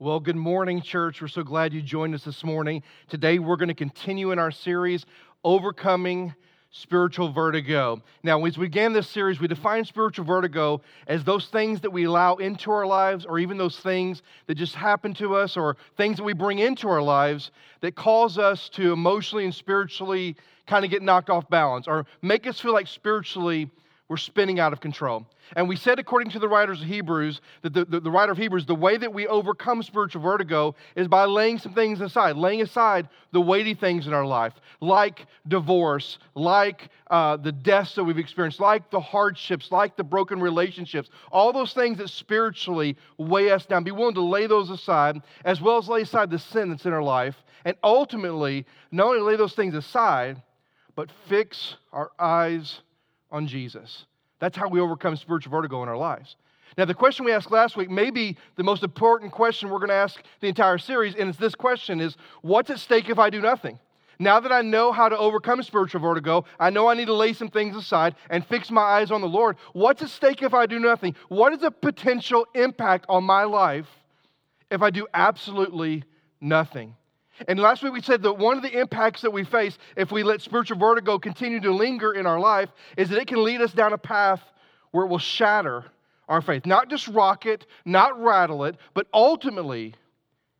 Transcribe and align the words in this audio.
Well, 0.00 0.20
good 0.20 0.36
morning, 0.36 0.80
church. 0.80 1.20
We're 1.20 1.26
so 1.26 1.42
glad 1.42 1.72
you 1.72 1.82
joined 1.82 2.14
us 2.14 2.22
this 2.22 2.44
morning. 2.44 2.84
Today, 3.08 3.40
we're 3.40 3.56
going 3.56 3.66
to 3.66 3.74
continue 3.74 4.30
in 4.30 4.38
our 4.38 4.52
series, 4.52 5.04
Overcoming 5.42 6.36
Spiritual 6.70 7.32
Vertigo. 7.32 8.00
Now, 8.22 8.44
as 8.44 8.56
we 8.56 8.66
began 8.66 8.92
this 8.92 9.08
series, 9.08 9.40
we 9.40 9.48
defined 9.48 9.88
spiritual 9.88 10.24
vertigo 10.24 10.82
as 11.08 11.24
those 11.24 11.48
things 11.48 11.80
that 11.80 11.90
we 11.90 12.04
allow 12.04 12.36
into 12.36 12.70
our 12.70 12.86
lives, 12.86 13.26
or 13.26 13.40
even 13.40 13.58
those 13.58 13.76
things 13.80 14.22
that 14.46 14.54
just 14.54 14.76
happen 14.76 15.14
to 15.14 15.34
us, 15.34 15.56
or 15.56 15.76
things 15.96 16.18
that 16.18 16.22
we 16.22 16.32
bring 16.32 16.60
into 16.60 16.88
our 16.88 17.02
lives 17.02 17.50
that 17.80 17.96
cause 17.96 18.38
us 18.38 18.68
to 18.68 18.92
emotionally 18.92 19.46
and 19.46 19.54
spiritually 19.54 20.36
kind 20.68 20.84
of 20.84 20.92
get 20.92 21.02
knocked 21.02 21.28
off 21.28 21.50
balance, 21.50 21.88
or 21.88 22.06
make 22.22 22.46
us 22.46 22.60
feel 22.60 22.72
like 22.72 22.86
spiritually 22.86 23.68
we're 24.08 24.16
spinning 24.16 24.58
out 24.58 24.72
of 24.72 24.80
control. 24.80 25.26
And 25.54 25.68
we 25.68 25.76
said, 25.76 25.98
according 25.98 26.30
to 26.30 26.38
the 26.38 26.48
writers 26.48 26.80
of 26.80 26.86
Hebrews, 26.86 27.40
that 27.62 27.74
the, 27.74 27.84
the, 27.84 28.00
the, 28.00 28.10
writer 28.10 28.32
of 28.32 28.38
Hebrews, 28.38 28.66
the 28.66 28.74
way 28.74 28.96
that 28.96 29.12
we 29.12 29.26
overcome 29.26 29.82
spiritual 29.82 30.22
vertigo 30.22 30.74
is 30.96 31.08
by 31.08 31.24
laying 31.24 31.58
some 31.58 31.74
things 31.74 32.00
aside, 32.00 32.36
laying 32.36 32.62
aside 32.62 33.08
the 33.32 33.40
weighty 33.40 33.74
things 33.74 34.06
in 34.06 34.14
our 34.14 34.24
life, 34.24 34.54
like 34.80 35.26
divorce, 35.46 36.18
like 36.34 36.88
uh, 37.10 37.36
the 37.36 37.52
deaths 37.52 37.94
that 37.94 38.04
we've 38.04 38.18
experienced, 38.18 38.60
like 38.60 38.90
the 38.90 39.00
hardships, 39.00 39.70
like 39.70 39.96
the 39.96 40.04
broken 40.04 40.40
relationships, 40.40 41.10
all 41.30 41.52
those 41.52 41.74
things 41.74 41.98
that 41.98 42.08
spiritually 42.08 42.96
weigh 43.18 43.50
us 43.50 43.66
down. 43.66 43.84
Be 43.84 43.90
willing 43.90 44.14
to 44.14 44.22
lay 44.22 44.46
those 44.46 44.70
aside, 44.70 45.22
as 45.44 45.60
well 45.60 45.78
as 45.78 45.88
lay 45.88 46.02
aside 46.02 46.30
the 46.30 46.38
sin 46.38 46.70
that's 46.70 46.86
in 46.86 46.92
our 46.92 47.02
life, 47.02 47.36
and 47.64 47.76
ultimately, 47.82 48.66
not 48.90 49.08
only 49.08 49.20
lay 49.20 49.36
those 49.36 49.54
things 49.54 49.74
aside, 49.74 50.42
but 50.94 51.10
fix 51.28 51.76
our 51.92 52.10
eyes 52.18 52.80
on 53.30 53.46
Jesus. 53.46 54.06
That's 54.38 54.56
how 54.56 54.68
we 54.68 54.80
overcome 54.80 55.16
spiritual 55.16 55.50
vertigo 55.50 55.82
in 55.82 55.88
our 55.88 55.96
lives. 55.96 56.36
Now, 56.76 56.84
the 56.84 56.94
question 56.94 57.24
we 57.24 57.32
asked 57.32 57.50
last 57.50 57.76
week 57.76 57.90
may 57.90 58.10
be 58.10 58.36
the 58.56 58.62
most 58.62 58.82
important 58.82 59.32
question 59.32 59.68
we're 59.68 59.78
going 59.78 59.88
to 59.88 59.94
ask 59.94 60.22
the 60.40 60.48
entire 60.48 60.78
series, 60.78 61.14
and 61.14 61.28
it's 61.28 61.38
this 61.38 61.54
question 61.54 62.00
is, 62.00 62.16
what's 62.42 62.70
at 62.70 62.78
stake 62.78 63.08
if 63.08 63.18
I 63.18 63.30
do 63.30 63.40
nothing? 63.40 63.78
Now 64.20 64.40
that 64.40 64.52
I 64.52 64.62
know 64.62 64.92
how 64.92 65.08
to 65.08 65.16
overcome 65.16 65.62
spiritual 65.62 66.00
vertigo, 66.00 66.44
I 66.58 66.70
know 66.70 66.88
I 66.88 66.94
need 66.94 67.06
to 67.06 67.14
lay 67.14 67.32
some 67.32 67.48
things 67.48 67.76
aside 67.76 68.16
and 68.30 68.44
fix 68.44 68.70
my 68.70 68.82
eyes 68.82 69.10
on 69.10 69.20
the 69.20 69.28
Lord. 69.28 69.56
What's 69.72 70.02
at 70.02 70.10
stake 70.10 70.42
if 70.42 70.54
I 70.54 70.66
do 70.66 70.78
nothing? 70.78 71.14
What 71.28 71.52
is 71.52 71.60
the 71.60 71.70
potential 71.70 72.46
impact 72.54 73.06
on 73.08 73.24
my 73.24 73.44
life 73.44 73.88
if 74.70 74.82
I 74.82 74.90
do 74.90 75.06
absolutely 75.14 76.04
nothing? 76.40 76.96
And 77.46 77.58
last 77.60 77.82
week 77.82 77.92
we 77.92 78.02
said 78.02 78.22
that 78.22 78.32
one 78.32 78.56
of 78.56 78.62
the 78.62 78.80
impacts 78.80 79.20
that 79.22 79.32
we 79.32 79.44
face 79.44 79.78
if 79.96 80.10
we 80.10 80.22
let 80.22 80.42
spiritual 80.42 80.78
vertigo 80.78 81.18
continue 81.18 81.60
to 81.60 81.72
linger 81.72 82.12
in 82.12 82.26
our 82.26 82.40
life 82.40 82.70
is 82.96 83.08
that 83.10 83.20
it 83.20 83.28
can 83.28 83.44
lead 83.44 83.60
us 83.60 83.72
down 83.72 83.92
a 83.92 83.98
path 83.98 84.40
where 84.90 85.04
it 85.04 85.08
will 85.08 85.18
shatter 85.18 85.84
our 86.28 86.42
faith. 86.42 86.66
Not 86.66 86.88
just 86.88 87.08
rock 87.08 87.46
it, 87.46 87.66
not 87.84 88.20
rattle 88.20 88.64
it, 88.64 88.76
but 88.94 89.06
ultimately 89.14 89.94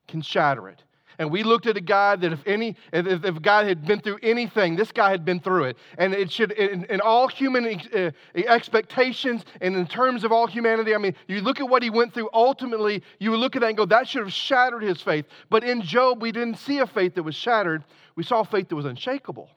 can 0.07 0.23
shatter 0.23 0.69
it. 0.69 0.83
And 1.19 1.33
we 1.33 1.42
looked 1.42 1.66
at 1.66 1.77
a 1.77 1.80
guy 1.80 2.14
that 2.14 2.33
if 2.33 2.41
any, 2.47 2.77
if, 2.92 3.24
if 3.24 3.42
guy 3.42 3.64
had 3.64 3.84
been 3.84 4.00
through 4.00 4.19
anything, 4.22 4.77
this 4.77 4.92
guy 4.92 5.11
had 5.11 5.24
been 5.24 5.41
through 5.41 5.64
it. 5.64 5.77
And 5.98 6.14
it 6.14 6.30
should, 6.30 6.52
in, 6.52 6.84
in 6.84 7.00
all 7.00 7.27
human 7.27 7.80
uh, 7.92 8.11
expectations 8.34 9.44
and 9.61 9.74
in 9.74 9.86
terms 9.86 10.22
of 10.22 10.30
all 10.30 10.46
humanity, 10.46 10.94
I 10.94 10.98
mean, 10.98 11.16
you 11.27 11.41
look 11.41 11.58
at 11.58 11.69
what 11.69 11.83
he 11.83 11.91
went 11.91 12.14
through, 12.14 12.30
ultimately, 12.33 13.02
you 13.19 13.33
would 13.33 13.41
look 13.41 13.56
at 13.56 13.61
that 13.62 13.69
and 13.69 13.77
go, 13.77 13.84
that 13.86 14.06
should 14.06 14.22
have 14.22 14.33
shattered 14.33 14.83
his 14.83 15.02
faith. 15.02 15.27
But 15.50 15.64
in 15.64 15.83
Job, 15.83 16.22
we 16.22 16.30
didn't 16.30 16.58
see 16.58 16.78
a 16.78 16.86
faith 16.86 17.16
that 17.16 17.24
was 17.24 17.34
shattered. 17.34 17.83
We 18.14 18.22
saw 18.22 18.44
faith 18.44 18.69
that 18.69 18.77
was 18.77 18.86
unshakable. 18.86 19.50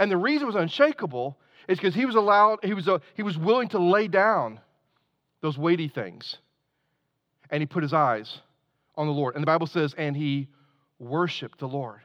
And 0.00 0.10
the 0.10 0.16
reason 0.16 0.42
it 0.42 0.46
was 0.46 0.56
unshakable 0.56 1.38
is 1.68 1.78
because 1.78 1.94
he 1.94 2.06
was 2.06 2.16
allowed, 2.16 2.58
he 2.64 2.74
was, 2.74 2.88
a, 2.88 3.00
he 3.14 3.22
was 3.22 3.38
willing 3.38 3.68
to 3.68 3.78
lay 3.78 4.08
down 4.08 4.58
those 5.42 5.56
weighty 5.56 5.86
things. 5.86 6.38
And 7.50 7.62
he 7.62 7.66
put 7.66 7.84
his 7.84 7.94
eyes 7.94 8.40
on 8.96 9.06
the 9.06 9.12
Lord. 9.12 9.36
And 9.36 9.42
the 9.42 9.46
Bible 9.46 9.68
says, 9.68 9.94
and 9.96 10.16
he 10.16 10.48
worship 10.98 11.56
the 11.58 11.68
Lord. 11.68 12.00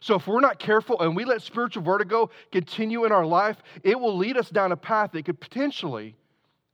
So, 0.00 0.14
if 0.16 0.26
we're 0.26 0.40
not 0.40 0.58
careful 0.58 1.00
and 1.00 1.16
we 1.16 1.24
let 1.24 1.42
spiritual 1.42 1.82
vertigo 1.82 2.30
continue 2.52 3.04
in 3.04 3.12
our 3.12 3.24
life, 3.24 3.56
it 3.82 3.98
will 3.98 4.16
lead 4.16 4.36
us 4.36 4.50
down 4.50 4.72
a 4.72 4.76
path 4.76 5.12
that 5.12 5.24
could 5.24 5.40
potentially 5.40 6.14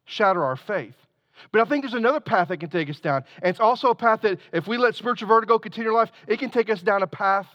shatter 0.04 0.44
our 0.44 0.56
faith. 0.56 0.96
But 1.50 1.60
I 1.60 1.64
think 1.64 1.82
there's 1.82 1.94
another 1.94 2.20
path 2.20 2.48
that 2.48 2.58
can 2.58 2.68
take 2.68 2.90
us 2.90 3.00
down. 3.00 3.24
And 3.40 3.50
it's 3.50 3.60
also 3.60 3.90
a 3.90 3.94
path 3.94 4.22
that, 4.22 4.38
if 4.52 4.66
we 4.66 4.76
let 4.76 4.94
spiritual 4.96 5.28
vertigo 5.28 5.58
continue 5.58 5.90
in 5.90 5.96
life, 5.96 6.10
it 6.26 6.38
can 6.38 6.50
take 6.50 6.68
us 6.68 6.82
down 6.82 7.02
a 7.02 7.06
path 7.06 7.46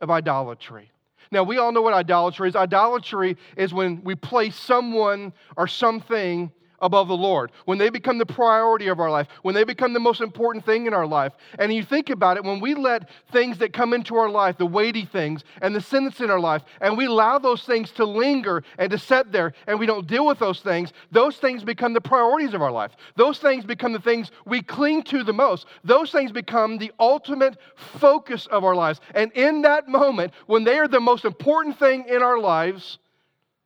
of 0.00 0.10
idolatry. 0.10 0.90
Now, 1.30 1.44
we 1.44 1.58
all 1.58 1.72
know 1.72 1.82
what 1.82 1.94
idolatry 1.94 2.48
is. 2.48 2.56
Idolatry 2.56 3.36
is 3.56 3.72
when 3.72 4.02
we 4.04 4.14
place 4.14 4.56
someone 4.56 5.32
or 5.56 5.66
something 5.66 6.52
above 6.82 7.08
the 7.08 7.16
Lord, 7.16 7.52
when 7.64 7.78
they 7.78 7.88
become 7.88 8.18
the 8.18 8.26
priority 8.26 8.88
of 8.88 9.00
our 9.00 9.10
life, 9.10 9.28
when 9.42 9.54
they 9.54 9.64
become 9.64 9.92
the 9.92 10.00
most 10.00 10.20
important 10.20 10.66
thing 10.66 10.86
in 10.86 10.92
our 10.92 11.06
life. 11.06 11.32
And 11.58 11.72
you 11.72 11.84
think 11.84 12.10
about 12.10 12.36
it, 12.36 12.44
when 12.44 12.60
we 12.60 12.74
let 12.74 13.08
things 13.30 13.56
that 13.58 13.72
come 13.72 13.94
into 13.94 14.16
our 14.16 14.28
life, 14.28 14.58
the 14.58 14.66
weighty 14.66 15.04
things 15.04 15.44
and 15.62 15.74
the 15.74 15.80
sin 15.80 16.04
that's 16.04 16.20
in 16.20 16.30
our 16.30 16.40
life, 16.40 16.62
and 16.80 16.98
we 16.98 17.06
allow 17.06 17.38
those 17.38 17.62
things 17.62 17.92
to 17.92 18.04
linger 18.04 18.64
and 18.78 18.90
to 18.90 18.98
set 18.98 19.32
there, 19.32 19.54
and 19.66 19.78
we 19.78 19.86
don't 19.86 20.06
deal 20.06 20.26
with 20.26 20.40
those 20.40 20.60
things, 20.60 20.92
those 21.12 21.36
things 21.36 21.62
become 21.62 21.94
the 21.94 22.00
priorities 22.00 22.52
of 22.52 22.60
our 22.60 22.72
life. 22.72 22.90
Those 23.16 23.38
things 23.38 23.64
become 23.64 23.92
the 23.92 24.00
things 24.00 24.30
we 24.44 24.60
cling 24.60 25.04
to 25.04 25.22
the 25.22 25.32
most. 25.32 25.66
Those 25.84 26.10
things 26.10 26.32
become 26.32 26.78
the 26.78 26.92
ultimate 26.98 27.56
focus 27.76 28.46
of 28.46 28.64
our 28.64 28.74
lives. 28.74 29.00
And 29.14 29.30
in 29.32 29.62
that 29.62 29.88
moment, 29.88 30.32
when 30.46 30.64
they 30.64 30.78
are 30.78 30.88
the 30.88 31.00
most 31.00 31.24
important 31.24 31.78
thing 31.78 32.06
in 32.08 32.22
our 32.22 32.38
lives, 32.38 32.98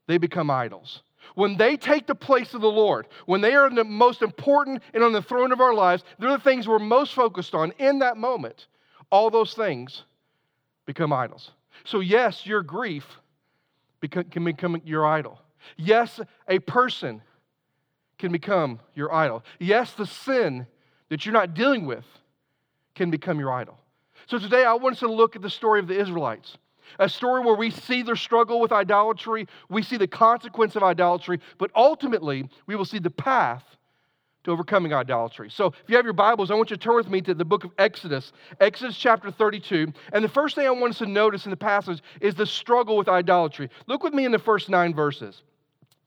they 0.07 0.19
become 0.19 0.51
idols 0.51 1.03
when 1.37 1.59
they 1.59 1.77
take 1.77 2.07
the 2.07 2.15
place 2.15 2.55
of 2.55 2.63
the 2.63 2.71
Lord, 2.71 3.07
when 3.27 3.43
they 3.43 3.55
are 3.55 3.69
the 3.69 3.85
most 3.85 4.23
important 4.23 4.83
and 4.95 5.05
on 5.05 5.13
the 5.13 5.21
throne 5.21 5.53
of 5.53 5.61
our 5.61 5.75
lives, 5.75 6.03
they're 6.19 6.31
the 6.31 6.39
things 6.39 6.67
we're 6.67 6.79
most 6.79 7.13
focused 7.13 7.55
on 7.55 7.73
in 7.79 7.99
that 7.99 8.17
moment. 8.17 8.67
All 9.11 9.29
those 9.29 9.53
things 9.53 10.05
become 10.87 11.13
idols. 11.13 11.51
So, 11.85 12.01
yes, 12.01 12.47
your 12.47 12.63
grief 12.63 13.05
can 14.01 14.45
become 14.45 14.81
your 14.87 15.05
idol. 15.05 15.39
Yes, 15.77 16.21
a 16.49 16.59
person 16.59 17.21
can 18.17 18.33
become 18.33 18.81
your 18.95 19.13
idol. 19.13 19.45
Yes, 19.59 19.93
the 19.93 20.07
sin 20.07 20.67
that 21.11 21.27
you're 21.27 21.35
not 21.35 21.53
dealing 21.53 21.85
with 21.85 22.07
can 22.95 23.11
become 23.11 23.39
your 23.39 23.53
idol. 23.53 23.79
So, 24.25 24.39
today 24.39 24.65
I 24.65 24.73
want 24.73 24.95
us 24.95 25.01
to 25.01 25.13
look 25.13 25.37
at 25.37 25.43
the 25.43 25.51
story 25.51 25.81
of 25.81 25.87
the 25.87 26.01
Israelites. 26.01 26.57
A 26.99 27.09
story 27.09 27.43
where 27.43 27.55
we 27.55 27.71
see 27.71 28.03
their 28.03 28.17
struggle 28.17 28.61
with 28.61 28.73
idolatry, 28.73 29.47
we 29.69 29.83
see 29.83 29.97
the 29.97 30.07
consequence 30.07 30.77
of 30.77 30.83
idolatry, 30.83 31.41
but 31.59 31.71
ultimately 31.75 32.49
we 32.67 32.77
will 32.77 32.85
see 32.85 32.99
the 32.99 33.11
path 33.11 33.65
to 34.45 34.53
overcoming 34.53 34.95
idolatry. 34.95 35.51
So, 35.51 35.67
if 35.67 35.89
you 35.89 35.97
have 35.97 36.05
your 36.05 36.15
Bibles, 36.15 36.51
I 36.51 36.55
want 36.55 36.71
you 36.71 36.77
to 36.77 36.83
turn 36.83 36.95
with 36.95 37.09
me 37.09 37.21
to 37.23 37.35
the 37.35 37.45
book 37.45 37.65
of 37.65 37.73
Exodus, 37.79 38.33
Exodus 38.61 38.97
chapter 38.97 39.31
32. 39.31 39.93
And 40.13 40.25
the 40.25 40.29
first 40.29 40.55
thing 40.55 40.67
I 40.67 40.71
want 40.71 40.93
us 40.93 40.99
to 40.99 41.07
notice 41.07 41.47
in 41.47 41.51
the 41.51 41.57
passage 41.57 42.01
is 42.21 42.37
the 42.37 42.47
struggle 42.47 42.97
with 42.97 43.09
idolatry. 43.09 43.71
Look 43.87 44.05
with 44.05 44.15
me 44.15 44.25
in 44.25 44.33
the 44.33 44.39
first 44.39 44.69
nine 44.69 44.95
verses. 44.95 45.43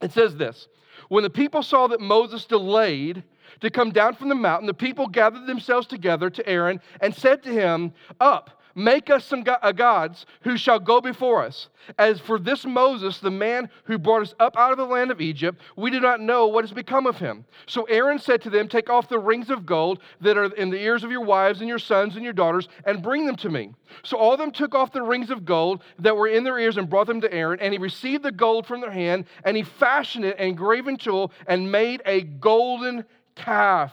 It 0.01 0.13
says 0.13 0.37
this 0.37 0.69
When 1.09 1.23
the 1.23 1.29
people 1.29 1.61
saw 1.61 1.87
that 1.87 1.99
Moses 1.99 2.45
delayed, 2.45 3.23
to 3.61 3.69
come 3.69 3.91
down 3.91 4.15
from 4.15 4.29
the 4.29 4.35
mountain, 4.35 4.67
the 4.67 4.73
people 4.73 5.07
gathered 5.07 5.47
themselves 5.47 5.87
together 5.87 6.29
to 6.29 6.47
Aaron 6.47 6.79
and 7.01 7.13
said 7.13 7.43
to 7.43 7.49
him, 7.49 7.93
Up, 8.19 8.58
Make 8.79 9.09
us 9.09 9.25
some 9.25 9.43
uh, 9.45 9.73
gods 9.73 10.25
who 10.43 10.55
shall 10.55 10.79
go 10.79 11.01
before 11.01 11.43
us. 11.43 11.67
As 11.97 12.21
for 12.21 12.39
this 12.39 12.65
Moses, 12.65 13.19
the 13.19 13.29
man 13.29 13.69
who 13.83 13.97
brought 13.97 14.21
us 14.21 14.33
up 14.39 14.55
out 14.55 14.71
of 14.71 14.77
the 14.77 14.85
land 14.85 15.11
of 15.11 15.19
Egypt, 15.19 15.59
we 15.75 15.91
do 15.91 15.99
not 15.99 16.21
know 16.21 16.47
what 16.47 16.63
has 16.63 16.71
become 16.71 17.05
of 17.05 17.17
him. 17.17 17.43
So 17.65 17.83
Aaron 17.83 18.19
said 18.19 18.41
to 18.43 18.49
them, 18.49 18.69
Take 18.69 18.89
off 18.89 19.09
the 19.09 19.19
rings 19.19 19.49
of 19.49 19.65
gold 19.65 19.99
that 20.21 20.37
are 20.37 20.45
in 20.45 20.69
the 20.69 20.81
ears 20.81 21.03
of 21.03 21.11
your 21.11 21.25
wives 21.25 21.59
and 21.59 21.67
your 21.67 21.77
sons 21.77 22.15
and 22.15 22.23
your 22.23 22.31
daughters, 22.31 22.69
and 22.85 23.03
bring 23.03 23.25
them 23.25 23.35
to 23.37 23.49
me. 23.49 23.73
So 24.03 24.15
all 24.15 24.31
of 24.31 24.39
them 24.39 24.51
took 24.51 24.73
off 24.73 24.93
the 24.93 25.03
rings 25.03 25.29
of 25.29 25.43
gold 25.43 25.83
that 25.99 26.15
were 26.15 26.29
in 26.29 26.45
their 26.45 26.57
ears 26.57 26.77
and 26.77 26.89
brought 26.89 27.07
them 27.07 27.19
to 27.19 27.33
Aaron, 27.33 27.59
and 27.59 27.73
he 27.73 27.79
received 27.79 28.23
the 28.23 28.31
gold 28.31 28.65
from 28.65 28.79
their 28.79 28.91
hand, 28.91 29.25
and 29.43 29.57
he 29.57 29.63
fashioned 29.63 30.23
it 30.23 30.39
in 30.39 30.55
graven 30.55 30.95
tool 30.95 31.33
and 31.47 31.69
made 31.69 32.01
a 32.05 32.21
golden 32.21 33.03
calf. 33.35 33.91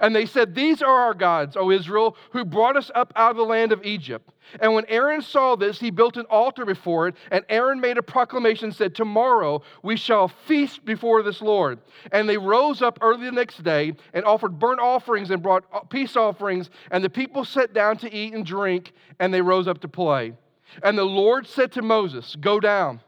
And 0.00 0.14
they 0.14 0.26
said, 0.26 0.54
These 0.54 0.82
are 0.82 1.00
our 1.00 1.14
gods, 1.14 1.56
O 1.56 1.70
Israel, 1.70 2.16
who 2.32 2.44
brought 2.44 2.76
us 2.76 2.90
up 2.94 3.12
out 3.16 3.30
of 3.30 3.36
the 3.36 3.44
land 3.44 3.72
of 3.72 3.84
Egypt. 3.84 4.30
And 4.60 4.74
when 4.74 4.84
Aaron 4.86 5.22
saw 5.22 5.56
this, 5.56 5.80
he 5.80 5.90
built 5.90 6.16
an 6.16 6.26
altar 6.30 6.64
before 6.64 7.08
it, 7.08 7.16
and 7.30 7.44
Aaron 7.48 7.80
made 7.80 7.98
a 7.98 8.02
proclamation, 8.02 8.66
and 8.66 8.76
said, 8.76 8.94
Tomorrow 8.94 9.62
we 9.82 9.96
shall 9.96 10.28
feast 10.28 10.84
before 10.84 11.22
this 11.22 11.42
Lord. 11.42 11.78
And 12.12 12.28
they 12.28 12.38
rose 12.38 12.82
up 12.82 12.98
early 13.00 13.26
the 13.26 13.32
next 13.32 13.62
day 13.62 13.94
and 14.14 14.24
offered 14.24 14.58
burnt 14.58 14.80
offerings 14.80 15.30
and 15.30 15.42
brought 15.42 15.90
peace 15.90 16.16
offerings, 16.16 16.70
and 16.90 17.02
the 17.02 17.10
people 17.10 17.44
sat 17.44 17.72
down 17.72 17.96
to 17.98 18.12
eat 18.12 18.34
and 18.34 18.46
drink, 18.46 18.92
and 19.18 19.32
they 19.32 19.42
rose 19.42 19.68
up 19.68 19.80
to 19.80 19.88
play. 19.88 20.32
And 20.82 20.96
the 20.96 21.04
Lord 21.04 21.46
said 21.46 21.72
to 21.72 21.82
Moses, 21.82 22.36
Go 22.40 22.60
down 22.60 23.00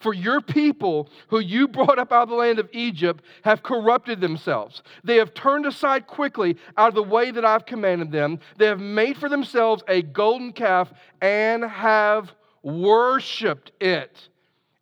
for 0.00 0.12
your 0.14 0.40
people, 0.40 1.08
who 1.28 1.38
you 1.38 1.68
brought 1.68 1.98
up 1.98 2.12
out 2.12 2.24
of 2.24 2.28
the 2.30 2.34
land 2.34 2.58
of 2.58 2.68
Egypt, 2.72 3.22
have 3.42 3.62
corrupted 3.62 4.20
themselves. 4.20 4.82
They 5.04 5.16
have 5.16 5.34
turned 5.34 5.66
aside 5.66 6.06
quickly 6.06 6.56
out 6.76 6.88
of 6.88 6.94
the 6.94 7.02
way 7.02 7.30
that 7.30 7.44
I've 7.44 7.66
commanded 7.66 8.10
them. 8.10 8.40
They 8.56 8.66
have 8.66 8.80
made 8.80 9.18
for 9.18 9.28
themselves 9.28 9.82
a 9.86 10.02
golden 10.02 10.52
calf 10.52 10.92
and 11.20 11.62
have 11.62 12.32
worshiped 12.62 13.72
it 13.80 14.28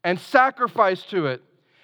and 0.04 0.18
sacrificed 0.18 1.10
to 1.10 1.26
it 1.26 1.42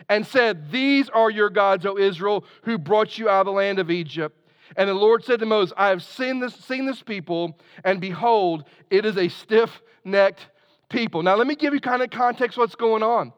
and 0.09 0.27
said, 0.27 0.71
These 0.71 1.09
are 1.11 1.31
your 1.31 1.51
gods, 1.51 1.85
O 1.87 1.99
Israel, 1.99 2.45
who 2.63 2.79
brought 2.79 3.19
you 3.19 3.29
out 3.29 3.41
of 3.41 3.47
the 3.47 3.53
land 3.53 3.79
of 3.79 3.91
Egypt. 3.91 4.39
And 4.77 4.89
the 4.89 4.95
Lord 4.95 5.25
said 5.25 5.41
to 5.41 5.47
Moses, 5.47 5.75
I 5.77 5.89
have 5.89 6.03
seen 6.03 6.41
this, 6.41 6.55
seen 6.55 6.87
this 6.87 7.03
people, 7.03 7.59
and 7.85 8.01
behold, 8.01 8.65
it 8.91 9.05
is 9.05 9.17
a 9.17 9.29
stiff 9.29 9.83
necked 10.05 10.47
people. 10.89 11.23
Now, 11.23 11.37
let 11.37 11.47
me 11.47 11.57
give 11.57 11.75
you 11.75 11.81
kind 11.81 12.03
of 12.03 12.11
context 12.11 12.59
what's 12.59 12.75
going 12.75 13.03
on. 13.03 13.33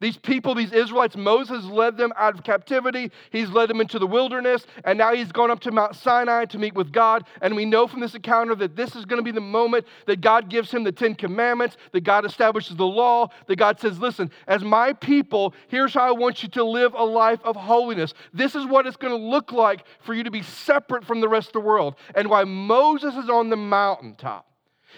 These 0.00 0.16
people, 0.16 0.54
these 0.54 0.72
Israelites, 0.72 1.16
Moses 1.16 1.64
led 1.64 1.96
them 1.96 2.12
out 2.16 2.34
of 2.34 2.44
captivity. 2.44 3.10
He's 3.30 3.48
led 3.50 3.70
them 3.70 3.80
into 3.80 3.98
the 3.98 4.06
wilderness, 4.06 4.66
and 4.84 4.98
now 4.98 5.14
he's 5.14 5.32
gone 5.32 5.50
up 5.50 5.60
to 5.60 5.70
Mount 5.70 5.94
Sinai 5.96 6.44
to 6.46 6.58
meet 6.58 6.74
with 6.74 6.92
God. 6.92 7.24
And 7.40 7.54
we 7.54 7.64
know 7.64 7.86
from 7.86 8.00
this 8.00 8.14
encounter 8.14 8.54
that 8.56 8.76
this 8.76 8.94
is 8.96 9.04
going 9.04 9.18
to 9.18 9.24
be 9.24 9.30
the 9.30 9.40
moment 9.40 9.86
that 10.06 10.20
God 10.20 10.50
gives 10.50 10.70
him 10.70 10.84
the 10.84 10.92
Ten 10.92 11.14
Commandments, 11.14 11.76
that 11.92 12.02
God 12.02 12.24
establishes 12.24 12.76
the 12.76 12.86
law, 12.86 13.28
that 13.46 13.56
God 13.56 13.80
says, 13.80 13.98
Listen, 13.98 14.30
as 14.46 14.62
my 14.62 14.92
people, 14.92 15.54
here's 15.68 15.94
how 15.94 16.08
I 16.08 16.12
want 16.12 16.42
you 16.42 16.48
to 16.50 16.64
live 16.64 16.94
a 16.94 17.04
life 17.04 17.40
of 17.44 17.56
holiness. 17.56 18.14
This 18.32 18.54
is 18.54 18.66
what 18.66 18.86
it's 18.86 18.96
going 18.96 19.18
to 19.18 19.28
look 19.28 19.52
like 19.52 19.84
for 20.00 20.12
you 20.14 20.24
to 20.24 20.30
be 20.30 20.42
separate 20.42 21.04
from 21.04 21.20
the 21.20 21.28
rest 21.28 21.48
of 21.48 21.52
the 21.54 21.60
world. 21.60 21.94
And 22.14 22.28
why 22.28 22.44
Moses 22.44 23.14
is 23.14 23.30
on 23.30 23.48
the 23.48 23.56
mountaintop, 23.56 24.46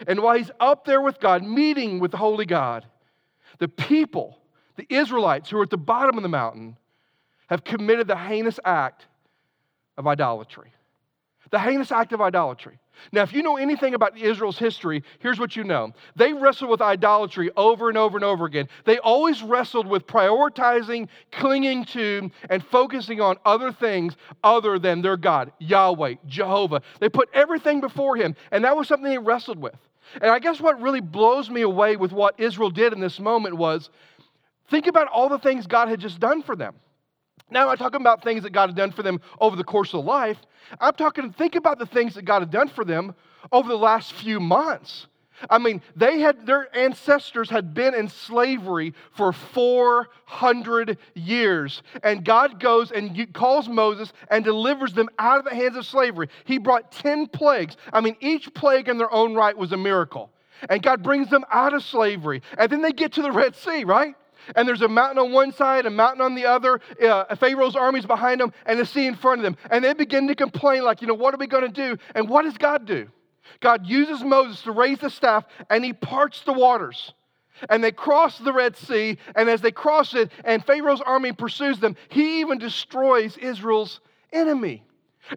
and 0.06 0.20
while 0.20 0.36
he's 0.36 0.50
up 0.60 0.84
there 0.84 1.00
with 1.00 1.20
God, 1.20 1.42
meeting 1.42 2.00
with 2.00 2.10
the 2.10 2.16
Holy 2.16 2.46
God, 2.46 2.84
the 3.58 3.68
people 3.68 4.38
the 4.76 4.86
Israelites, 4.90 5.50
who 5.50 5.58
are 5.58 5.62
at 5.62 5.70
the 5.70 5.76
bottom 5.76 6.16
of 6.16 6.22
the 6.22 6.28
mountain, 6.28 6.76
have 7.48 7.64
committed 7.64 8.06
the 8.06 8.16
heinous 8.16 8.60
act 8.64 9.06
of 9.96 10.06
idolatry. 10.06 10.72
The 11.50 11.58
heinous 11.58 11.92
act 11.92 12.12
of 12.12 12.20
idolatry. 12.20 12.78
Now, 13.12 13.22
if 13.22 13.32
you 13.32 13.42
know 13.42 13.56
anything 13.56 13.94
about 13.94 14.16
Israel's 14.16 14.58
history, 14.58 15.02
here's 15.18 15.38
what 15.38 15.54
you 15.54 15.64
know. 15.64 15.92
They 16.16 16.32
wrestled 16.32 16.70
with 16.70 16.80
idolatry 16.80 17.50
over 17.56 17.88
and 17.88 17.96
over 17.96 18.16
and 18.16 18.24
over 18.24 18.46
again. 18.46 18.68
They 18.84 18.98
always 18.98 19.42
wrestled 19.42 19.86
with 19.86 20.06
prioritizing, 20.06 21.08
clinging 21.30 21.84
to, 21.86 22.30
and 22.48 22.64
focusing 22.64 23.20
on 23.20 23.36
other 23.44 23.70
things 23.70 24.16
other 24.42 24.78
than 24.78 25.02
their 25.02 25.16
God, 25.16 25.52
Yahweh, 25.58 26.14
Jehovah. 26.26 26.82
They 26.98 27.10
put 27.10 27.28
everything 27.32 27.80
before 27.80 28.16
Him, 28.16 28.34
and 28.50 28.64
that 28.64 28.76
was 28.76 28.88
something 28.88 29.08
they 29.08 29.18
wrestled 29.18 29.58
with. 29.58 29.76
And 30.14 30.30
I 30.30 30.38
guess 30.38 30.60
what 30.60 30.80
really 30.80 31.00
blows 31.00 31.50
me 31.50 31.62
away 31.62 31.96
with 31.96 32.12
what 32.12 32.38
Israel 32.38 32.70
did 32.70 32.92
in 32.92 33.00
this 33.00 33.20
moment 33.20 33.56
was 33.56 33.90
Think 34.68 34.86
about 34.86 35.08
all 35.08 35.28
the 35.28 35.38
things 35.38 35.66
God 35.66 35.88
had 35.88 36.00
just 36.00 36.18
done 36.18 36.42
for 36.42 36.56
them. 36.56 36.74
Now, 37.50 37.62
I'm 37.62 37.68
not 37.68 37.78
talking 37.78 38.00
about 38.00 38.24
things 38.24 38.42
that 38.42 38.50
God 38.50 38.68
had 38.68 38.76
done 38.76 38.90
for 38.90 39.02
them 39.02 39.20
over 39.40 39.54
the 39.54 39.64
course 39.64 39.94
of 39.94 40.04
life. 40.04 40.38
I'm 40.80 40.94
talking, 40.94 41.32
think 41.32 41.54
about 41.54 41.78
the 41.78 41.86
things 41.86 42.14
that 42.14 42.24
God 42.24 42.40
had 42.40 42.50
done 42.50 42.68
for 42.68 42.84
them 42.84 43.14
over 43.52 43.68
the 43.68 43.78
last 43.78 44.14
few 44.14 44.40
months. 44.40 45.06
I 45.50 45.58
mean, 45.58 45.82
they 45.94 46.20
had 46.20 46.46
their 46.46 46.74
ancestors 46.76 47.50
had 47.50 47.74
been 47.74 47.94
in 47.94 48.08
slavery 48.08 48.94
for 49.12 49.32
400 49.32 50.98
years. 51.14 51.82
And 52.02 52.24
God 52.24 52.60
goes 52.60 52.90
and 52.90 53.32
calls 53.32 53.68
Moses 53.68 54.12
and 54.30 54.44
delivers 54.44 54.92
them 54.92 55.08
out 55.18 55.38
of 55.38 55.44
the 55.44 55.54
hands 55.54 55.76
of 55.76 55.86
slavery. 55.86 56.28
He 56.44 56.58
brought 56.58 56.92
10 56.92 57.28
plagues. 57.28 57.76
I 57.92 58.00
mean, 58.00 58.16
each 58.20 58.52
plague 58.54 58.88
in 58.88 58.98
their 58.98 59.12
own 59.12 59.34
right 59.34 59.56
was 59.56 59.72
a 59.72 59.76
miracle. 59.76 60.30
And 60.70 60.82
God 60.82 61.02
brings 61.02 61.28
them 61.28 61.44
out 61.50 61.74
of 61.74 61.82
slavery. 61.82 62.42
And 62.56 62.70
then 62.70 62.80
they 62.80 62.92
get 62.92 63.12
to 63.12 63.22
the 63.22 63.32
Red 63.32 63.56
Sea, 63.56 63.84
right? 63.84 64.14
and 64.54 64.68
there's 64.68 64.82
a 64.82 64.88
mountain 64.88 65.18
on 65.18 65.32
one 65.32 65.52
side, 65.52 65.86
a 65.86 65.90
mountain 65.90 66.20
on 66.20 66.34
the 66.34 66.44
other. 66.44 66.80
Uh, 67.02 67.34
Pharaoh's 67.34 67.74
armies 67.74 68.06
behind 68.06 68.40
them, 68.40 68.52
and 68.64 68.78
the 68.78 68.86
sea 68.86 69.06
in 69.06 69.16
front 69.16 69.40
of 69.40 69.42
them. 69.42 69.56
And 69.70 69.84
they 69.84 69.92
begin 69.94 70.28
to 70.28 70.34
complain, 70.34 70.84
like, 70.84 71.00
you 71.00 71.08
know, 71.08 71.14
what 71.14 71.34
are 71.34 71.38
we 71.38 71.48
going 71.48 71.64
to 71.64 71.68
do? 71.68 72.00
And 72.14 72.28
what 72.28 72.42
does 72.42 72.56
God 72.56 72.86
do? 72.86 73.08
God 73.60 73.86
uses 73.86 74.22
Moses 74.22 74.62
to 74.62 74.72
raise 74.72 74.98
the 74.98 75.10
staff, 75.10 75.44
and 75.70 75.84
he 75.84 75.92
parts 75.92 76.42
the 76.42 76.52
waters. 76.52 77.12
And 77.70 77.82
they 77.82 77.92
cross 77.92 78.38
the 78.38 78.52
Red 78.52 78.76
Sea, 78.76 79.16
and 79.34 79.48
as 79.48 79.60
they 79.60 79.70
cross 79.70 80.14
it, 80.14 80.30
and 80.44 80.64
Pharaoh's 80.64 81.00
army 81.00 81.32
pursues 81.32 81.80
them, 81.80 81.96
he 82.08 82.40
even 82.40 82.58
destroys 82.58 83.36
Israel's 83.38 84.00
enemy. 84.32 84.84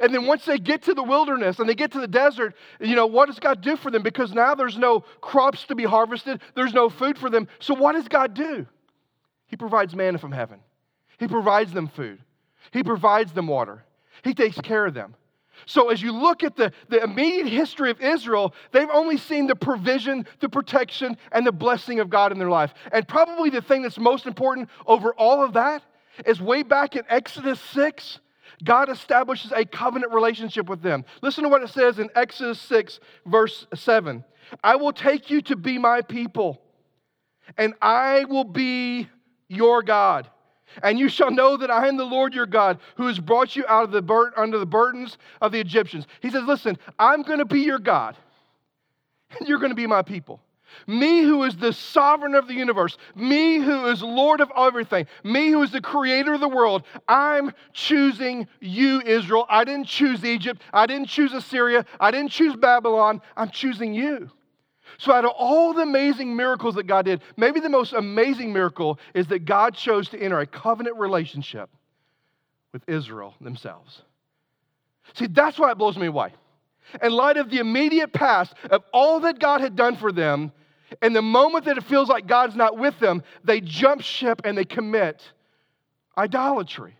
And 0.02 0.14
then 0.14 0.28
once 0.28 0.46
they 0.46 0.60
get 0.60 0.84
to 0.84 0.94
the 0.94 1.04
wilderness 1.04 1.60
and 1.60 1.68
they 1.68 1.74
get 1.74 1.92
to 1.94 2.00
the 2.00 2.08
desert, 2.08 2.56
you 2.80 2.96
know, 2.96 3.08
what 3.08 3.26
does 3.26 3.40
God 3.40 3.62
do 3.62 3.76
for 3.76 3.90
them? 3.90 4.04
Because 4.04 4.34
now 4.34 4.54
there's 4.54 4.78
no 4.78 5.02
crops 5.22 5.64
to 5.66 5.76
be 5.76 5.84
harvested, 5.84 6.42
there's 6.56 6.74
no 6.74 6.90
food 6.90 7.18
for 7.18 7.30
them. 7.30 7.48
So 7.60 7.74
what 7.74 7.94
does 7.94 8.08
God 8.08 8.34
do? 8.34 8.68
He 9.48 9.56
provides 9.56 9.96
manna 9.96 10.20
from 10.20 10.32
heaven. 10.32 10.60
He 11.18 11.28
provides 11.28 11.74
them 11.74 11.88
food. 11.88 12.20
He 12.72 12.84
provides 12.84 13.32
them 13.32 13.48
water. 13.48 13.84
He 14.24 14.34
takes 14.34 14.60
care 14.62 14.86
of 14.86 14.94
them. 14.94 15.16
So, 15.66 15.90
as 15.90 16.02
you 16.02 16.12
look 16.12 16.44
at 16.44 16.56
the, 16.56 16.72
the 16.90 17.04
immediate 17.04 17.48
history 17.48 17.92
of 17.92 18.02
Israel, 18.02 18.54
they've 18.72 18.90
only 18.92 19.18
seen 19.18 19.48
the 19.48 19.56
provision, 19.56 20.26
the 20.40 20.50
protection, 20.50 21.18
and 21.32 21.46
the 21.46 21.52
blessing 21.52 22.00
of 22.00 22.10
God 22.10 22.32
in 22.32 22.40
their 22.40 22.50
life. 22.50 22.74
And 22.92 23.08
probably 23.08 23.50
the 23.50 23.62
thing 23.62 23.82
that's 23.82 24.00
most 24.00 24.26
important 24.26 24.70
over 24.86 25.14
all 25.14 25.44
of 25.44 25.54
that 25.54 25.84
is 26.26 26.42
way 26.42 26.64
back 26.64 26.96
in 26.96 27.04
Exodus 27.10 27.60
6, 27.72 28.20
God 28.64 28.90
establishes 28.90 29.52
a 29.52 29.66
covenant 29.66 30.14
relationship 30.14 30.68
with 30.68 30.82
them. 30.82 31.06
Listen 31.22 31.44
to 31.44 31.50
what 31.50 31.64
it 31.64 31.70
says 31.70 32.00
in 32.00 32.10
Exodus 32.16 32.60
6, 32.62 33.00
verse 33.26 33.68
7 33.74 34.24
I 34.64 34.76
will 34.76 34.94
take 34.94 35.30
you 35.30 35.42
to 35.44 35.56
be 35.56 35.78
my 35.78 36.02
people, 36.02 36.62
and 37.58 37.74
I 37.82 38.26
will 38.26 38.44
be 38.44 39.08
your 39.48 39.84
God. 39.84 40.30
And 40.84 41.00
you 41.00 41.10
shall 41.10 41.32
know 41.32 41.58
that 41.58 41.72
I 41.72 41.88
am 41.88 41.98
the 41.98 42.06
Lord 42.06 42.34
your 42.34 42.46
God 42.46 42.80
who 42.96 43.08
has 43.08 43.20
brought 43.20 43.56
you 43.56 43.66
out 43.68 43.84
of 43.84 43.92
the 43.92 44.02
bur- 44.02 44.34
under 44.38 44.58
the 44.58 44.66
burdens 44.66 45.18
of 45.42 45.52
the 45.52 45.60
Egyptians. 45.60 46.08
He 46.22 46.30
says, 46.30 46.44
Listen, 46.44 46.78
I'm 46.98 47.24
going 47.24 47.40
to 47.40 47.46
be 47.46 47.62
your 47.62 47.80
God, 47.80 48.16
and 49.38 49.48
you're 49.48 49.60
going 49.60 49.72
to 49.72 49.76
be 49.76 49.88
my 49.88 50.02
people. 50.02 50.40
Me, 50.88 51.24
who 51.24 51.44
is 51.44 51.58
the 51.58 51.74
sovereign 51.74 52.36
of 52.36 52.48
the 52.48 52.54
universe, 52.54 52.98
me, 53.16 53.58
who 53.58 53.88
is 53.88 54.02
Lord 54.02 54.40
of 54.40 54.52
everything, 54.56 55.08
me, 55.24 55.50
who 55.50 55.62
is 55.64 55.72
the 55.72 55.82
creator 55.82 56.34
of 56.34 56.42
the 56.42 56.48
world, 56.48 56.84
I'm 57.08 57.52
choosing 57.74 58.48
you, 58.60 59.02
Israel. 59.02 59.46
I 59.50 59.64
didn't 59.64 59.88
choose 59.88 60.24
Egypt. 60.24 60.62
I 60.72 60.86
didn't 60.86 61.08
choose 61.08 61.34
Assyria. 61.34 61.86
I 62.00 62.12
didn't 62.12 62.32
choose 62.32 62.56
Babylon. 62.56 63.22
I'm 63.36 63.50
choosing 63.50 63.94
you. 63.94 64.30
So, 65.00 65.14
out 65.14 65.24
of 65.24 65.32
all 65.38 65.74
the 65.74 65.84
amazing 65.84 66.36
miracles 66.36 66.76
that 66.76 66.86
God 66.86 67.06
did, 67.06 67.22
maybe 67.38 67.62
the 67.62 67.70
most 67.70 67.94
amazing 67.94 68.52
miracle 68.52 69.00
is 69.14 69.28
that 69.28 69.46
God 69.46 69.74
chose 69.74 70.10
to 70.10 70.22
enter 70.22 70.40
a 70.40 70.46
covenant 70.46 70.98
relationship 70.98 71.70
with 72.74 72.84
Israel 72.86 73.34
themselves. 73.40 74.02
See, 75.14 75.28
that's 75.28 75.58
why 75.58 75.72
it 75.72 75.78
blows 75.78 75.98
me 75.98 76.08
away. 76.08 76.34
In 77.02 77.14
light 77.14 77.38
of 77.38 77.50
the 77.50 77.60
immediate 77.60 78.12
past 78.12 78.54
of 78.70 78.84
all 78.92 79.22
that 79.22 79.40
God 79.40 79.62
had 79.62 79.78
done 79.78 79.96
for 79.96 80.12
them, 80.12 80.52
and 81.02 81.16
the 81.16 81.22
moment 81.22 81.64
that 81.66 81.78
it 81.78 81.86
feels 81.86 82.10
like 82.10 82.28
God's 82.28 82.58
not 82.58 82.78
with 82.78 83.00
them, 83.00 83.24
they 83.46 83.62
jump 83.62 84.02
ship 84.02 84.42
and 84.44 84.58
they 84.58 84.66
commit 84.66 85.22
idolatry. 86.18 86.99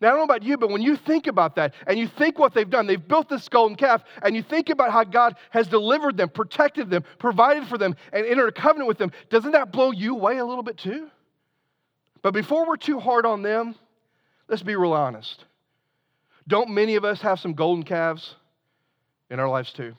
Now, 0.00 0.08
I 0.08 0.10
don't 0.10 0.18
know 0.20 0.24
about 0.24 0.42
you, 0.42 0.56
but 0.56 0.70
when 0.70 0.82
you 0.82 0.96
think 0.96 1.26
about 1.26 1.56
that 1.56 1.74
and 1.86 1.98
you 1.98 2.08
think 2.08 2.38
what 2.38 2.54
they've 2.54 2.68
done, 2.68 2.86
they've 2.86 3.08
built 3.08 3.28
this 3.28 3.48
golden 3.48 3.76
calf, 3.76 4.02
and 4.22 4.34
you 4.34 4.42
think 4.42 4.68
about 4.70 4.90
how 4.90 5.04
God 5.04 5.36
has 5.50 5.68
delivered 5.68 6.16
them, 6.16 6.28
protected 6.28 6.90
them, 6.90 7.04
provided 7.18 7.66
for 7.66 7.78
them, 7.78 7.94
and 8.12 8.26
entered 8.26 8.48
a 8.48 8.52
covenant 8.52 8.88
with 8.88 8.98
them, 8.98 9.12
doesn't 9.30 9.52
that 9.52 9.72
blow 9.72 9.90
you 9.90 10.14
away 10.14 10.38
a 10.38 10.44
little 10.44 10.62
bit 10.62 10.76
too? 10.76 11.08
But 12.22 12.32
before 12.32 12.66
we're 12.66 12.76
too 12.76 12.98
hard 12.98 13.26
on 13.26 13.42
them, 13.42 13.74
let's 14.48 14.62
be 14.62 14.76
real 14.76 14.92
honest. 14.92 15.44
Don't 16.48 16.70
many 16.70 16.96
of 16.96 17.04
us 17.04 17.20
have 17.20 17.40
some 17.40 17.54
golden 17.54 17.84
calves 17.84 18.34
in 19.30 19.40
our 19.40 19.48
lives 19.48 19.72
too? 19.72 19.94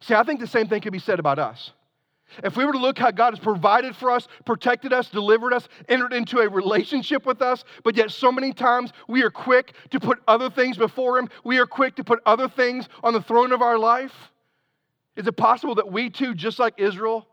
See, 0.00 0.14
I 0.14 0.24
think 0.24 0.40
the 0.40 0.46
same 0.46 0.68
thing 0.68 0.80
could 0.80 0.92
be 0.92 0.98
said 0.98 1.18
about 1.20 1.38
us. 1.38 1.70
If 2.42 2.56
we 2.56 2.64
were 2.64 2.72
to 2.72 2.78
look 2.78 2.98
how 2.98 3.10
God 3.10 3.32
has 3.32 3.38
provided 3.38 3.94
for 3.96 4.10
us, 4.10 4.28
protected 4.44 4.92
us, 4.92 5.08
delivered 5.08 5.52
us, 5.52 5.68
entered 5.88 6.12
into 6.12 6.38
a 6.38 6.48
relationship 6.48 7.26
with 7.26 7.42
us, 7.42 7.64
but 7.84 7.96
yet 7.96 8.10
so 8.10 8.32
many 8.32 8.52
times 8.52 8.92
we 9.08 9.22
are 9.22 9.30
quick 9.30 9.74
to 9.90 10.00
put 10.00 10.22
other 10.26 10.50
things 10.50 10.76
before 10.76 11.18
Him, 11.18 11.28
we 11.44 11.58
are 11.58 11.66
quick 11.66 11.96
to 11.96 12.04
put 12.04 12.20
other 12.26 12.48
things 12.48 12.88
on 13.02 13.12
the 13.12 13.22
throne 13.22 13.52
of 13.52 13.62
our 13.62 13.78
life. 13.78 14.14
Is 15.16 15.26
it 15.26 15.36
possible 15.36 15.74
that 15.74 15.90
we 15.90 16.10
too, 16.10 16.34
just 16.34 16.58
like 16.58 16.74
Israel, 16.78 17.26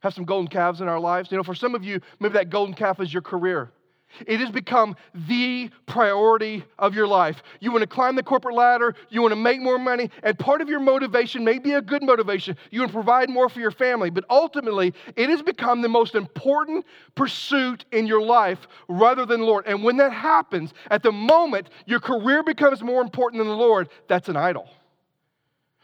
have 0.00 0.14
some 0.14 0.24
golden 0.24 0.48
calves 0.48 0.80
in 0.80 0.88
our 0.88 1.00
lives? 1.00 1.30
You 1.30 1.36
know, 1.36 1.42
for 1.42 1.54
some 1.54 1.74
of 1.74 1.84
you, 1.84 2.00
maybe 2.20 2.34
that 2.34 2.50
golden 2.50 2.74
calf 2.74 3.00
is 3.00 3.12
your 3.12 3.22
career. 3.22 3.72
It 4.26 4.40
has 4.40 4.50
become 4.50 4.96
the 5.14 5.70
priority 5.86 6.64
of 6.78 6.94
your 6.94 7.06
life. 7.06 7.42
You 7.60 7.72
want 7.72 7.82
to 7.82 7.86
climb 7.86 8.16
the 8.16 8.22
corporate 8.22 8.54
ladder, 8.54 8.94
you 9.08 9.22
want 9.22 9.32
to 9.32 9.36
make 9.36 9.60
more 9.60 9.78
money, 9.78 10.10
and 10.22 10.38
part 10.38 10.60
of 10.60 10.68
your 10.68 10.80
motivation 10.80 11.44
may 11.44 11.58
be 11.58 11.72
a 11.72 11.80
good 11.80 12.02
motivation. 12.02 12.56
You 12.70 12.80
want 12.80 12.90
to 12.90 12.94
provide 12.94 13.30
more 13.30 13.48
for 13.48 13.60
your 13.60 13.70
family, 13.70 14.10
but 14.10 14.24
ultimately, 14.28 14.94
it 15.16 15.28
has 15.28 15.42
become 15.42 15.82
the 15.82 15.88
most 15.88 16.14
important 16.14 16.84
pursuit 17.14 17.84
in 17.92 18.06
your 18.06 18.22
life 18.22 18.66
rather 18.88 19.24
than 19.24 19.40
Lord. 19.42 19.66
And 19.66 19.82
when 19.82 19.96
that 19.98 20.12
happens, 20.12 20.74
at 20.90 21.02
the 21.02 21.12
moment 21.12 21.68
your 21.86 22.00
career 22.00 22.42
becomes 22.42 22.82
more 22.82 23.02
important 23.02 23.40
than 23.40 23.48
the 23.48 23.56
Lord, 23.56 23.88
that's 24.08 24.28
an 24.28 24.36
idol. 24.36 24.68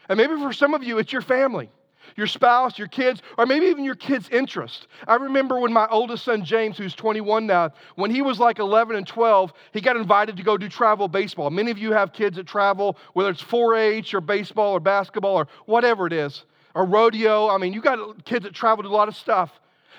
And 0.09 0.17
maybe 0.17 0.35
for 0.35 0.53
some 0.53 0.73
of 0.73 0.83
you, 0.83 0.99
it's 0.99 1.11
your 1.11 1.21
family 1.21 1.69
your 2.17 2.27
spouse, 2.27 2.77
your 2.77 2.87
kids, 2.87 3.21
or 3.37 3.45
maybe 3.45 3.67
even 3.67 3.85
your 3.85 3.95
kids' 3.95 4.27
interest. 4.29 4.87
I 5.07 5.15
remember 5.15 5.59
when 5.59 5.71
my 5.71 5.87
oldest 5.89 6.25
son, 6.25 6.43
James, 6.43 6.77
who's 6.77 6.95
21 6.95 7.45
now, 7.45 7.71
when 7.95 8.11
he 8.11 8.21
was 8.21 8.39
like 8.39 8.59
11 8.59 8.95
and 8.95 9.07
12, 9.07 9.53
he 9.71 9.79
got 9.79 9.95
invited 9.95 10.35
to 10.35 10.43
go 10.43 10.57
do 10.57 10.67
travel 10.67 11.07
baseball. 11.07 11.49
Many 11.51 11.71
of 11.71 11.77
you 11.77 11.93
have 11.93 12.11
kids 12.11 12.35
that 12.35 12.47
travel, 12.47 12.97
whether 13.13 13.29
it's 13.29 13.41
4 13.41 13.75
H 13.75 14.13
or 14.13 14.19
baseball 14.19 14.73
or 14.73 14.79
basketball 14.79 15.35
or 15.35 15.47
whatever 15.65 16.07
it 16.07 16.13
is, 16.13 16.43
or 16.73 16.85
rodeo. 16.85 17.49
I 17.49 17.57
mean, 17.59 17.71
you 17.71 17.81
got 17.81 18.25
kids 18.25 18.43
that 18.43 18.53
travel 18.53 18.83
to 18.83 18.89
a 18.89 18.91
lot 18.91 19.07
of 19.07 19.15
stuff. 19.15 19.51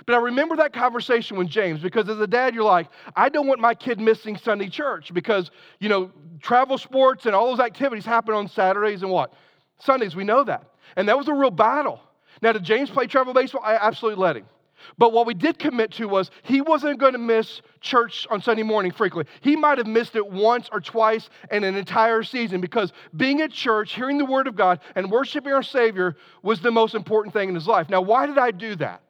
But 0.07 0.15
I 0.15 0.19
remember 0.19 0.57
that 0.57 0.73
conversation 0.73 1.37
with 1.37 1.49
James 1.49 1.81
because 1.81 2.09
as 2.09 2.21
a 2.21 2.27
dad, 2.27 2.55
you're 2.55 2.65
like, 2.65 2.89
I 3.17 3.29
don't 3.29 3.47
want 3.47 3.61
my 3.61 3.75
kid 3.75 3.99
missing 3.99 4.37
Sunday 4.37 4.69
church 4.69 5.13
because, 5.13 5.51
you 5.81 5.89
know, 5.89 6.11
travel 6.41 6.79
sports 6.79 7.27
and 7.27 7.35
all 7.35 7.51
those 7.51 7.65
activities 7.65 8.05
happen 8.05 8.35
on 8.35 8.49
Saturdays 8.49 9.03
and 9.03 9.11
what? 9.11 9.33
Sundays, 9.81 10.15
we 10.15 10.25
know 10.25 10.45
that. 10.45 10.65
And 10.97 11.09
that 11.09 11.19
was 11.19 11.29
a 11.29 11.35
real 11.35 11.51
battle. 11.51 12.01
Now, 12.43 12.53
did 12.53 12.65
James 12.65 12.91
play 12.91 13.07
travel 13.07 13.35
baseball? 13.35 13.63
I 13.65 13.75
absolutely 13.75 14.23
let 14.23 14.37
him. 14.37 14.47
But 14.97 15.13
what 15.13 15.27
we 15.27 15.35
did 15.35 15.59
commit 15.59 15.93
to 15.93 16.07
was 16.07 16.31
he 16.43 16.61
wasn't 16.61 16.99
going 16.99 17.13
to 17.13 17.19
miss 17.19 17.63
church 17.81 18.27
on 18.31 18.41
Sunday 18.41 18.63
morning 18.63 18.93
frequently. 18.93 19.33
He 19.41 19.57
might 19.57 19.79
have 19.79 19.87
missed 19.87 20.15
it 20.17 20.27
once 20.27 20.69
or 20.71 20.81
twice 20.81 21.29
in 21.51 21.65
an 21.65 21.75
entire 21.75 22.23
season 22.23 22.61
because 22.61 22.93
being 23.17 23.41
at 23.41 23.51
church, 23.51 23.95
hearing 23.95 24.19
the 24.19 24.25
word 24.25 24.47
of 24.47 24.57
God, 24.57 24.81
and 24.95 25.11
worshiping 25.11 25.53
our 25.53 25.63
Savior 25.63 26.17
was 26.43 26.61
the 26.61 26.71
most 26.71 26.95
important 26.95 27.35
thing 27.35 27.49
in 27.49 27.55
his 27.55 27.67
life. 27.67 27.89
Now, 27.89 28.01
why 28.01 28.27
did 28.27 28.39
I 28.39 28.51
do 28.51 28.77
that? 28.77 29.03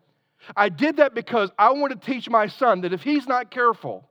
I 0.57 0.69
did 0.69 0.97
that 0.97 1.15
because 1.15 1.51
I 1.59 1.73
want 1.73 2.01
to 2.01 2.13
teach 2.13 2.31
my 2.31 2.47
son 2.47 2.81
that 2.83 2.93
if 2.93 3.03
he's 3.03 3.27
not 3.27 3.51
careful, 3.51 4.09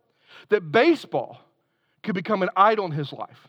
that 0.50 0.72
baseball 0.72 1.40
could 2.04 2.16
become 2.16 2.44
an 2.44 2.50
idol 2.56 2.86
in 2.86 2.92
his 2.92 3.12
life. 3.12 3.48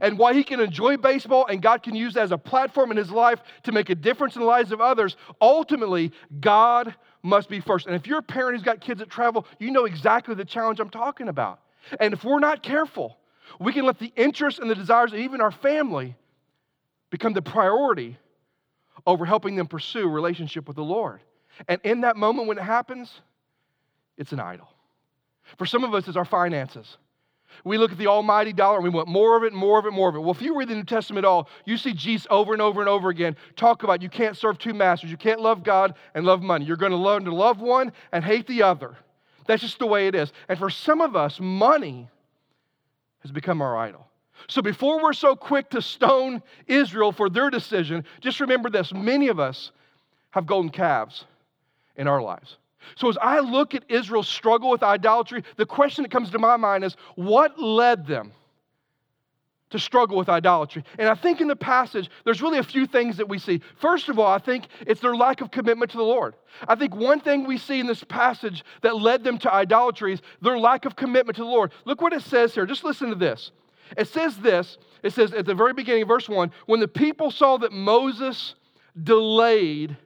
And 0.00 0.18
why 0.18 0.34
he 0.34 0.44
can 0.44 0.60
enjoy 0.60 0.96
baseball 0.96 1.46
and 1.46 1.62
God 1.62 1.82
can 1.82 1.94
use 1.94 2.16
as 2.16 2.30
a 2.30 2.38
platform 2.38 2.90
in 2.90 2.96
his 2.96 3.10
life 3.10 3.40
to 3.62 3.72
make 3.72 3.88
a 3.90 3.94
difference 3.94 4.36
in 4.36 4.40
the 4.42 4.46
lives 4.46 4.70
of 4.70 4.80
others, 4.80 5.16
ultimately, 5.40 6.12
God 6.40 6.94
must 7.22 7.48
be 7.48 7.60
first. 7.60 7.86
And 7.86 7.96
if 7.96 8.06
you're 8.06 8.18
a 8.18 8.22
parent 8.22 8.56
who's 8.56 8.64
got 8.64 8.80
kids 8.80 9.00
that 9.00 9.10
travel, 9.10 9.46
you 9.58 9.70
know 9.70 9.86
exactly 9.86 10.34
the 10.34 10.44
challenge 10.44 10.78
I'm 10.78 10.90
talking 10.90 11.28
about. 11.28 11.60
And 12.00 12.12
if 12.12 12.22
we're 12.22 12.38
not 12.38 12.62
careful, 12.62 13.16
we 13.58 13.72
can 13.72 13.86
let 13.86 13.98
the 13.98 14.12
interests 14.14 14.60
and 14.60 14.70
the 14.70 14.74
desires 14.74 15.12
of 15.12 15.18
even 15.18 15.40
our 15.40 15.50
family 15.50 16.16
become 17.10 17.32
the 17.32 17.42
priority 17.42 18.18
over 19.06 19.24
helping 19.24 19.56
them 19.56 19.66
pursue 19.66 20.04
a 20.04 20.08
relationship 20.08 20.68
with 20.68 20.76
the 20.76 20.84
Lord. 20.84 21.20
And 21.66 21.80
in 21.82 22.02
that 22.02 22.16
moment 22.16 22.46
when 22.46 22.58
it 22.58 22.64
happens, 22.64 23.20
it's 24.16 24.32
an 24.32 24.40
idol. 24.40 24.68
For 25.56 25.64
some 25.64 25.82
of 25.82 25.94
us, 25.94 26.06
it's 26.06 26.16
our 26.16 26.26
finances. 26.26 26.98
We 27.64 27.78
look 27.78 27.92
at 27.92 27.98
the 27.98 28.06
almighty 28.06 28.52
dollar 28.52 28.76
and 28.76 28.84
we 28.84 28.90
want 28.90 29.08
more 29.08 29.36
of 29.36 29.44
it, 29.44 29.52
more 29.52 29.78
of 29.78 29.86
it, 29.86 29.92
more 29.92 30.08
of 30.08 30.14
it. 30.14 30.20
Well, 30.20 30.30
if 30.30 30.42
you 30.42 30.56
read 30.56 30.68
the 30.68 30.74
New 30.74 30.84
Testament 30.84 31.24
at 31.24 31.28
all, 31.28 31.48
you 31.64 31.76
see 31.76 31.92
Jesus 31.92 32.26
over 32.30 32.52
and 32.52 32.62
over 32.62 32.80
and 32.80 32.88
over 32.88 33.08
again 33.08 33.36
talk 33.56 33.82
about 33.82 34.02
you 34.02 34.08
can't 34.08 34.36
serve 34.36 34.58
two 34.58 34.74
masters. 34.74 35.10
You 35.10 35.16
can't 35.16 35.40
love 35.40 35.62
God 35.62 35.94
and 36.14 36.24
love 36.24 36.42
money. 36.42 36.64
You're 36.64 36.76
going 36.76 36.92
to 36.92 36.98
learn 36.98 37.24
to 37.24 37.34
love 37.34 37.60
one 37.60 37.92
and 38.12 38.24
hate 38.24 38.46
the 38.46 38.62
other. 38.62 38.96
That's 39.46 39.62
just 39.62 39.78
the 39.78 39.86
way 39.86 40.08
it 40.08 40.14
is. 40.14 40.32
And 40.48 40.58
for 40.58 40.70
some 40.70 41.00
of 41.00 41.16
us, 41.16 41.38
money 41.40 42.08
has 43.20 43.32
become 43.32 43.60
our 43.62 43.76
idol. 43.76 44.06
So 44.46 44.62
before 44.62 45.02
we're 45.02 45.12
so 45.12 45.34
quick 45.34 45.70
to 45.70 45.82
stone 45.82 46.42
Israel 46.66 47.12
for 47.12 47.28
their 47.28 47.50
decision, 47.50 48.04
just 48.20 48.40
remember 48.40 48.70
this 48.70 48.92
many 48.92 49.28
of 49.28 49.40
us 49.40 49.72
have 50.30 50.46
golden 50.46 50.70
calves 50.70 51.24
in 51.96 52.06
our 52.06 52.22
lives. 52.22 52.56
So, 52.96 53.08
as 53.08 53.18
I 53.20 53.40
look 53.40 53.74
at 53.74 53.84
Israel's 53.88 54.28
struggle 54.28 54.70
with 54.70 54.82
idolatry, 54.82 55.44
the 55.56 55.66
question 55.66 56.02
that 56.02 56.10
comes 56.10 56.30
to 56.30 56.38
my 56.38 56.56
mind 56.56 56.84
is 56.84 56.96
what 57.14 57.58
led 57.60 58.06
them 58.06 58.32
to 59.70 59.78
struggle 59.78 60.16
with 60.16 60.28
idolatry? 60.28 60.84
And 60.98 61.08
I 61.08 61.14
think 61.14 61.40
in 61.40 61.48
the 61.48 61.56
passage, 61.56 62.10
there's 62.24 62.40
really 62.40 62.58
a 62.58 62.62
few 62.62 62.86
things 62.86 63.16
that 63.18 63.28
we 63.28 63.38
see. 63.38 63.60
First 63.76 64.08
of 64.08 64.18
all, 64.18 64.26
I 64.26 64.38
think 64.38 64.68
it's 64.86 65.00
their 65.00 65.14
lack 65.14 65.40
of 65.40 65.50
commitment 65.50 65.90
to 65.90 65.96
the 65.96 66.02
Lord. 66.02 66.34
I 66.66 66.74
think 66.74 66.94
one 66.94 67.20
thing 67.20 67.46
we 67.46 67.58
see 67.58 67.80
in 67.80 67.86
this 67.86 68.04
passage 68.04 68.64
that 68.82 68.96
led 68.96 69.24
them 69.24 69.38
to 69.38 69.52
idolatry 69.52 70.14
is 70.14 70.22
their 70.40 70.58
lack 70.58 70.84
of 70.84 70.96
commitment 70.96 71.36
to 71.36 71.42
the 71.42 71.50
Lord. 71.50 71.72
Look 71.84 72.00
what 72.00 72.12
it 72.12 72.22
says 72.22 72.54
here. 72.54 72.66
Just 72.66 72.84
listen 72.84 73.10
to 73.10 73.14
this. 73.14 73.50
It 73.96 74.08
says 74.08 74.36
this 74.36 74.78
it 75.02 75.12
says 75.12 75.32
at 75.32 75.46
the 75.46 75.54
very 75.54 75.72
beginning, 75.72 76.06
verse 76.06 76.28
1 76.28 76.50
when 76.66 76.80
the 76.80 76.88
people 76.88 77.30
saw 77.30 77.56
that 77.58 77.72
Moses 77.72 78.54
delayed 79.00 79.96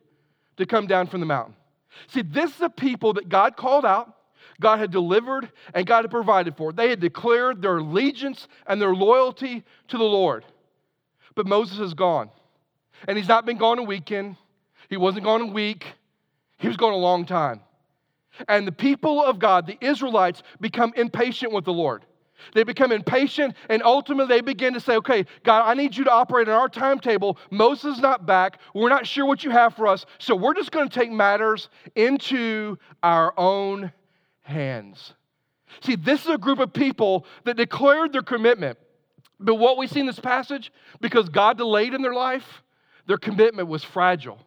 to 0.56 0.66
come 0.66 0.86
down 0.86 1.06
from 1.06 1.20
the 1.20 1.26
mountain. 1.26 1.54
See, 2.08 2.22
this 2.22 2.54
is 2.54 2.60
a 2.60 2.70
people 2.70 3.14
that 3.14 3.28
God 3.28 3.56
called 3.56 3.84
out, 3.84 4.14
God 4.60 4.78
had 4.78 4.90
delivered, 4.90 5.50
and 5.74 5.86
God 5.86 6.04
had 6.04 6.10
provided 6.10 6.56
for. 6.56 6.72
They 6.72 6.88
had 6.88 7.00
declared 7.00 7.62
their 7.62 7.78
allegiance 7.78 8.48
and 8.66 8.80
their 8.80 8.94
loyalty 8.94 9.64
to 9.88 9.98
the 9.98 10.04
Lord. 10.04 10.44
But 11.34 11.46
Moses 11.46 11.78
is 11.78 11.94
gone. 11.94 12.30
And 13.08 13.18
he's 13.18 13.28
not 13.28 13.46
been 13.46 13.58
gone 13.58 13.78
a 13.78 13.82
weekend, 13.82 14.36
he 14.88 14.96
wasn't 14.96 15.24
gone 15.24 15.40
a 15.40 15.46
week, 15.46 15.86
he 16.58 16.68
was 16.68 16.76
gone 16.76 16.92
a 16.92 16.96
long 16.96 17.26
time. 17.26 17.60
And 18.48 18.66
the 18.66 18.72
people 18.72 19.22
of 19.22 19.38
God, 19.38 19.66
the 19.66 19.78
Israelites, 19.80 20.42
become 20.60 20.92
impatient 20.96 21.52
with 21.52 21.64
the 21.64 21.72
Lord. 21.72 22.04
They 22.54 22.64
become 22.64 22.92
impatient 22.92 23.56
and 23.68 23.82
ultimately 23.82 24.36
they 24.36 24.40
begin 24.40 24.74
to 24.74 24.80
say, 24.80 24.96
okay, 24.96 25.26
God, 25.44 25.68
I 25.68 25.74
need 25.74 25.96
you 25.96 26.04
to 26.04 26.10
operate 26.10 26.48
on 26.48 26.54
our 26.54 26.68
timetable. 26.68 27.38
Moses 27.50 27.96
is 27.96 28.02
not 28.02 28.26
back. 28.26 28.58
We're 28.74 28.88
not 28.88 29.06
sure 29.06 29.26
what 29.26 29.44
you 29.44 29.50
have 29.50 29.74
for 29.74 29.86
us. 29.86 30.06
So 30.18 30.34
we're 30.34 30.54
just 30.54 30.70
going 30.70 30.88
to 30.88 30.94
take 30.98 31.10
matters 31.10 31.68
into 31.94 32.78
our 33.02 33.32
own 33.38 33.92
hands. 34.42 35.14
See, 35.80 35.96
this 35.96 36.22
is 36.22 36.28
a 36.28 36.38
group 36.38 36.58
of 36.58 36.72
people 36.72 37.26
that 37.44 37.56
declared 37.56 38.12
their 38.12 38.22
commitment. 38.22 38.78
But 39.40 39.56
what 39.56 39.76
we 39.76 39.86
see 39.86 40.00
in 40.00 40.06
this 40.06 40.20
passage, 40.20 40.72
because 41.00 41.28
God 41.28 41.58
delayed 41.58 41.94
in 41.94 42.02
their 42.02 42.14
life, 42.14 42.62
their 43.06 43.18
commitment 43.18 43.68
was 43.68 43.82
fragile. 43.82 44.38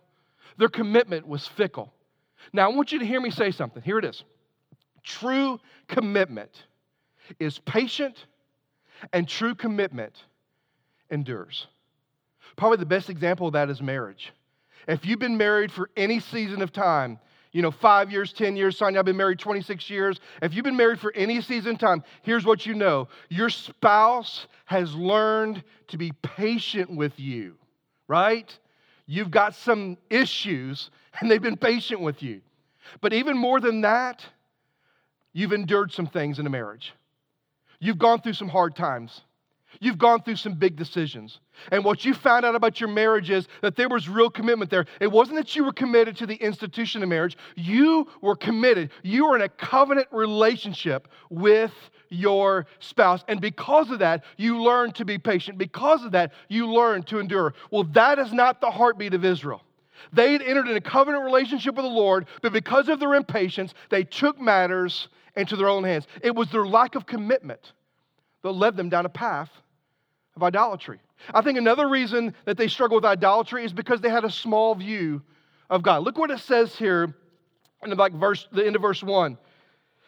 Their 0.57 0.69
commitment 0.69 1.27
was 1.27 1.45
fickle. 1.45 1.93
Now, 2.53 2.69
I 2.69 2.73
want 2.73 2.91
you 2.91 2.99
to 2.99 3.05
hear 3.05 3.19
me 3.19 3.31
say 3.31 3.51
something. 3.51 3.81
Here 3.83 3.99
it 3.99 4.05
is. 4.05 4.23
True 5.03 5.59
commitment 5.87 6.51
is 7.39 7.59
patient 7.59 8.25
and 9.13 9.27
true 9.27 9.55
commitment 9.55 10.15
endures. 11.09 11.67
Probably 12.55 12.77
the 12.77 12.85
best 12.85 13.09
example 13.09 13.47
of 13.47 13.53
that 13.53 13.69
is 13.69 13.81
marriage. 13.81 14.31
If 14.87 15.05
you've 15.05 15.19
been 15.19 15.37
married 15.37 15.71
for 15.71 15.89
any 15.97 16.19
season 16.19 16.61
of 16.61 16.71
time, 16.71 17.19
you 17.51 17.61
know, 17.61 17.71
five 17.71 18.11
years, 18.11 18.33
10 18.33 18.55
years, 18.57 18.77
Sonia, 18.77 18.99
I've 18.99 19.05
been 19.05 19.15
married 19.17 19.39
26 19.39 19.89
years. 19.89 20.19
If 20.41 20.53
you've 20.53 20.65
been 20.65 20.75
married 20.75 20.99
for 20.99 21.13
any 21.15 21.41
season 21.41 21.71
of 21.71 21.77
time, 21.79 22.03
here's 22.21 22.45
what 22.45 22.65
you 22.65 22.73
know 22.73 23.07
your 23.29 23.49
spouse 23.49 24.47
has 24.65 24.93
learned 24.93 25.63
to 25.87 25.97
be 25.97 26.11
patient 26.21 26.89
with 26.93 27.17
you, 27.19 27.55
right? 28.07 28.57
You've 29.07 29.31
got 29.31 29.55
some 29.55 29.97
issues 30.09 30.89
and 31.19 31.31
they've 31.31 31.41
been 31.41 31.57
patient 31.57 32.01
with 32.01 32.21
you. 32.21 32.41
But 33.01 33.13
even 33.13 33.37
more 33.37 33.59
than 33.59 33.81
that, 33.81 34.25
you've 35.33 35.53
endured 35.53 35.91
some 35.91 36.07
things 36.07 36.39
in 36.39 36.45
a 36.45 36.49
marriage. 36.49 36.93
You've 37.85 37.99
gone 37.99 38.19
through 38.19 38.33
some 38.33 38.49
hard 38.49 38.75
times. 38.75 39.21
You've 39.79 39.97
gone 39.97 40.23
through 40.23 40.37
some 40.37 40.55
big 40.55 40.75
decisions. 40.75 41.39
And 41.71 41.83
what 41.83 42.03
you 42.03 42.13
found 42.13 42.45
out 42.45 42.55
about 42.55 42.79
your 42.79 42.89
marriage 42.89 43.29
is 43.29 43.47
that 43.61 43.75
there 43.75 43.89
was 43.89 44.09
real 44.09 44.29
commitment 44.29 44.71
there. 44.71 44.85
It 44.99 45.11
wasn't 45.11 45.37
that 45.37 45.55
you 45.55 45.63
were 45.63 45.73
committed 45.73 46.17
to 46.17 46.25
the 46.25 46.35
institution 46.35 47.03
of 47.03 47.09
marriage, 47.09 47.37
you 47.55 48.07
were 48.21 48.35
committed. 48.35 48.89
You 49.03 49.27
were 49.27 49.35
in 49.35 49.43
a 49.43 49.49
covenant 49.49 50.07
relationship 50.11 51.09
with 51.29 51.73
your 52.09 52.65
spouse. 52.79 53.23
And 53.27 53.39
because 53.39 53.91
of 53.91 53.99
that, 53.99 54.23
you 54.37 54.63
learned 54.63 54.95
to 54.95 55.05
be 55.05 55.19
patient. 55.19 55.57
Because 55.59 56.03
of 56.03 56.11
that, 56.13 56.31
you 56.47 56.71
learned 56.71 57.05
to 57.07 57.19
endure. 57.19 57.53
Well, 57.69 57.83
that 57.93 58.17
is 58.17 58.33
not 58.33 58.61
the 58.61 58.71
heartbeat 58.71 59.13
of 59.13 59.23
Israel. 59.23 59.61
They 60.11 60.33
had 60.33 60.41
entered 60.41 60.67
in 60.67 60.75
a 60.75 60.81
covenant 60.81 61.23
relationship 61.23 61.75
with 61.75 61.85
the 61.85 61.91
Lord, 61.91 62.27
but 62.41 62.51
because 62.51 62.89
of 62.89 62.99
their 62.99 63.13
impatience, 63.13 63.73
they 63.89 64.03
took 64.03 64.39
matters 64.39 65.07
into 65.35 65.55
their 65.55 65.69
own 65.69 65.83
hands. 65.83 66.07
It 66.21 66.35
was 66.35 66.49
their 66.49 66.65
lack 66.65 66.95
of 66.95 67.05
commitment 67.05 67.73
that 68.43 68.51
led 68.51 68.77
them 68.77 68.89
down 68.89 69.05
a 69.05 69.09
path 69.09 69.49
of 70.35 70.43
idolatry. 70.43 70.99
I 71.33 71.41
think 71.41 71.57
another 71.57 71.87
reason 71.87 72.33
that 72.45 72.57
they 72.57 72.67
struggle 72.67 72.97
with 72.97 73.05
idolatry 73.05 73.65
is 73.65 73.73
because 73.73 74.01
they 74.01 74.09
had 74.09 74.25
a 74.25 74.29
small 74.29 74.75
view 74.75 75.21
of 75.69 75.81
God. 75.81 76.03
Look 76.03 76.17
what 76.17 76.31
it 76.31 76.39
says 76.39 76.75
here 76.75 77.15
in 77.83 77.89
the, 77.89 77.95
like 77.95 78.13
verse, 78.13 78.47
the 78.51 78.65
end 78.65 78.75
of 78.75 78.81
verse 78.81 79.01
1. 79.01 79.37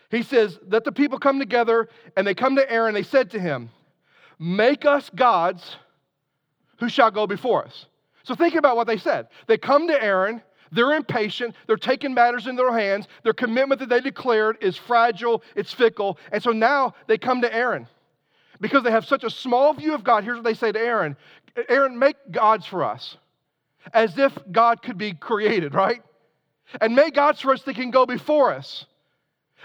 He 0.10 0.24
says 0.24 0.60
that 0.68 0.84
the 0.84 0.92
people 0.92 1.20
come 1.20 1.40
together 1.40 1.90
and 2.16 2.26
they 2.26 2.34
come 2.34 2.56
to 2.56 2.72
Aaron. 2.72 2.94
They 2.94 3.04
said 3.04 3.32
to 3.32 3.40
him, 3.40 3.70
Make 4.40 4.86
us 4.86 5.10
gods 5.10 5.78
who 6.80 6.90
shall 6.90 7.12
go 7.12 7.26
before 7.26 7.66
us. 7.66 7.88
So 8.24 8.36
think 8.36 8.56
about 8.56 8.76
what 8.76 8.88
they 8.88 8.98
said. 8.98 9.28
They 9.48 9.58
come 9.58 9.88
to 9.88 10.02
Aaron 10.02 10.42
they're 10.72 10.94
impatient. 10.94 11.56
They're 11.66 11.78
taking 11.78 12.14
matters 12.14 12.48
in 12.48 12.56
their 12.56 12.74
hands. 12.74 13.08
Their 13.24 13.34
commitment 13.34 13.80
that 13.80 13.90
they 13.90 14.02
declared 14.02 14.58
is 14.62 14.78
fragile, 14.78 15.44
it's 15.56 15.74
fickle. 15.74 16.18
And 16.32 16.42
so 16.42 16.52
now 16.52 16.94
they 17.08 17.18
come 17.18 17.42
to 17.42 17.54
Aaron. 17.54 17.88
Because 18.60 18.84
they 18.84 18.92
have 18.92 19.06
such 19.06 19.24
a 19.24 19.30
small 19.30 19.74
view 19.74 19.94
of 19.94 20.04
God, 20.04 20.24
here's 20.24 20.38
what 20.38 20.44
they 20.44 20.56
say 20.56 20.72
to 20.72 20.80
Aaron 20.80 21.16
Aaron, 21.70 21.98
make 21.98 22.16
gods 22.32 22.66
for 22.66 22.84
us, 22.84 23.18
as 23.94 24.18
if 24.18 24.38
God 24.52 24.82
could 24.82 24.98
be 24.98 25.14
created, 25.14 25.74
right? 25.74 26.04
And 26.82 26.96
make 26.96 27.16
gods 27.16 27.42
for 27.42 27.54
us 27.54 27.64
that 27.64 27.76
can 27.76 27.92
go 27.92 28.06
before 28.06 28.54
us, 28.54 28.86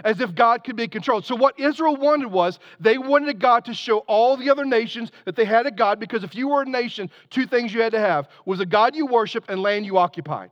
as 0.05 0.21
if 0.21 0.35
God 0.35 0.65
could 0.65 0.77
be 0.77 0.89
controlled. 0.89 1.27
So, 1.27 1.37
what 1.37 1.59
Israel 1.61 1.97
wanted 1.97 2.31
was 2.31 2.59
they 2.81 2.97
wanted 2.97 3.41
God 3.41 3.67
to 3.67 3.75
show 3.75 3.99
all 3.99 4.37
the 4.37 4.49
other 4.49 4.65
nations 4.65 5.11
that 5.27 5.37
they 5.37 5.45
had 5.45 5.67
a 5.67 5.71
God, 5.71 6.01
because 6.01 6.25
if 6.25 6.35
you 6.35 6.49
were 6.49 6.63
a 6.63 6.67
nation, 6.67 7.11
two 7.29 7.47
things 7.47 7.75
you 7.75 7.83
had 7.83 7.93
to 7.93 8.01
have 8.01 8.29
was 8.47 8.61
a 8.61 8.67
God 8.67 8.97
you 8.97 9.07
worship 9.07 9.45
and 9.49 9.61
land 9.61 9.85
you 9.85 9.99
occupied. 9.99 10.51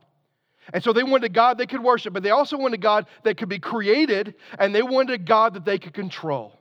And 0.73 0.83
so 0.83 0.93
they 0.93 1.03
wanted 1.03 1.25
a 1.25 1.33
God 1.33 1.57
they 1.57 1.65
could 1.65 1.83
worship, 1.83 2.13
but 2.13 2.23
they 2.23 2.29
also 2.29 2.57
wanted 2.57 2.79
a 2.79 2.81
God 2.81 3.07
that 3.23 3.37
could 3.37 3.49
be 3.49 3.59
created, 3.59 4.35
and 4.59 4.73
they 4.73 4.83
wanted 4.83 5.13
a 5.13 5.23
God 5.23 5.55
that 5.55 5.65
they 5.65 5.79
could 5.79 5.93
control. 5.93 6.60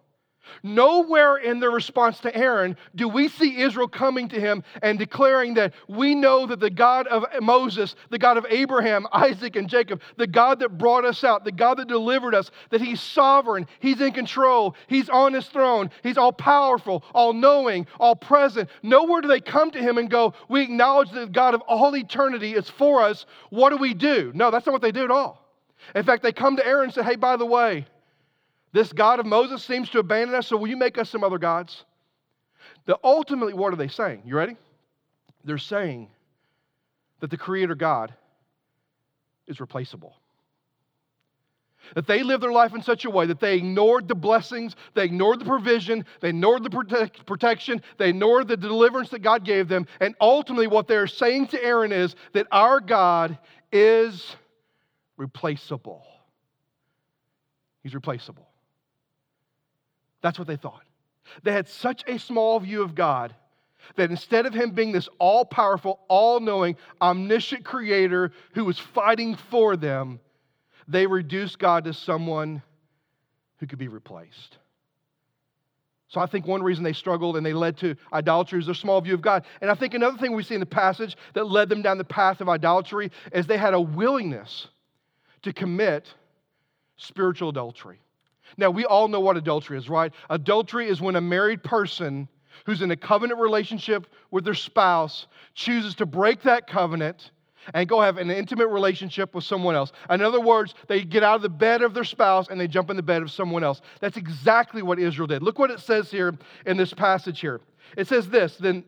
Nowhere 0.62 1.36
in 1.36 1.60
their 1.60 1.70
response 1.70 2.20
to 2.20 2.34
Aaron 2.34 2.76
do 2.94 3.08
we 3.08 3.28
see 3.28 3.60
Israel 3.60 3.88
coming 3.88 4.28
to 4.28 4.40
him 4.40 4.62
and 4.82 4.98
declaring 4.98 5.54
that 5.54 5.74
we 5.88 6.14
know 6.14 6.46
that 6.46 6.60
the 6.60 6.70
God 6.70 7.06
of 7.06 7.24
Moses, 7.40 7.94
the 8.10 8.18
God 8.18 8.36
of 8.36 8.46
Abraham, 8.48 9.06
Isaac, 9.12 9.56
and 9.56 9.68
Jacob, 9.68 10.02
the 10.16 10.26
God 10.26 10.60
that 10.60 10.78
brought 10.78 11.04
us 11.04 11.24
out, 11.24 11.44
the 11.44 11.52
God 11.52 11.78
that 11.78 11.88
delivered 11.88 12.34
us, 12.34 12.50
that 12.70 12.80
he's 12.80 13.00
sovereign, 13.00 13.66
he's 13.80 14.00
in 14.00 14.12
control, 14.12 14.74
he's 14.86 15.08
on 15.08 15.32
his 15.32 15.46
throne, 15.46 15.90
he's 16.02 16.18
all 16.18 16.32
powerful, 16.32 17.04
all 17.14 17.32
knowing, 17.32 17.86
all 17.98 18.16
present. 18.16 18.68
Nowhere 18.82 19.20
do 19.20 19.28
they 19.28 19.40
come 19.40 19.70
to 19.70 19.78
him 19.78 19.98
and 19.98 20.10
go, 20.10 20.34
We 20.48 20.62
acknowledge 20.62 21.10
that 21.12 21.20
the 21.20 21.26
God 21.26 21.54
of 21.54 21.60
all 21.62 21.96
eternity 21.96 22.54
is 22.54 22.68
for 22.68 23.02
us. 23.02 23.26
What 23.50 23.70
do 23.70 23.76
we 23.76 23.94
do? 23.94 24.32
No, 24.34 24.50
that's 24.50 24.66
not 24.66 24.72
what 24.72 24.82
they 24.82 24.92
do 24.92 25.04
at 25.04 25.10
all. 25.10 25.40
In 25.94 26.04
fact, 26.04 26.22
they 26.22 26.32
come 26.32 26.56
to 26.56 26.66
Aaron 26.66 26.84
and 26.84 26.94
say, 26.94 27.02
Hey, 27.02 27.16
by 27.16 27.36
the 27.36 27.46
way, 27.46 27.86
this 28.72 28.92
God 28.92 29.20
of 29.20 29.26
Moses 29.26 29.62
seems 29.64 29.90
to 29.90 29.98
abandon 29.98 30.34
us, 30.34 30.46
so 30.46 30.56
will 30.56 30.68
you 30.68 30.76
make 30.76 30.98
us 30.98 31.10
some 31.10 31.24
other 31.24 31.38
gods? 31.38 31.84
The 32.86 32.98
ultimately, 33.02 33.54
what 33.54 33.72
are 33.72 33.76
they 33.76 33.88
saying? 33.88 34.22
You 34.24 34.36
ready? 34.36 34.56
They're 35.44 35.58
saying 35.58 36.08
that 37.20 37.30
the 37.30 37.36
Creator 37.36 37.74
God 37.74 38.14
is 39.46 39.60
replaceable. 39.60 40.14
That 41.94 42.06
they 42.06 42.22
lived 42.22 42.42
their 42.42 42.52
life 42.52 42.74
in 42.74 42.82
such 42.82 43.04
a 43.04 43.10
way 43.10 43.26
that 43.26 43.40
they 43.40 43.56
ignored 43.56 44.06
the 44.06 44.14
blessings, 44.14 44.76
they 44.94 45.04
ignored 45.04 45.40
the 45.40 45.46
provision, 45.46 46.04
they 46.20 46.28
ignored 46.28 46.62
the 46.62 46.70
protect, 46.70 47.26
protection, 47.26 47.82
they 47.98 48.10
ignored 48.10 48.48
the 48.48 48.56
deliverance 48.56 49.08
that 49.10 49.20
God 49.20 49.44
gave 49.44 49.66
them. 49.66 49.86
And 49.98 50.14
ultimately, 50.20 50.66
what 50.66 50.86
they're 50.86 51.06
saying 51.06 51.48
to 51.48 51.64
Aaron 51.64 51.90
is 51.90 52.14
that 52.34 52.46
our 52.52 52.80
God 52.80 53.38
is 53.72 54.36
replaceable. 55.16 56.04
He's 57.82 57.94
replaceable. 57.94 58.49
That's 60.22 60.38
what 60.38 60.48
they 60.48 60.56
thought. 60.56 60.82
They 61.42 61.52
had 61.52 61.68
such 61.68 62.04
a 62.06 62.18
small 62.18 62.58
view 62.60 62.82
of 62.82 62.94
God 62.94 63.34
that 63.96 64.10
instead 64.10 64.46
of 64.46 64.54
him 64.54 64.72
being 64.72 64.92
this 64.92 65.08
all 65.18 65.44
powerful, 65.44 66.00
all 66.08 66.40
knowing, 66.40 66.76
omniscient 67.00 67.64
creator 67.64 68.32
who 68.54 68.64
was 68.64 68.78
fighting 68.78 69.34
for 69.34 69.76
them, 69.76 70.20
they 70.86 71.06
reduced 71.06 71.58
God 71.58 71.84
to 71.84 71.94
someone 71.94 72.62
who 73.58 73.66
could 73.66 73.78
be 73.78 73.88
replaced. 73.88 74.58
So 76.08 76.20
I 76.20 76.26
think 76.26 76.44
one 76.44 76.62
reason 76.62 76.82
they 76.82 76.92
struggled 76.92 77.36
and 77.36 77.46
they 77.46 77.52
led 77.52 77.76
to 77.78 77.94
idolatry 78.12 78.58
is 78.58 78.66
their 78.66 78.74
small 78.74 79.00
view 79.00 79.14
of 79.14 79.22
God. 79.22 79.44
And 79.60 79.70
I 79.70 79.74
think 79.74 79.94
another 79.94 80.18
thing 80.18 80.34
we 80.34 80.42
see 80.42 80.54
in 80.54 80.60
the 80.60 80.66
passage 80.66 81.16
that 81.34 81.44
led 81.44 81.68
them 81.68 81.82
down 81.82 81.98
the 81.98 82.04
path 82.04 82.40
of 82.40 82.48
idolatry 82.48 83.12
is 83.32 83.46
they 83.46 83.56
had 83.56 83.74
a 83.74 83.80
willingness 83.80 84.66
to 85.42 85.52
commit 85.52 86.12
spiritual 86.96 87.50
adultery. 87.50 88.00
Now, 88.56 88.70
we 88.70 88.84
all 88.84 89.08
know 89.08 89.20
what 89.20 89.36
adultery 89.36 89.78
is, 89.78 89.88
right? 89.88 90.12
Adultery 90.28 90.88
is 90.88 91.00
when 91.00 91.16
a 91.16 91.20
married 91.20 91.62
person 91.62 92.28
who's 92.66 92.82
in 92.82 92.90
a 92.90 92.96
covenant 92.96 93.40
relationship 93.40 94.06
with 94.30 94.44
their 94.44 94.54
spouse 94.54 95.26
chooses 95.54 95.94
to 95.96 96.06
break 96.06 96.42
that 96.42 96.66
covenant 96.66 97.30
and 97.74 97.88
go 97.88 98.00
have 98.00 98.16
an 98.16 98.30
intimate 98.30 98.68
relationship 98.68 99.34
with 99.34 99.44
someone 99.44 99.74
else. 99.74 99.92
In 100.08 100.22
other 100.22 100.40
words, 100.40 100.74
they 100.88 101.04
get 101.04 101.22
out 101.22 101.36
of 101.36 101.42
the 101.42 101.48
bed 101.48 101.82
of 101.82 101.94
their 101.94 102.04
spouse 102.04 102.48
and 102.48 102.60
they 102.60 102.68
jump 102.68 102.90
in 102.90 102.96
the 102.96 103.02
bed 103.02 103.22
of 103.22 103.30
someone 103.30 103.62
else. 103.62 103.80
That's 104.00 104.16
exactly 104.16 104.82
what 104.82 104.98
Israel 104.98 105.26
did. 105.26 105.42
Look 105.42 105.58
what 105.58 105.70
it 105.70 105.80
says 105.80 106.10
here 106.10 106.36
in 106.66 106.76
this 106.76 106.94
passage 106.94 107.40
here. 107.40 107.60
It 107.96 108.08
says 108.08 108.28
this, 108.28 108.56
then 108.56 108.84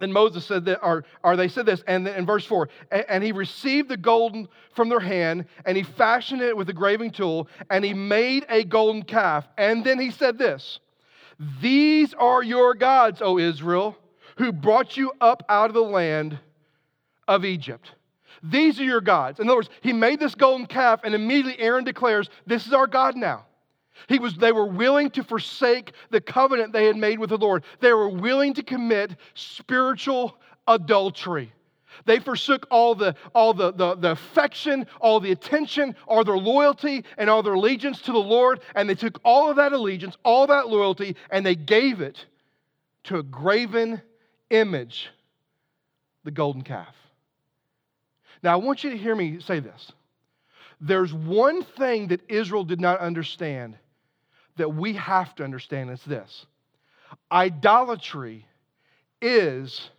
then 0.00 0.12
Moses 0.12 0.44
said 0.44 0.64
that, 0.64 0.80
or, 0.82 1.04
or 1.22 1.36
they 1.36 1.46
said 1.46 1.66
this, 1.66 1.84
and 1.86 2.06
in 2.08 2.26
verse 2.26 2.44
4, 2.44 2.68
and, 2.90 3.04
and 3.08 3.24
he 3.24 3.30
received 3.30 3.88
the 3.88 3.96
golden 3.96 4.48
from 4.74 4.88
their 4.88 5.00
hand, 5.00 5.44
and 5.64 5.76
he 5.76 5.84
fashioned 5.84 6.42
it 6.42 6.56
with 6.56 6.68
a 6.68 6.72
graving 6.72 7.12
tool, 7.12 7.48
and 7.70 7.84
he 7.84 7.94
made 7.94 8.44
a 8.48 8.64
golden 8.64 9.04
calf. 9.04 9.46
And 9.56 9.84
then 9.84 10.00
he 10.00 10.10
said 10.10 10.36
this 10.36 10.80
These 11.60 12.12
are 12.14 12.42
your 12.42 12.74
gods, 12.74 13.22
O 13.22 13.38
Israel, 13.38 13.96
who 14.36 14.50
brought 14.50 14.96
you 14.96 15.12
up 15.20 15.44
out 15.48 15.70
of 15.70 15.74
the 15.74 15.82
land 15.82 16.38
of 17.28 17.44
Egypt. 17.44 17.92
These 18.42 18.80
are 18.80 18.84
your 18.84 19.00
gods. 19.00 19.38
In 19.38 19.48
other 19.48 19.56
words, 19.56 19.70
he 19.80 19.92
made 19.92 20.18
this 20.18 20.34
golden 20.34 20.66
calf, 20.66 21.00
and 21.04 21.14
immediately 21.14 21.58
Aaron 21.60 21.84
declares, 21.84 22.28
This 22.46 22.66
is 22.66 22.72
our 22.72 22.88
God 22.88 23.16
now. 23.16 23.46
He 24.08 24.18
was, 24.18 24.34
they 24.36 24.52
were 24.52 24.66
willing 24.66 25.10
to 25.10 25.22
forsake 25.22 25.92
the 26.10 26.20
covenant 26.20 26.72
they 26.72 26.86
had 26.86 26.96
made 26.96 27.18
with 27.18 27.30
the 27.30 27.38
Lord. 27.38 27.64
They 27.80 27.92
were 27.92 28.08
willing 28.08 28.54
to 28.54 28.62
commit 28.62 29.16
spiritual 29.34 30.38
adultery. 30.66 31.52
They 32.04 32.18
forsook 32.18 32.66
all 32.70 32.94
the, 32.94 33.14
all 33.34 33.54
the, 33.54 33.72
the, 33.72 33.94
the 33.94 34.10
affection, 34.10 34.86
all 35.00 35.20
the 35.20 35.32
attention, 35.32 35.94
all 36.06 36.24
their 36.24 36.36
loyalty, 36.36 37.04
and 37.18 37.30
all 37.30 37.42
their 37.42 37.54
allegiance 37.54 38.00
to 38.02 38.12
the 38.12 38.18
Lord, 38.18 38.60
and 38.74 38.88
they 38.88 38.94
took 38.94 39.20
all 39.24 39.50
of 39.50 39.56
that 39.56 39.72
allegiance, 39.72 40.16
all 40.24 40.46
that 40.48 40.68
loyalty, 40.68 41.16
and 41.30 41.46
they 41.46 41.54
gave 41.54 42.00
it 42.00 42.26
to 43.04 43.18
a 43.18 43.22
graven 43.22 44.02
image, 44.50 45.10
the 46.24 46.30
golden 46.30 46.62
calf. 46.62 46.94
Now, 48.42 48.54
I 48.54 48.56
want 48.56 48.82
you 48.82 48.90
to 48.90 48.98
hear 48.98 49.14
me 49.14 49.40
say 49.40 49.60
this. 49.60 49.92
There's 50.80 51.14
one 51.14 51.62
thing 51.62 52.08
that 52.08 52.20
Israel 52.28 52.64
did 52.64 52.80
not 52.80 52.98
understand 53.00 53.78
that 54.56 54.74
we 54.74 54.94
have 54.94 55.34
to 55.36 55.44
understand 55.44 55.90
is 55.90 56.02
this 56.04 56.46
idolatry 57.30 58.46
is 59.20 59.90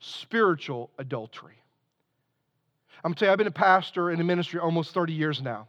spiritual 0.00 0.90
adultery. 0.98 1.54
I'm 3.02 3.10
gonna 3.10 3.14
tell 3.16 3.28
you, 3.28 3.32
I've 3.32 3.38
been 3.38 3.46
a 3.46 3.52
pastor 3.52 4.10
in 4.10 4.20
a 4.20 4.24
ministry 4.24 4.60
almost 4.60 4.92
30 4.92 5.12
years 5.12 5.40
now. 5.42 5.68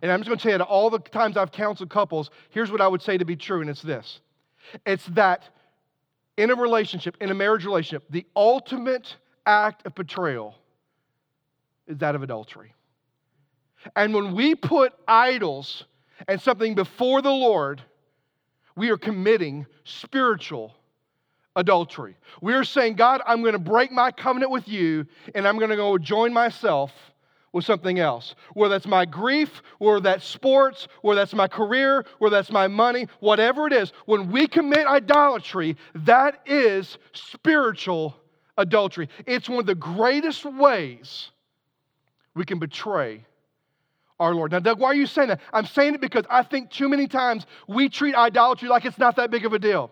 And 0.00 0.10
I'm 0.10 0.20
just 0.20 0.28
gonna 0.28 0.40
tell 0.40 0.52
you 0.52 0.58
that 0.58 0.64
all 0.64 0.88
the 0.90 0.98
times 0.98 1.36
I've 1.36 1.52
counseled 1.52 1.90
couples, 1.90 2.30
here's 2.50 2.70
what 2.70 2.80
I 2.80 2.88
would 2.88 3.02
say 3.02 3.18
to 3.18 3.24
be 3.24 3.36
true, 3.36 3.60
and 3.60 3.68
it's 3.68 3.82
this 3.82 4.20
it's 4.86 5.04
that 5.06 5.48
in 6.36 6.50
a 6.50 6.54
relationship, 6.54 7.16
in 7.20 7.30
a 7.30 7.34
marriage 7.34 7.64
relationship, 7.64 8.04
the 8.10 8.26
ultimate 8.34 9.16
act 9.44 9.86
of 9.86 9.94
betrayal 9.94 10.54
is 11.86 11.98
that 11.98 12.14
of 12.14 12.22
adultery. 12.22 12.72
And 13.96 14.14
when 14.14 14.34
we 14.34 14.54
put 14.54 14.92
idols 15.06 15.84
and 16.28 16.40
something 16.40 16.74
before 16.74 17.22
the 17.22 17.30
Lord, 17.30 17.82
we 18.76 18.90
are 18.90 18.96
committing 18.96 19.66
spiritual 19.84 20.74
adultery. 21.56 22.16
We 22.40 22.54
are 22.54 22.64
saying, 22.64 22.94
God, 22.94 23.20
I'm 23.26 23.42
going 23.42 23.52
to 23.52 23.58
break 23.58 23.92
my 23.92 24.10
covenant 24.10 24.50
with 24.50 24.68
you 24.68 25.06
and 25.34 25.46
I'm 25.46 25.58
going 25.58 25.70
to 25.70 25.76
go 25.76 25.98
join 25.98 26.32
myself 26.32 26.92
with 27.52 27.64
something 27.66 27.98
else. 27.98 28.34
Whether 28.54 28.74
that's 28.74 28.86
my 28.86 29.04
grief, 29.04 29.62
whether 29.78 30.00
that's 30.00 30.26
sports, 30.26 30.88
whether 31.02 31.20
that's 31.20 31.34
my 31.34 31.48
career, 31.48 32.06
whether 32.18 32.36
that's 32.36 32.50
my 32.50 32.66
money, 32.66 33.08
whatever 33.20 33.66
it 33.66 33.74
is, 33.74 33.92
when 34.06 34.30
we 34.30 34.46
commit 34.46 34.86
idolatry, 34.86 35.76
that 35.94 36.40
is 36.46 36.96
spiritual 37.12 38.16
adultery. 38.56 39.08
It's 39.26 39.48
one 39.48 39.60
of 39.60 39.66
the 39.66 39.74
greatest 39.74 40.44
ways 40.46 41.30
we 42.34 42.44
can 42.44 42.58
betray 42.58 43.26
our 44.22 44.34
Lord. 44.34 44.52
Now, 44.52 44.60
Doug, 44.60 44.78
why 44.78 44.88
are 44.88 44.94
you 44.94 45.06
saying 45.06 45.28
that? 45.28 45.40
I'm 45.52 45.66
saying 45.66 45.94
it 45.94 46.00
because 46.00 46.24
I 46.30 46.42
think 46.42 46.70
too 46.70 46.88
many 46.88 47.06
times 47.08 47.46
we 47.66 47.88
treat 47.88 48.14
idolatry 48.14 48.68
like 48.68 48.84
it's 48.84 48.98
not 48.98 49.16
that 49.16 49.30
big 49.30 49.44
of 49.44 49.52
a 49.52 49.58
deal. 49.58 49.90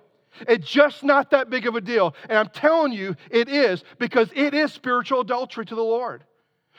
It's 0.49 0.71
just 0.71 1.03
not 1.03 1.31
that 1.31 1.51
big 1.51 1.67
of 1.67 1.75
a 1.75 1.81
deal. 1.81 2.15
And 2.29 2.39
I'm 2.39 2.49
telling 2.49 2.93
you, 2.93 3.17
it 3.31 3.49
is 3.49 3.85
because 3.99 4.31
it 4.35 4.55
is 4.55 4.73
spiritual 4.73 5.21
adultery 5.21 5.67
to 5.67 5.75
the 5.75 5.83
Lord. 5.83 6.25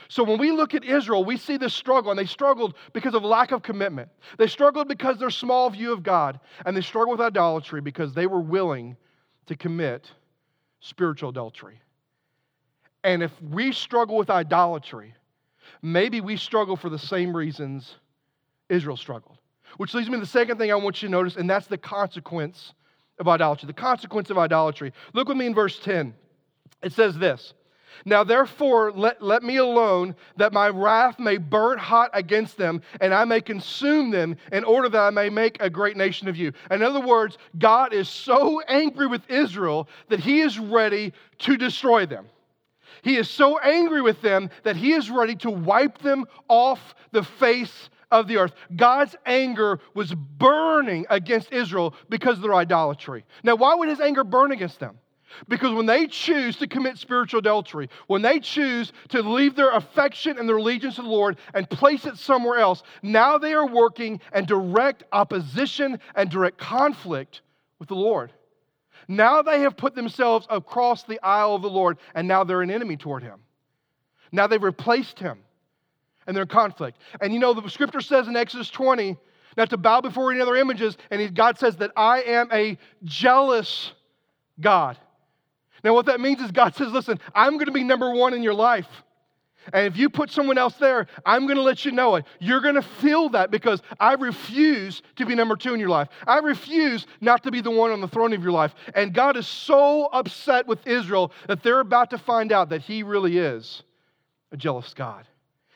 So 0.07 0.23
when 0.23 0.39
we 0.39 0.51
look 0.51 0.73
at 0.73 0.83
Israel, 0.83 1.23
we 1.23 1.37
see 1.37 1.57
this 1.57 1.73
struggle, 1.73 2.09
and 2.11 2.19
they 2.19 2.25
struggled 2.25 2.75
because 2.93 3.13
of 3.13 3.23
lack 3.23 3.51
of 3.51 3.61
commitment. 3.61 4.09
They 4.37 4.47
struggled 4.47 4.87
because 4.87 5.19
their 5.19 5.29
small 5.29 5.69
view 5.69 5.91
of 5.93 6.01
God, 6.01 6.39
and 6.65 6.75
they 6.75 6.81
struggled 6.81 7.19
with 7.19 7.27
idolatry 7.27 7.81
because 7.81 8.13
they 8.13 8.25
were 8.25 8.41
willing 8.41 8.97
to 9.45 9.55
commit 9.55 10.09
spiritual 10.79 11.29
adultery. 11.29 11.79
And 13.03 13.21
if 13.21 13.31
we 13.41 13.71
struggle 13.71 14.17
with 14.17 14.29
idolatry, 14.29 15.13
maybe 15.81 16.21
we 16.21 16.37
struggle 16.37 16.75
for 16.75 16.89
the 16.89 16.99
same 16.99 17.35
reasons 17.35 17.95
Israel 18.69 18.97
struggled. 18.97 19.37
Which 19.77 19.93
leads 19.93 20.09
me 20.09 20.15
to 20.15 20.21
the 20.21 20.25
second 20.25 20.57
thing 20.57 20.71
I 20.71 20.75
want 20.75 21.01
you 21.01 21.07
to 21.07 21.11
notice, 21.11 21.35
and 21.35 21.49
that's 21.49 21.67
the 21.67 21.77
consequence 21.77 22.73
of 23.19 23.27
idolatry. 23.27 23.67
The 23.67 23.73
consequence 23.73 24.29
of 24.29 24.37
idolatry. 24.37 24.93
Look 25.13 25.27
with 25.27 25.37
me 25.37 25.45
in 25.45 25.55
verse 25.55 25.79
10. 25.79 26.13
It 26.81 26.93
says 26.93 27.17
this 27.17 27.53
Now 28.05 28.23
therefore, 28.23 28.91
let, 28.91 29.21
let 29.21 29.43
me 29.43 29.57
alone, 29.57 30.15
that 30.37 30.51
my 30.51 30.67
wrath 30.67 31.19
may 31.19 31.37
burn 31.37 31.77
hot 31.77 32.09
against 32.13 32.57
them, 32.57 32.81
and 32.99 33.13
I 33.13 33.23
may 33.25 33.39
consume 33.39 34.11
them, 34.11 34.35
in 34.51 34.63
order 34.63 34.89
that 34.89 35.01
I 35.01 35.09
may 35.09 35.29
make 35.29 35.61
a 35.61 35.69
great 35.69 35.95
nation 35.95 36.27
of 36.27 36.35
you. 36.35 36.51
In 36.69 36.81
other 36.81 37.01
words, 37.01 37.37
God 37.57 37.93
is 37.93 38.09
so 38.09 38.61
angry 38.61 39.07
with 39.07 39.29
Israel 39.29 39.87
that 40.09 40.19
he 40.19 40.41
is 40.41 40.59
ready 40.59 41.13
to 41.39 41.55
destroy 41.55 42.05
them. 42.05 42.27
He 43.01 43.17
is 43.17 43.29
so 43.29 43.57
angry 43.59 44.01
with 44.01 44.21
them 44.21 44.49
that 44.63 44.75
he 44.75 44.93
is 44.93 45.09
ready 45.09 45.35
to 45.37 45.49
wipe 45.49 45.99
them 45.99 46.25
off 46.47 46.95
the 47.11 47.23
face 47.23 47.89
of 48.11 48.27
the 48.27 48.37
earth. 48.37 48.53
God's 48.75 49.15
anger 49.25 49.79
was 49.93 50.13
burning 50.13 51.05
against 51.09 51.51
Israel 51.51 51.95
because 52.09 52.37
of 52.37 52.43
their 52.43 52.55
idolatry. 52.55 53.25
Now, 53.43 53.55
why 53.55 53.73
would 53.75 53.89
his 53.89 54.01
anger 54.01 54.23
burn 54.23 54.51
against 54.51 54.79
them? 54.79 54.99
Because 55.47 55.73
when 55.73 55.85
they 55.85 56.07
choose 56.07 56.57
to 56.57 56.67
commit 56.67 56.97
spiritual 56.97 57.39
adultery, 57.39 57.89
when 58.07 58.21
they 58.21 58.39
choose 58.39 58.91
to 59.09 59.21
leave 59.21 59.55
their 59.55 59.71
affection 59.71 60.37
and 60.37 60.47
their 60.47 60.57
allegiance 60.57 60.95
to 60.95 61.03
the 61.03 61.07
Lord 61.07 61.37
and 61.53 61.69
place 61.69 62.05
it 62.05 62.17
somewhere 62.17 62.59
else, 62.59 62.83
now 63.01 63.37
they 63.37 63.53
are 63.53 63.65
working 63.65 64.19
in 64.35 64.45
direct 64.45 65.03
opposition 65.13 65.99
and 66.15 66.29
direct 66.29 66.57
conflict 66.57 67.41
with 67.79 67.87
the 67.87 67.95
Lord. 67.95 68.33
Now 69.07 69.41
they 69.41 69.61
have 69.61 69.77
put 69.77 69.95
themselves 69.95 70.47
across 70.49 71.03
the 71.03 71.19
aisle 71.23 71.55
of 71.55 71.61
the 71.61 71.69
Lord, 71.69 71.97
and 72.15 72.27
now 72.27 72.43
they're 72.43 72.61
an 72.61 72.71
enemy 72.71 72.97
toward 72.97 73.23
him. 73.23 73.39
Now 74.31 74.47
they've 74.47 74.61
replaced 74.61 75.19
him, 75.19 75.39
and 76.25 76.35
they're 76.35 76.43
in 76.43 76.49
conflict. 76.49 76.97
And 77.19 77.33
you 77.33 77.39
know, 77.39 77.53
the 77.53 77.67
scripture 77.69 78.01
says 78.01 78.27
in 78.27 78.35
Exodus 78.35 78.69
20 78.69 79.17
not 79.57 79.69
to 79.71 79.77
bow 79.77 80.01
before 80.01 80.31
any 80.31 80.41
other 80.41 80.55
images, 80.55 80.97
and 81.09 81.35
God 81.35 81.59
says 81.59 81.77
that 81.77 81.91
I 81.95 82.21
am 82.21 82.49
a 82.51 82.77
jealous 83.03 83.91
God. 84.59 84.97
Now, 85.83 85.93
what 85.93 86.05
that 86.05 86.21
means 86.21 86.41
is 86.41 86.51
God 86.51 86.75
says, 86.75 86.91
listen, 86.91 87.19
I'm 87.33 87.53
going 87.53 87.65
to 87.65 87.71
be 87.71 87.83
number 87.83 88.13
one 88.13 88.33
in 88.33 88.43
your 88.43 88.53
life. 88.53 88.87
And 89.73 89.85
if 89.87 89.97
you 89.97 90.09
put 90.09 90.31
someone 90.31 90.57
else 90.57 90.75
there, 90.75 91.07
I'm 91.25 91.45
going 91.45 91.57
to 91.57 91.61
let 91.61 91.85
you 91.85 91.91
know 91.91 92.15
it. 92.15 92.25
You're 92.39 92.61
going 92.61 92.75
to 92.75 92.81
feel 92.81 93.29
that 93.29 93.51
because 93.51 93.81
I 93.99 94.13
refuse 94.13 95.01
to 95.17 95.25
be 95.25 95.35
number 95.35 95.55
two 95.55 95.73
in 95.73 95.79
your 95.79 95.89
life. 95.89 96.09
I 96.25 96.39
refuse 96.39 97.05
not 97.19 97.43
to 97.43 97.51
be 97.51 97.61
the 97.61 97.71
one 97.71 97.91
on 97.91 98.01
the 98.01 98.07
throne 98.07 98.33
of 98.33 98.41
your 98.41 98.51
life. 98.51 98.73
And 98.95 99.13
God 99.13 99.37
is 99.37 99.47
so 99.47 100.05
upset 100.05 100.67
with 100.67 100.85
Israel 100.87 101.31
that 101.47 101.63
they're 101.63 101.79
about 101.79 102.09
to 102.11 102.17
find 102.17 102.51
out 102.51 102.69
that 102.69 102.81
He 102.81 103.03
really 103.03 103.37
is 103.37 103.83
a 104.51 104.57
jealous 104.57 104.93
God. 104.93 105.25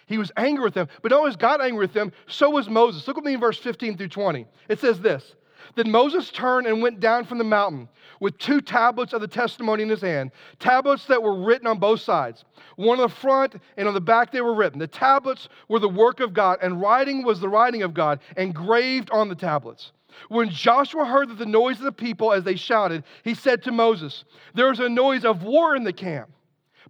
He 0.07 0.17
was 0.17 0.31
angry 0.37 0.63
with 0.63 0.75
them, 0.75 0.87
but 1.01 1.11
oh, 1.11 1.15
not 1.15 1.19
only 1.19 1.29
was 1.29 1.35
God 1.35 1.61
angry 1.61 1.79
with 1.79 1.93
them, 1.93 2.11
so 2.27 2.49
was 2.51 2.69
Moses. 2.69 3.07
Look 3.07 3.17
with 3.17 3.25
me 3.25 3.33
in 3.33 3.39
verse 3.39 3.57
15 3.57 3.97
through 3.97 4.09
20. 4.09 4.45
It 4.69 4.79
says 4.79 4.99
this 4.99 5.35
then 5.75 5.89
Moses 5.89 6.29
turned 6.29 6.67
and 6.67 6.81
went 6.81 6.99
down 6.99 7.25
from 7.25 7.37
the 7.37 7.43
mountain 7.43 7.89
with 8.19 8.37
two 8.37 8.61
tablets 8.61 9.13
of 9.13 9.21
the 9.21 9.27
testimony 9.27 9.83
in 9.83 9.89
his 9.89 10.01
hand, 10.01 10.31
tablets 10.59 11.05
that 11.05 11.21
were 11.21 11.43
written 11.43 11.67
on 11.67 11.79
both 11.79 12.01
sides. 12.01 12.45
One 12.75 12.99
on 12.99 13.07
the 13.07 13.13
front 13.13 13.55
and 13.77 13.87
on 13.87 13.93
the 13.93 14.01
back 14.01 14.31
they 14.31 14.41
were 14.41 14.53
written. 14.53 14.79
The 14.79 14.87
tablets 14.87 15.49
were 15.67 15.79
the 15.79 15.89
work 15.89 16.19
of 16.19 16.33
God, 16.33 16.59
and 16.61 16.79
writing 16.79 17.23
was 17.23 17.39
the 17.39 17.49
writing 17.49 17.83
of 17.83 17.93
God, 17.93 18.19
engraved 18.37 19.09
on 19.11 19.29
the 19.29 19.35
tablets. 19.35 19.91
When 20.29 20.49
Joshua 20.49 21.05
heard 21.05 21.29
that 21.29 21.37
the 21.37 21.45
noise 21.45 21.77
of 21.77 21.83
the 21.83 21.91
people 21.91 22.31
as 22.31 22.43
they 22.43 22.55
shouted, 22.55 23.03
he 23.23 23.33
said 23.33 23.63
to 23.63 23.71
Moses, 23.71 24.23
There 24.53 24.71
is 24.71 24.79
a 24.79 24.87
noise 24.87 25.25
of 25.25 25.43
war 25.43 25.75
in 25.75 25.83
the 25.83 25.93
camp. 25.93 26.29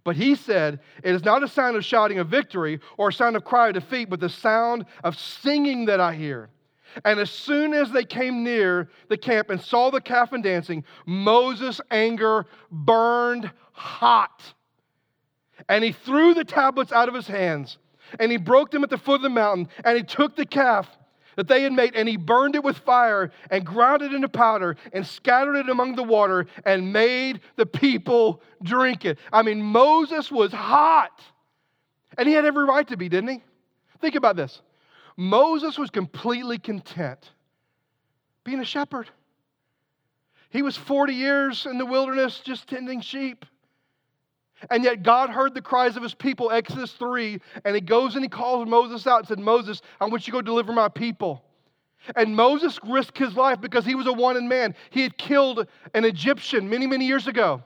But 0.04 0.14
he 0.14 0.36
said, 0.36 0.78
It 1.02 1.14
is 1.14 1.24
not 1.24 1.42
a 1.42 1.48
sound 1.48 1.76
of 1.76 1.84
shouting 1.84 2.20
of 2.20 2.28
victory 2.28 2.78
or 2.96 3.08
a 3.08 3.12
sound 3.12 3.34
of 3.34 3.44
cry 3.44 3.68
of 3.68 3.74
defeat, 3.74 4.08
but 4.08 4.20
the 4.20 4.28
sound 4.28 4.86
of 5.02 5.18
singing 5.18 5.86
that 5.86 6.00
I 6.00 6.14
hear. 6.14 6.48
And 7.04 7.20
as 7.20 7.30
soon 7.30 7.74
as 7.74 7.90
they 7.90 8.04
came 8.04 8.42
near 8.42 8.88
the 9.08 9.16
camp 9.16 9.50
and 9.50 9.60
saw 9.60 9.90
the 9.90 10.00
calf 10.00 10.32
and 10.32 10.42
dancing, 10.42 10.84
Moses' 11.04 11.80
anger 11.90 12.46
burned 12.70 13.50
hot. 13.72 14.42
And 15.68 15.84
he 15.84 15.92
threw 15.92 16.34
the 16.34 16.44
tablets 16.44 16.92
out 16.92 17.08
of 17.08 17.14
his 17.14 17.26
hands, 17.26 17.78
and 18.18 18.30
he 18.30 18.38
broke 18.38 18.70
them 18.70 18.84
at 18.84 18.90
the 18.90 18.98
foot 18.98 19.16
of 19.16 19.22
the 19.22 19.28
mountain, 19.28 19.68
and 19.84 19.96
he 19.96 20.02
took 20.02 20.36
the 20.36 20.46
calf 20.46 20.88
that 21.36 21.48
they 21.48 21.62
had 21.62 21.72
made, 21.72 21.94
and 21.94 22.08
he 22.08 22.16
burned 22.16 22.54
it 22.54 22.64
with 22.64 22.78
fire, 22.78 23.30
and 23.50 23.64
ground 23.64 24.02
it 24.02 24.14
into 24.14 24.28
powder, 24.28 24.76
and 24.92 25.06
scattered 25.06 25.56
it 25.56 25.68
among 25.68 25.94
the 25.94 26.02
water, 26.02 26.46
and 26.64 26.92
made 26.92 27.40
the 27.56 27.66
people 27.66 28.42
drink 28.62 29.04
it. 29.04 29.18
I 29.32 29.42
mean, 29.42 29.62
Moses 29.62 30.30
was 30.30 30.52
hot. 30.52 31.20
And 32.16 32.26
he 32.26 32.34
had 32.34 32.46
every 32.46 32.64
right 32.64 32.88
to 32.88 32.96
be, 32.96 33.10
didn't 33.10 33.28
he? 33.28 33.42
Think 34.00 34.14
about 34.14 34.36
this. 34.36 34.62
Moses 35.16 35.78
was 35.78 35.90
completely 35.90 36.58
content 36.58 37.30
being 38.44 38.60
a 38.60 38.64
shepherd. 38.64 39.10
He 40.50 40.62
was 40.62 40.76
40 40.76 41.14
years 41.14 41.66
in 41.66 41.78
the 41.78 41.86
wilderness 41.86 42.40
just 42.44 42.68
tending 42.68 43.00
sheep. 43.00 43.44
And 44.70 44.84
yet 44.84 45.02
God 45.02 45.28
heard 45.28 45.54
the 45.54 45.60
cries 45.60 45.96
of 45.96 46.02
his 46.02 46.14
people, 46.14 46.50
Exodus 46.50 46.92
3, 46.92 47.40
and 47.64 47.74
he 47.74 47.80
goes 47.80 48.14
and 48.14 48.24
he 48.24 48.28
calls 48.28 48.66
Moses 48.66 49.06
out 49.06 49.18
and 49.18 49.28
said, 49.28 49.38
Moses, 49.38 49.82
I 50.00 50.06
want 50.06 50.26
you 50.26 50.32
to 50.32 50.38
go 50.38 50.42
deliver 50.42 50.72
my 50.72 50.88
people. 50.88 51.44
And 52.14 52.34
Moses 52.34 52.78
risked 52.86 53.18
his 53.18 53.34
life 53.34 53.60
because 53.60 53.84
he 53.84 53.94
was 53.94 54.06
a 54.06 54.12
wanted 54.12 54.44
man. 54.44 54.74
He 54.90 55.02
had 55.02 55.18
killed 55.18 55.66
an 55.92 56.04
Egyptian 56.04 56.70
many, 56.70 56.86
many 56.86 57.06
years 57.06 57.26
ago. 57.26 57.62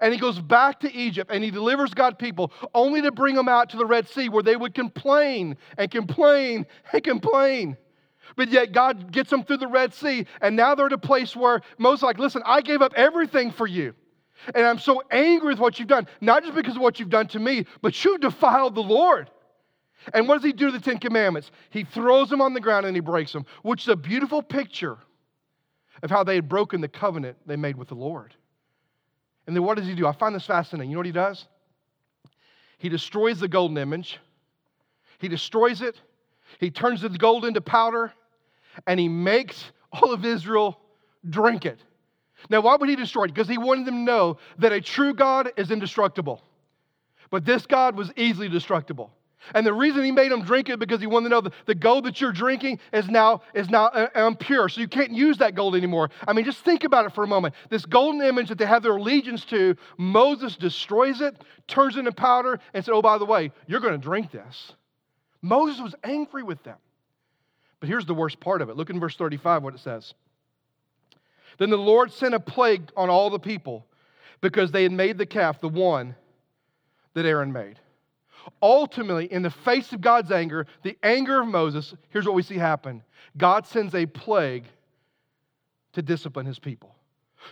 And 0.00 0.12
he 0.12 0.18
goes 0.18 0.40
back 0.40 0.80
to 0.80 0.92
Egypt 0.92 1.30
and 1.32 1.44
he 1.44 1.50
delivers 1.50 1.94
God's 1.94 2.16
people 2.18 2.52
only 2.74 3.02
to 3.02 3.12
bring 3.12 3.34
them 3.34 3.48
out 3.48 3.70
to 3.70 3.76
the 3.76 3.86
Red 3.86 4.08
Sea 4.08 4.28
where 4.28 4.42
they 4.42 4.56
would 4.56 4.74
complain 4.74 5.56
and 5.78 5.90
complain 5.90 6.66
and 6.92 7.02
complain. 7.02 7.76
But 8.34 8.50
yet 8.50 8.72
God 8.72 9.12
gets 9.12 9.30
them 9.30 9.44
through 9.44 9.58
the 9.58 9.68
Red 9.68 9.94
Sea 9.94 10.26
and 10.40 10.56
now 10.56 10.74
they're 10.74 10.86
at 10.86 10.92
a 10.92 10.98
place 10.98 11.36
where 11.36 11.60
Moses 11.78 12.02
like, 12.02 12.18
listen, 12.18 12.42
I 12.44 12.60
gave 12.60 12.82
up 12.82 12.94
everything 12.96 13.52
for 13.52 13.66
you. 13.66 13.94
And 14.54 14.66
I'm 14.66 14.78
so 14.78 15.02
angry 15.10 15.54
with 15.54 15.60
what 15.60 15.78
you've 15.78 15.88
done, 15.88 16.06
not 16.20 16.42
just 16.42 16.54
because 16.54 16.76
of 16.76 16.82
what 16.82 17.00
you've 17.00 17.08
done 17.08 17.28
to 17.28 17.38
me, 17.38 17.64
but 17.80 18.04
you've 18.04 18.20
defiled 18.20 18.74
the 18.74 18.82
Lord. 18.82 19.30
And 20.12 20.28
what 20.28 20.36
does 20.36 20.44
he 20.44 20.52
do 20.52 20.66
to 20.66 20.72
the 20.72 20.80
Ten 20.80 20.98
Commandments? 20.98 21.50
He 21.70 21.84
throws 21.84 22.28
them 22.28 22.40
on 22.40 22.54
the 22.54 22.60
ground 22.60 22.86
and 22.86 22.96
he 22.96 23.00
breaks 23.00 23.32
them, 23.32 23.46
which 23.62 23.82
is 23.82 23.88
a 23.88 23.96
beautiful 23.96 24.42
picture 24.42 24.98
of 26.02 26.10
how 26.10 26.22
they 26.22 26.34
had 26.34 26.48
broken 26.48 26.80
the 26.80 26.88
covenant 26.88 27.38
they 27.46 27.56
made 27.56 27.76
with 27.76 27.88
the 27.88 27.94
Lord. 27.94 28.34
And 29.46 29.54
then 29.54 29.62
what 29.62 29.76
does 29.76 29.86
he 29.86 29.94
do? 29.94 30.06
I 30.06 30.12
find 30.12 30.34
this 30.34 30.46
fascinating. 30.46 30.90
You 30.90 30.96
know 30.96 31.00
what 31.00 31.06
he 31.06 31.12
does? 31.12 31.46
He 32.78 32.88
destroys 32.88 33.40
the 33.40 33.48
golden 33.48 33.78
image, 33.78 34.18
he 35.18 35.28
destroys 35.28 35.80
it, 35.80 36.00
he 36.60 36.70
turns 36.70 37.00
the 37.00 37.08
gold 37.08 37.44
into 37.44 37.60
powder, 37.60 38.12
and 38.86 39.00
he 39.00 39.08
makes 39.08 39.72
all 39.92 40.12
of 40.12 40.24
Israel 40.24 40.78
drink 41.28 41.64
it. 41.64 41.78
Now, 42.50 42.60
why 42.60 42.76
would 42.76 42.88
he 42.88 42.96
destroy 42.96 43.24
it? 43.24 43.28
Because 43.28 43.48
he 43.48 43.56
wanted 43.56 43.86
them 43.86 43.94
to 43.94 44.00
know 44.00 44.38
that 44.58 44.72
a 44.72 44.80
true 44.80 45.14
God 45.14 45.50
is 45.56 45.70
indestructible. 45.70 46.42
But 47.30 47.44
this 47.44 47.66
God 47.66 47.96
was 47.96 48.12
easily 48.16 48.48
destructible. 48.48 49.10
And 49.54 49.66
the 49.66 49.72
reason 49.72 50.04
he 50.04 50.10
made 50.10 50.32
them 50.32 50.42
drink 50.42 50.68
it 50.68 50.78
because 50.78 51.00
he 51.00 51.06
wanted 51.06 51.28
to 51.28 51.30
know 51.30 51.40
the, 51.40 51.52
the 51.66 51.74
gold 51.74 52.04
that 52.04 52.20
you're 52.20 52.32
drinking 52.32 52.80
is 52.92 53.08
now 53.08 53.42
is 53.54 53.70
now 53.70 53.86
uh, 53.86 54.08
impure. 54.26 54.68
So 54.68 54.80
you 54.80 54.88
can't 54.88 55.12
use 55.12 55.38
that 55.38 55.54
gold 55.54 55.76
anymore. 55.76 56.10
I 56.26 56.32
mean, 56.32 56.44
just 56.44 56.64
think 56.64 56.84
about 56.84 57.06
it 57.06 57.14
for 57.14 57.22
a 57.22 57.26
moment. 57.26 57.54
This 57.70 57.86
golden 57.86 58.22
image 58.22 58.48
that 58.48 58.58
they 58.58 58.66
have 58.66 58.82
their 58.82 58.96
allegiance 58.96 59.44
to, 59.46 59.76
Moses 59.98 60.56
destroys 60.56 61.20
it, 61.20 61.36
turns 61.68 61.96
it 61.96 62.00
into 62.00 62.12
powder, 62.12 62.58
and 62.74 62.84
said, 62.84 62.92
Oh, 62.92 63.02
by 63.02 63.18
the 63.18 63.24
way, 63.24 63.52
you're 63.66 63.80
going 63.80 63.92
to 63.92 63.98
drink 63.98 64.32
this. 64.32 64.72
Moses 65.42 65.80
was 65.80 65.94
angry 66.02 66.42
with 66.42 66.62
them. 66.64 66.78
But 67.78 67.88
here's 67.88 68.06
the 68.06 68.14
worst 68.14 68.40
part 68.40 68.62
of 68.62 68.68
it. 68.68 68.76
Look 68.76 68.90
in 68.90 68.98
verse 68.98 69.16
35 69.16 69.62
what 69.62 69.74
it 69.74 69.80
says. 69.80 70.14
Then 71.58 71.70
the 71.70 71.76
Lord 71.76 72.12
sent 72.12 72.34
a 72.34 72.40
plague 72.40 72.90
on 72.96 73.10
all 73.10 73.30
the 73.30 73.38
people 73.38 73.86
because 74.40 74.72
they 74.72 74.82
had 74.82 74.92
made 74.92 75.18
the 75.18 75.26
calf, 75.26 75.60
the 75.60 75.68
one 75.68 76.14
that 77.14 77.24
Aaron 77.24 77.52
made. 77.52 77.78
Ultimately, 78.62 79.32
in 79.32 79.42
the 79.42 79.50
face 79.50 79.92
of 79.92 80.00
God's 80.00 80.30
anger, 80.30 80.66
the 80.82 80.96
anger 81.02 81.40
of 81.40 81.48
Moses, 81.48 81.94
here's 82.10 82.26
what 82.26 82.34
we 82.34 82.42
see 82.42 82.56
happen 82.56 83.02
God 83.36 83.66
sends 83.66 83.94
a 83.94 84.06
plague 84.06 84.64
to 85.92 86.02
discipline 86.02 86.46
his 86.46 86.58
people. 86.58 86.94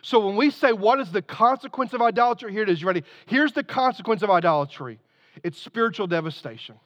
So 0.03 0.27
when 0.27 0.37
we 0.37 0.51
say, 0.51 0.73
What 0.73 1.01
is 1.01 1.11
the 1.13 1.23
consequence 1.23 1.93
of 1.93 2.03
idolatry? 2.03 2.53
Here 2.53 2.63
it 2.63 2.69
is. 2.69 2.81
You 2.81 2.87
ready? 2.87 3.05
Here's 3.27 3.53
the 3.53 3.65
consequence 3.65 4.23
of 4.23 4.31
idolatry 4.31 4.99
it's 5.43 5.61
spiritual 5.61 6.07
devastation. 6.07 6.77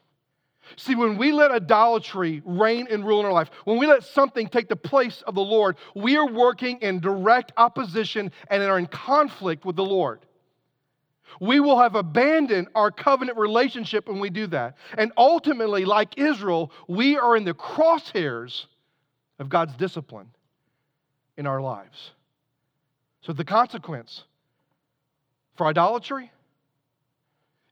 See, 0.77 0.95
when 0.95 1.17
we 1.17 1.33
let 1.33 1.51
idolatry 1.51 2.43
reign 2.45 2.89
and 2.91 3.07
rule 3.07 3.21
in 3.21 3.27
our 3.27 3.33
life, 3.33 3.51
when 3.65 3.79
we 3.79 3.87
let 3.87 4.05
something 4.05 4.49
take 4.49 4.69
the 4.69 4.77
place 4.77 5.23
of 5.23 5.35
the 5.35 5.41
Lord, 5.41 5.77
we 5.95 6.17
are 6.17 6.27
working 6.27 6.79
in 6.79 7.01
direct 7.01 7.53
opposition 7.57 8.31
and 8.51 8.63
are 8.63 8.79
in 8.79 8.87
conflict 8.87 9.65
with 9.65 9.77
the 9.77 9.85
Lord. 9.85 10.21
We 11.41 11.61
will 11.61 11.79
have 11.79 11.95
abandoned 11.95 12.69
our 12.75 12.91
covenant 12.91 13.39
relationship 13.39 14.09
when 14.09 14.21
we 14.21 14.31
do 14.31 14.47
that. 14.49 14.77
And 14.97 15.13
ultimately, 15.17 15.85
like 15.85 16.19
Israel, 16.19 16.73
we 16.87 17.17
are 17.17 17.37
in 17.37 17.45
the 17.45 17.55
crosshairs 17.55 18.67
of 19.39 19.49
God's 19.49 19.77
discipline 19.77 20.29
in 21.37 21.47
our 21.47 21.61
lives. 21.61 22.13
So 23.23 23.33
the 23.33 23.45
consequence 23.45 24.25
for 25.57 25.67
idolatry 25.67 26.31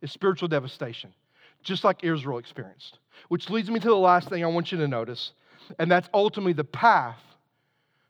is 0.03 0.13
spiritual 0.13 0.49
devastation, 0.49 1.13
just 1.63 1.85
like 1.85 2.05
Israel 2.05 2.39
experienced. 2.39 2.99
Which 3.29 3.49
leads 3.51 3.71
me 3.71 3.81
to 3.81 3.89
the 3.89 3.97
last 3.97 4.29
thing 4.29 4.45
I 4.45 4.49
want 4.49 4.71
you 4.71 4.79
to 4.79 4.89
notice, 4.89 5.33
and 5.79 5.91
that's 5.91 6.09
ultimately 6.13 6.53
the 6.53 6.65
path 6.65 7.19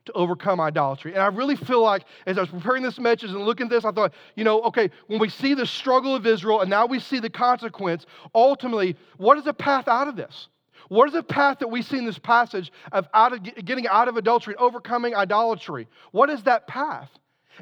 to 0.07 0.13
overcome 0.13 0.61
idolatry. 0.61 1.13
And 1.13 1.23
I 1.23 1.27
really 1.27 1.57
feel 1.57 1.83
like 1.83 2.05
as 2.27 2.39
I 2.39 2.41
was 2.41 2.51
preparing 2.51 2.83
this 2.83 2.99
message 2.99 3.31
and 3.31 3.41
looking 3.45 3.67
at 3.67 3.71
this, 3.71 3.85
I 3.85 3.93
thought, 3.93 4.15
you 4.35 4.45
know, 4.45 4.63
okay, 4.63 4.91
when 5.07 5.19
we 5.19 5.29
see 5.29 5.55
the 5.55 5.67
struggle 5.67 6.15
of 6.15 6.27
Israel 6.27 6.61
and 6.61 6.71
now 6.71 6.87
we 6.87 6.99
see 6.99 7.19
the 7.19 7.31
consequence, 7.31 8.07
ultimately, 8.35 8.97
what 9.19 9.37
is 9.39 9.45
the 9.45 9.55
path 9.55 9.89
out 9.89 10.09
of 10.09 10.17
this? 10.17 10.49
What 10.89 11.09
is 11.09 11.15
the 11.15 11.23
path 11.23 11.59
that 11.59 11.69
we 11.69 11.83
see 11.83 11.99
in 11.99 12.07
this 12.07 12.19
passage 12.19 12.73
of, 12.93 13.09
out 13.13 13.33
of 13.33 13.43
getting 13.43 13.89
out 13.89 14.09
of 14.09 14.17
adultery, 14.17 14.55
overcoming 14.57 15.15
idolatry? 15.15 15.89
What 16.13 16.31
is 16.31 16.43
that 16.45 16.67
path? 16.67 17.11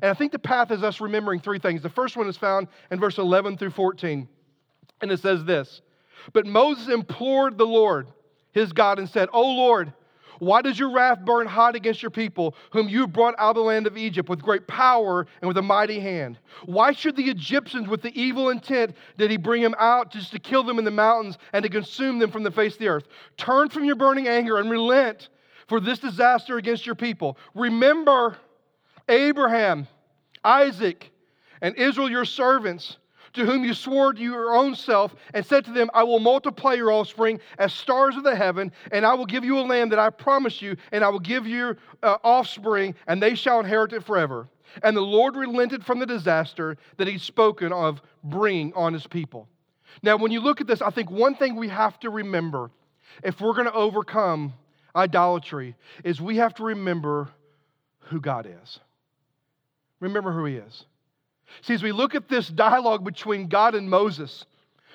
And 0.02 0.10
I 0.10 0.14
think 0.14 0.32
the 0.32 0.38
path 0.38 0.70
is 0.70 0.82
us 0.82 1.00
remembering 1.00 1.40
three 1.40 1.58
things. 1.58 1.82
The 1.82 1.88
first 1.88 2.16
one 2.16 2.28
is 2.28 2.36
found 2.36 2.68
in 2.90 3.00
verse 3.00 3.18
11 3.18 3.56
through 3.56 3.70
14. 3.70 4.28
And 5.00 5.12
it 5.12 5.20
says 5.20 5.44
this 5.44 5.80
But 6.32 6.46
Moses 6.46 6.88
implored 6.88 7.56
the 7.56 7.66
Lord, 7.66 8.08
his 8.52 8.72
God, 8.72 8.98
and 8.98 9.08
said, 9.08 9.28
O 9.32 9.42
Lord, 9.42 9.92
Why 10.38 10.62
does 10.62 10.78
your 10.78 10.90
wrath 10.90 11.24
burn 11.24 11.46
hot 11.46 11.74
against 11.74 12.02
your 12.02 12.10
people, 12.10 12.54
whom 12.70 12.88
you 12.88 13.06
brought 13.06 13.34
out 13.38 13.50
of 13.50 13.56
the 13.56 13.62
land 13.62 13.86
of 13.86 13.96
Egypt 13.96 14.28
with 14.28 14.42
great 14.42 14.66
power 14.66 15.26
and 15.40 15.48
with 15.48 15.56
a 15.56 15.62
mighty 15.62 16.00
hand? 16.00 16.38
Why 16.66 16.92
should 16.92 17.16
the 17.16 17.30
Egyptians, 17.30 17.88
with 17.88 18.02
the 18.02 18.18
evil 18.20 18.50
intent, 18.50 18.96
did 19.16 19.30
he 19.30 19.36
bring 19.36 19.62
them 19.62 19.74
out 19.78 20.10
just 20.10 20.32
to 20.32 20.38
kill 20.38 20.62
them 20.62 20.78
in 20.78 20.84
the 20.84 20.90
mountains 20.90 21.38
and 21.52 21.62
to 21.62 21.68
consume 21.68 22.18
them 22.18 22.30
from 22.30 22.42
the 22.42 22.50
face 22.50 22.74
of 22.74 22.78
the 22.80 22.88
earth? 22.88 23.08
Turn 23.36 23.68
from 23.68 23.84
your 23.84 23.96
burning 23.96 24.28
anger 24.28 24.58
and 24.58 24.70
relent 24.70 25.28
for 25.66 25.80
this 25.80 25.98
disaster 25.98 26.58
against 26.58 26.86
your 26.86 26.94
people. 26.94 27.38
Remember 27.54 28.36
Abraham, 29.08 29.86
Isaac, 30.42 31.10
and 31.60 31.76
Israel, 31.76 32.10
your 32.10 32.24
servants 32.24 32.98
to 33.34 33.44
whom 33.44 33.64
you 33.64 33.74
swore 33.74 34.12
to 34.12 34.20
your 34.20 34.54
own 34.54 34.74
self, 34.74 35.14
and 35.34 35.44
said 35.44 35.64
to 35.64 35.72
them, 35.72 35.90
I 35.92 36.02
will 36.02 36.20
multiply 36.20 36.74
your 36.74 36.92
offspring 36.92 37.40
as 37.58 37.72
stars 37.72 38.16
of 38.16 38.24
the 38.24 38.34
heaven, 38.34 38.72
and 38.92 39.04
I 39.04 39.14
will 39.14 39.26
give 39.26 39.44
you 39.44 39.58
a 39.58 39.62
land 39.62 39.92
that 39.92 39.98
I 39.98 40.10
promised 40.10 40.62
you, 40.62 40.76
and 40.92 41.04
I 41.04 41.08
will 41.08 41.20
give 41.20 41.46
you 41.46 41.76
uh, 42.02 42.16
offspring, 42.24 42.94
and 43.06 43.22
they 43.22 43.34
shall 43.34 43.60
inherit 43.60 43.92
it 43.92 44.04
forever. 44.04 44.48
And 44.82 44.96
the 44.96 45.02
Lord 45.02 45.36
relented 45.36 45.84
from 45.84 45.98
the 45.98 46.06
disaster 46.06 46.76
that 46.96 47.06
he'd 47.06 47.20
spoken 47.20 47.72
of 47.72 48.00
bringing 48.24 48.72
on 48.74 48.92
his 48.92 49.06
people. 49.06 49.48
Now, 50.02 50.16
when 50.16 50.32
you 50.32 50.40
look 50.40 50.60
at 50.60 50.66
this, 50.66 50.82
I 50.82 50.90
think 50.90 51.10
one 51.10 51.34
thing 51.34 51.54
we 51.54 51.68
have 51.68 52.00
to 52.00 52.10
remember 52.10 52.70
if 53.22 53.40
we're 53.40 53.52
going 53.52 53.66
to 53.66 53.72
overcome 53.72 54.52
idolatry 54.96 55.76
is 56.02 56.20
we 56.20 56.36
have 56.36 56.54
to 56.54 56.64
remember 56.64 57.28
who 58.00 58.20
God 58.20 58.46
is. 58.62 58.80
Remember 60.00 60.32
who 60.32 60.44
he 60.44 60.56
is. 60.56 60.84
See, 61.62 61.74
as 61.74 61.82
we 61.82 61.92
look 61.92 62.14
at 62.14 62.28
this 62.28 62.48
dialogue 62.48 63.04
between 63.04 63.48
God 63.48 63.74
and 63.74 63.88
Moses, 63.88 64.46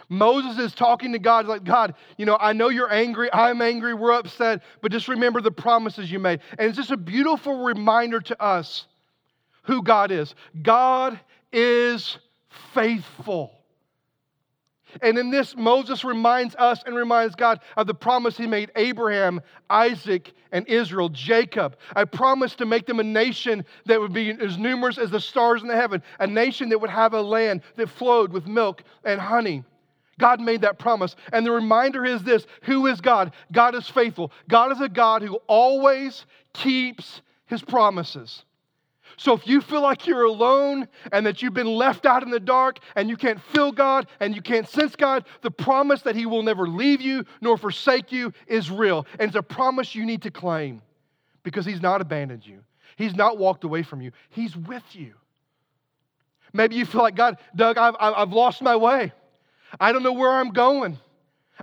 Moses 0.10 0.58
is 0.58 0.74
talking 0.74 1.12
to 1.14 1.20
God 1.20 1.46
like, 1.46 1.64
God, 1.64 1.94
you 2.18 2.26
know, 2.26 2.38
I 2.40 2.54
know 2.54 2.70
you're 2.70 2.92
angry. 2.92 3.32
I'm 3.32 3.62
angry. 3.62 3.94
We're 3.94 4.14
upset. 4.14 4.64
But 4.82 4.92
just 4.92 5.08
remember 5.08 5.40
the 5.40 5.52
promises 5.52 6.12
you 6.12 6.18
made. 6.18 6.42
And 6.58 6.68
it's 6.68 6.78
just 6.78 6.92
a 6.92 6.98
beautiful 6.98 7.64
reminder 7.64 8.20
to 8.20 8.42
us 8.42 8.88
who 9.64 9.84
God 9.84 10.12
is. 10.12 10.34
God 10.64 11.20
is 11.54 12.18
faithful. 12.74 13.59
And 15.02 15.17
in 15.17 15.30
this, 15.30 15.56
Moses 15.56 16.04
reminds 16.04 16.56
us 16.56 16.82
and 16.86 16.95
reminds 16.95 17.36
God 17.36 17.60
of 17.78 17.88
the 17.88 17.93
promise 17.93 18.38
he 18.38 18.47
made 18.47 18.71
Abraham, 18.75 19.41
Isaac, 19.69 20.34
and 20.52 20.67
Israel, 20.67 21.10
Jacob. 21.10 21.78
I 21.95 22.06
promised 22.06 22.58
to 22.60 22.65
make 22.65 22.86
them 22.86 22.99
a 22.99 23.04
nation 23.04 23.65
that 23.86 23.99
would 23.99 24.13
be 24.13 24.32
as 24.32 24.58
numerous 24.58 24.97
as 24.97 25.12
the 25.12 25.19
stars 25.19 25.62
in 25.62 25.67
the 25.67 25.75
heaven, 25.75 26.02
a 26.19 26.28
nation 26.28 26.69
that 26.69 26.80
would 26.80 26.89
have 26.89 27.13
a 27.13 27.21
land 27.21 27.62
that 27.75 27.89
flowed 27.89 28.32
with 28.32 28.47
milk 28.47 28.84
and 29.04 29.19
honey. 29.19 29.63
God 30.19 30.41
made 30.41 30.62
that 30.62 30.78
promise. 30.78 31.15
And 31.32 31.45
the 31.45 31.52
reminder 31.52 32.06
is 32.06 32.23
this 32.23 32.45
who 32.63 32.88
is 32.88 33.02
God? 33.02 33.34
God 33.52 33.73
is 33.73 33.88
faithful. 33.88 34.32
God 34.47 34.71
is 34.71 34.82
a 34.82 34.89
God 34.89 35.21
who 35.21 35.36
always 35.47 36.25
keeps 36.54 37.21
his 37.45 37.62
promises. 37.62 38.43
So 39.19 39.34
if 39.34 39.45
you 39.45 39.60
feel 39.60 39.82
like 39.82 40.08
you're 40.08 40.23
alone 40.23 40.88
and 41.12 41.25
that 41.25 41.41
you've 41.41 41.53
been 41.53 41.67
left 41.67 42.05
out 42.05 42.23
in 42.23 42.29
the 42.29 42.39
dark 42.39 42.79
and 42.95 43.10
you 43.10 43.17
can't 43.17 43.41
feel 43.41 43.73
God 43.73 44.08
and 44.21 44.34
you 44.34 44.41
can't 44.41 44.65
sense 44.65 44.95
God, 44.95 45.25
the 45.41 45.51
promise 45.51 46.03
that 46.03 46.15
He 46.15 46.25
will 46.25 46.41
never 46.41 46.65
leave 46.65 47.01
you 47.01 47.25
nor 47.41 47.58
forsake 47.58 48.13
you 48.13 48.32
is 48.47 48.71
real. 48.71 49.05
And 49.19 49.27
it's 49.27 49.36
a 49.36 49.43
promise 49.43 49.93
you 49.93 50.05
need 50.05 50.21
to 50.21 50.32
claim 50.32 50.82
because 51.43 51.65
He's 51.65 51.82
not 51.82 51.99
abandoned 51.99 52.47
you, 52.47 52.60
He's 52.95 53.13
not 53.13 53.38
walked 53.38 53.65
away 53.65 53.84
from 53.84 54.01
you, 54.01 54.13
He's 54.29 54.55
with 54.55 54.95
you. 54.95 55.15
Maybe 56.53 56.77
you 56.77 56.86
feel 56.86 57.01
like, 57.01 57.15
God, 57.15 57.39
Doug, 57.53 57.77
I've, 57.77 57.95
I've 57.99 58.32
lost 58.32 58.62
my 58.62 58.77
way. 58.77 59.12
I 59.82 59.91
don't 59.91 60.01
know 60.01 60.13
where 60.13 60.32
I'm 60.32 60.51
going. 60.51 60.97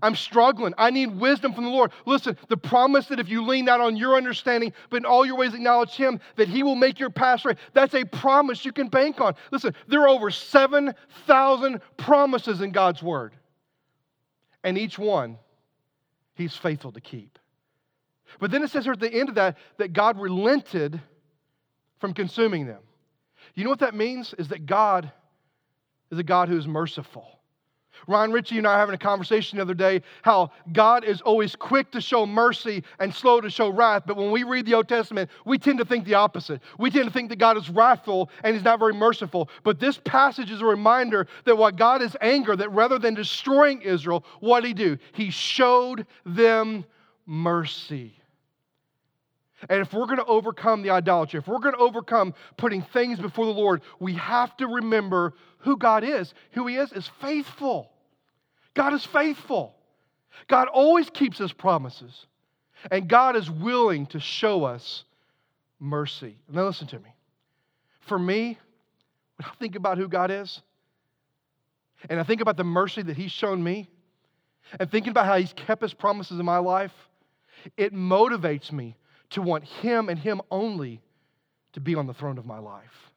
I'm 0.02 0.14
struggling. 0.14 0.74
I 0.76 0.90
need 0.90 1.18
wisdom 1.18 1.52
from 1.52 1.64
the 1.64 1.70
Lord. 1.70 1.92
Listen, 2.04 2.36
the 2.48 2.56
promise 2.56 3.06
that 3.06 3.20
if 3.20 3.28
you 3.28 3.44
lean 3.44 3.64
not 3.64 3.80
on 3.80 3.96
your 3.96 4.16
understanding, 4.16 4.72
but 4.90 4.98
in 4.98 5.04
all 5.04 5.24
your 5.24 5.36
ways 5.36 5.54
acknowledge 5.54 5.94
Him, 5.94 6.20
that 6.36 6.48
He 6.48 6.62
will 6.62 6.74
make 6.74 6.98
your 6.98 7.10
path 7.10 7.40
straight. 7.40 7.58
That's 7.72 7.94
a 7.94 8.04
promise 8.04 8.64
you 8.64 8.72
can 8.72 8.88
bank 8.88 9.20
on. 9.20 9.34
Listen, 9.50 9.74
there 9.88 10.02
are 10.02 10.08
over 10.08 10.30
7,000 10.30 11.80
promises 11.96 12.60
in 12.60 12.72
God's 12.72 13.02
Word. 13.02 13.34
And 14.62 14.76
each 14.76 14.98
one, 14.98 15.38
He's 16.34 16.54
faithful 16.54 16.92
to 16.92 17.00
keep. 17.00 17.38
But 18.38 18.50
then 18.50 18.62
it 18.62 18.70
says 18.70 18.84
here 18.84 18.92
at 18.92 19.00
the 19.00 19.12
end 19.12 19.28
of 19.28 19.36
that, 19.36 19.56
that 19.78 19.92
God 19.92 20.20
relented 20.20 21.00
from 21.98 22.12
consuming 22.12 22.66
them. 22.66 22.82
You 23.54 23.64
know 23.64 23.70
what 23.70 23.78
that 23.78 23.94
means? 23.94 24.34
Is 24.38 24.48
that 24.48 24.66
God 24.66 25.10
is 26.10 26.18
a 26.18 26.22
God 26.22 26.48
who 26.48 26.58
is 26.58 26.66
merciful. 26.66 27.26
Ryan 28.06 28.32
Ritchie 28.32 28.58
and 28.58 28.66
I 28.66 28.74
were 28.74 28.78
having 28.78 28.94
a 28.94 28.98
conversation 28.98 29.56
the 29.56 29.62
other 29.62 29.74
day 29.74 30.02
how 30.22 30.50
God 30.72 31.04
is 31.04 31.20
always 31.20 31.56
quick 31.56 31.90
to 31.92 32.00
show 32.00 32.26
mercy 32.26 32.82
and 32.98 33.14
slow 33.14 33.40
to 33.40 33.50
show 33.50 33.68
wrath. 33.68 34.04
But 34.06 34.16
when 34.16 34.30
we 34.30 34.42
read 34.42 34.66
the 34.66 34.74
Old 34.74 34.88
Testament, 34.88 35.30
we 35.44 35.58
tend 35.58 35.78
to 35.78 35.84
think 35.84 36.04
the 36.04 36.14
opposite. 36.14 36.60
We 36.78 36.90
tend 36.90 37.06
to 37.06 37.12
think 37.12 37.28
that 37.30 37.38
God 37.38 37.56
is 37.56 37.70
wrathful 37.70 38.30
and 38.44 38.54
He's 38.54 38.64
not 38.64 38.78
very 38.78 38.94
merciful. 38.94 39.48
But 39.64 39.80
this 39.80 39.98
passage 39.98 40.50
is 40.50 40.60
a 40.60 40.66
reminder 40.66 41.26
that 41.44 41.56
what 41.56 41.76
God 41.76 42.02
is 42.02 42.16
anger, 42.20 42.56
that 42.56 42.70
rather 42.72 42.98
than 42.98 43.14
destroying 43.14 43.82
Israel, 43.82 44.24
what 44.40 44.60
did 44.60 44.68
He 44.68 44.74
do? 44.74 44.98
He 45.12 45.30
showed 45.30 46.06
them 46.24 46.84
mercy. 47.26 48.20
And 49.68 49.80
if 49.80 49.92
we're 49.92 50.06
going 50.06 50.18
to 50.18 50.24
overcome 50.26 50.82
the 50.82 50.90
idolatry, 50.90 51.38
if 51.38 51.48
we're 51.48 51.58
going 51.58 51.74
to 51.74 51.80
overcome 51.80 52.34
putting 52.56 52.82
things 52.82 53.18
before 53.18 53.46
the 53.46 53.52
Lord, 53.52 53.82
we 53.98 54.14
have 54.14 54.56
to 54.58 54.66
remember 54.66 55.34
who 55.58 55.76
God 55.76 56.04
is. 56.04 56.34
Who 56.52 56.66
He 56.66 56.76
is 56.76 56.92
is 56.92 57.08
faithful. 57.20 57.90
God 58.74 58.92
is 58.92 59.04
faithful. 59.04 59.74
God 60.48 60.68
always 60.68 61.08
keeps 61.08 61.38
His 61.38 61.52
promises. 61.52 62.26
And 62.90 63.08
God 63.08 63.36
is 63.36 63.50
willing 63.50 64.06
to 64.08 64.20
show 64.20 64.64
us 64.64 65.04
mercy. 65.80 66.36
Now, 66.50 66.66
listen 66.66 66.86
to 66.88 66.98
me. 66.98 67.14
For 68.00 68.18
me, 68.18 68.58
when 69.36 69.48
I 69.48 69.54
think 69.58 69.74
about 69.74 69.96
who 69.96 70.06
God 70.06 70.30
is, 70.30 70.60
and 72.10 72.20
I 72.20 72.24
think 72.24 72.42
about 72.42 72.58
the 72.58 72.64
mercy 72.64 73.00
that 73.02 73.16
He's 73.16 73.32
shown 73.32 73.64
me, 73.64 73.88
and 74.78 74.90
thinking 74.90 75.10
about 75.10 75.24
how 75.24 75.38
He's 75.38 75.54
kept 75.54 75.80
His 75.80 75.94
promises 75.94 76.38
in 76.38 76.44
my 76.44 76.58
life, 76.58 76.92
it 77.78 77.94
motivates 77.94 78.70
me 78.70 78.96
to 79.30 79.42
want 79.42 79.64
Him 79.64 80.08
and 80.08 80.18
Him 80.18 80.40
only 80.50 81.00
to 81.72 81.80
be 81.80 81.94
on 81.94 82.06
the 82.06 82.14
throne 82.14 82.38
of 82.38 82.46
my 82.46 82.58
life. 82.58 83.12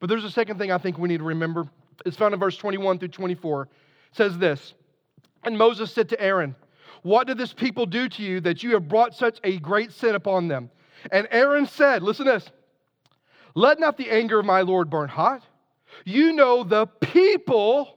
But 0.00 0.08
there's 0.08 0.24
a 0.24 0.30
second 0.30 0.58
thing 0.58 0.70
I 0.70 0.78
think 0.78 0.98
we 0.98 1.08
need 1.08 1.18
to 1.18 1.24
remember. 1.24 1.68
It's 2.04 2.16
found 2.16 2.34
in 2.34 2.40
verse 2.40 2.56
21 2.56 2.98
through 2.98 3.08
24. 3.08 3.62
It 3.62 3.68
says 4.12 4.38
this 4.38 4.74
And 5.44 5.56
Moses 5.56 5.92
said 5.92 6.08
to 6.10 6.20
Aaron, 6.20 6.54
What 7.02 7.26
did 7.26 7.38
this 7.38 7.52
people 7.52 7.86
do 7.86 8.08
to 8.08 8.22
you 8.22 8.40
that 8.40 8.62
you 8.62 8.72
have 8.74 8.88
brought 8.88 9.14
such 9.14 9.38
a 9.44 9.58
great 9.58 9.92
sin 9.92 10.14
upon 10.14 10.48
them? 10.48 10.70
And 11.12 11.28
Aaron 11.30 11.66
said, 11.66 12.02
Listen 12.02 12.26
to 12.26 12.32
this 12.32 12.50
Let 13.54 13.78
not 13.78 13.96
the 13.96 14.10
anger 14.10 14.38
of 14.38 14.46
my 14.46 14.62
Lord 14.62 14.90
burn 14.90 15.08
hot. 15.08 15.42
You 16.04 16.32
know 16.32 16.62
the 16.62 16.86
people 16.86 17.96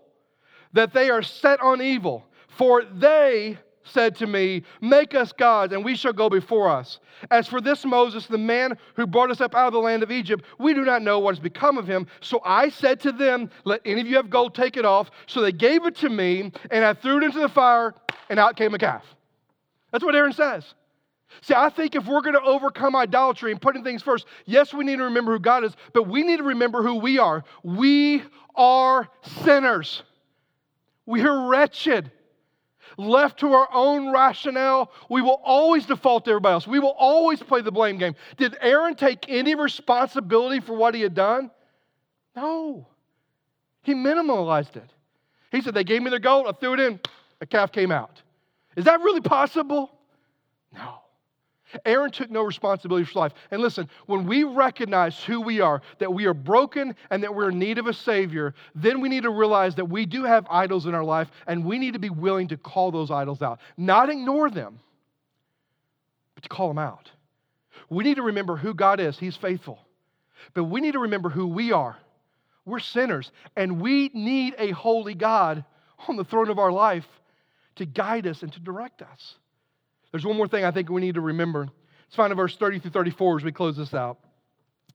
that 0.73 0.93
they 0.93 1.09
are 1.09 1.23
set 1.23 1.59
on 1.61 1.81
evil, 1.81 2.25
for 2.47 2.83
they 2.83 3.57
said 3.89 4.15
to 4.17 4.27
me, 4.27 4.63
Make 4.81 5.15
us 5.15 5.31
gods, 5.31 5.73
and 5.73 5.83
we 5.83 5.95
shall 5.95 6.13
go 6.13 6.29
before 6.29 6.69
us. 6.69 6.99
As 7.31 7.47
for 7.47 7.61
this 7.61 7.85
Moses, 7.85 8.27
the 8.27 8.37
man 8.37 8.77
who 8.95 9.05
brought 9.05 9.31
us 9.31 9.41
up 9.41 9.55
out 9.55 9.67
of 9.67 9.73
the 9.73 9.79
land 9.79 10.03
of 10.03 10.11
Egypt, 10.11 10.45
we 10.57 10.73
do 10.73 10.85
not 10.85 11.01
know 11.01 11.19
what 11.19 11.35
has 11.35 11.39
become 11.39 11.77
of 11.77 11.87
him. 11.87 12.07
So 12.21 12.41
I 12.45 12.69
said 12.69 12.99
to 13.01 13.11
them, 13.11 13.49
Let 13.65 13.81
any 13.85 14.01
of 14.01 14.07
you 14.07 14.15
have 14.15 14.29
gold, 14.29 14.55
take 14.55 14.77
it 14.77 14.85
off. 14.85 15.11
So 15.27 15.41
they 15.41 15.51
gave 15.51 15.85
it 15.85 15.95
to 15.97 16.09
me, 16.09 16.51
and 16.71 16.85
I 16.85 16.93
threw 16.93 17.17
it 17.17 17.23
into 17.23 17.39
the 17.39 17.49
fire, 17.49 17.93
and 18.29 18.39
out 18.39 18.55
came 18.55 18.73
a 18.73 18.77
calf. 18.77 19.03
That's 19.91 20.03
what 20.03 20.15
Aaron 20.15 20.33
says. 20.33 20.73
See, 21.41 21.53
I 21.55 21.69
think 21.69 21.95
if 21.95 22.05
we're 22.05 22.21
going 22.21 22.33
to 22.33 22.41
overcome 22.41 22.95
idolatry 22.95 23.51
and 23.51 23.61
putting 23.61 23.83
things 23.83 24.01
first, 24.01 24.25
yes, 24.45 24.73
we 24.73 24.83
need 24.83 24.97
to 24.97 25.03
remember 25.03 25.31
who 25.31 25.39
God 25.39 25.63
is, 25.63 25.73
but 25.93 26.07
we 26.07 26.23
need 26.23 26.37
to 26.37 26.43
remember 26.43 26.81
who 26.81 26.95
we 26.95 27.19
are. 27.19 27.43
We 27.63 28.23
are 28.55 29.07
sinners. 29.43 30.03
We 31.05 31.21
are 31.23 31.47
wretched 31.47 32.11
left 32.99 33.39
to 33.39 33.53
our 33.53 33.67
own 33.73 34.11
rationale, 34.11 34.91
we 35.09 35.21
will 35.21 35.41
always 35.43 35.85
default 35.85 36.25
to 36.25 36.31
everybody 36.31 36.53
else. 36.53 36.67
We 36.67 36.79
will 36.79 36.95
always 36.97 37.41
play 37.41 37.61
the 37.61 37.71
blame 37.71 37.97
game. 37.97 38.15
Did 38.37 38.57
Aaron 38.61 38.95
take 38.95 39.25
any 39.29 39.55
responsibility 39.55 40.59
for 40.59 40.75
what 40.75 40.93
he 40.93 41.01
had 41.01 41.15
done? 41.15 41.49
No. 42.35 42.87
He 43.83 43.93
minimalized 43.93 44.75
it. 44.75 44.89
He 45.51 45.61
said, 45.61 45.73
They 45.73 45.83
gave 45.83 46.03
me 46.03 46.09
their 46.09 46.19
gold, 46.19 46.45
I 46.47 46.51
threw 46.51 46.73
it 46.73 46.79
in, 46.79 46.99
a 47.41 47.45
calf 47.45 47.71
came 47.71 47.91
out. 47.91 48.21
Is 48.75 48.85
that 48.85 48.99
really 48.99 49.21
possible? 49.21 49.89
No. 50.73 50.99
Aaron 51.85 52.11
took 52.11 52.29
no 52.29 52.41
responsibility 52.41 53.05
for 53.05 53.19
life. 53.19 53.33
And 53.51 53.61
listen, 53.61 53.89
when 54.07 54.25
we 54.25 54.43
recognize 54.43 55.23
who 55.23 55.41
we 55.41 55.61
are, 55.61 55.81
that 55.99 56.13
we 56.13 56.25
are 56.25 56.33
broken 56.33 56.95
and 57.09 57.23
that 57.23 57.33
we're 57.33 57.49
in 57.49 57.59
need 57.59 57.77
of 57.77 57.87
a 57.87 57.93
Savior, 57.93 58.53
then 58.75 59.01
we 59.01 59.09
need 59.09 59.23
to 59.23 59.29
realize 59.29 59.75
that 59.75 59.85
we 59.85 60.05
do 60.05 60.23
have 60.23 60.47
idols 60.49 60.85
in 60.85 60.95
our 60.95 61.03
life 61.03 61.29
and 61.47 61.63
we 61.63 61.77
need 61.77 61.93
to 61.93 61.99
be 61.99 62.09
willing 62.09 62.47
to 62.47 62.57
call 62.57 62.91
those 62.91 63.11
idols 63.11 63.41
out. 63.41 63.59
Not 63.77 64.09
ignore 64.09 64.49
them, 64.49 64.79
but 66.35 66.43
to 66.43 66.49
call 66.49 66.67
them 66.69 66.79
out. 66.79 67.11
We 67.89 68.03
need 68.03 68.15
to 68.15 68.23
remember 68.23 68.55
who 68.55 68.73
God 68.73 68.99
is, 68.99 69.17
He's 69.17 69.37
faithful. 69.37 69.79
But 70.53 70.65
we 70.65 70.81
need 70.81 70.93
to 70.93 70.99
remember 70.99 71.29
who 71.29 71.47
we 71.47 71.71
are. 71.71 71.97
We're 72.65 72.79
sinners, 72.79 73.31
and 73.55 73.81
we 73.81 74.11
need 74.13 74.55
a 74.57 74.71
holy 74.71 75.15
God 75.15 75.65
on 76.07 76.15
the 76.15 76.23
throne 76.23 76.49
of 76.49 76.59
our 76.59 76.71
life 76.71 77.07
to 77.75 77.85
guide 77.85 78.27
us 78.27 78.43
and 78.43 78.53
to 78.53 78.59
direct 78.59 79.01
us. 79.01 79.35
There's 80.11 80.25
one 80.25 80.37
more 80.37 80.47
thing 80.47 80.65
I 80.65 80.71
think 80.71 80.89
we 80.89 81.01
need 81.01 81.15
to 81.15 81.21
remember. 81.21 81.67
Let's 82.07 82.15
find 82.15 82.31
in 82.31 82.37
verse 82.37 82.55
30 82.55 82.79
through 82.79 82.91
34 82.91 83.37
as 83.37 83.43
we 83.43 83.51
close 83.51 83.77
this 83.77 83.93
out. 83.93 84.17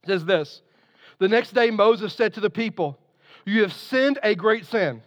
It 0.02 0.08
says 0.08 0.24
this 0.24 0.62
The 1.18 1.28
next 1.28 1.54
day 1.54 1.70
Moses 1.70 2.12
said 2.12 2.34
to 2.34 2.40
the 2.40 2.50
people, 2.50 2.98
You 3.44 3.62
have 3.62 3.72
sinned 3.72 4.18
a 4.22 4.34
great 4.34 4.66
sin. 4.66 5.02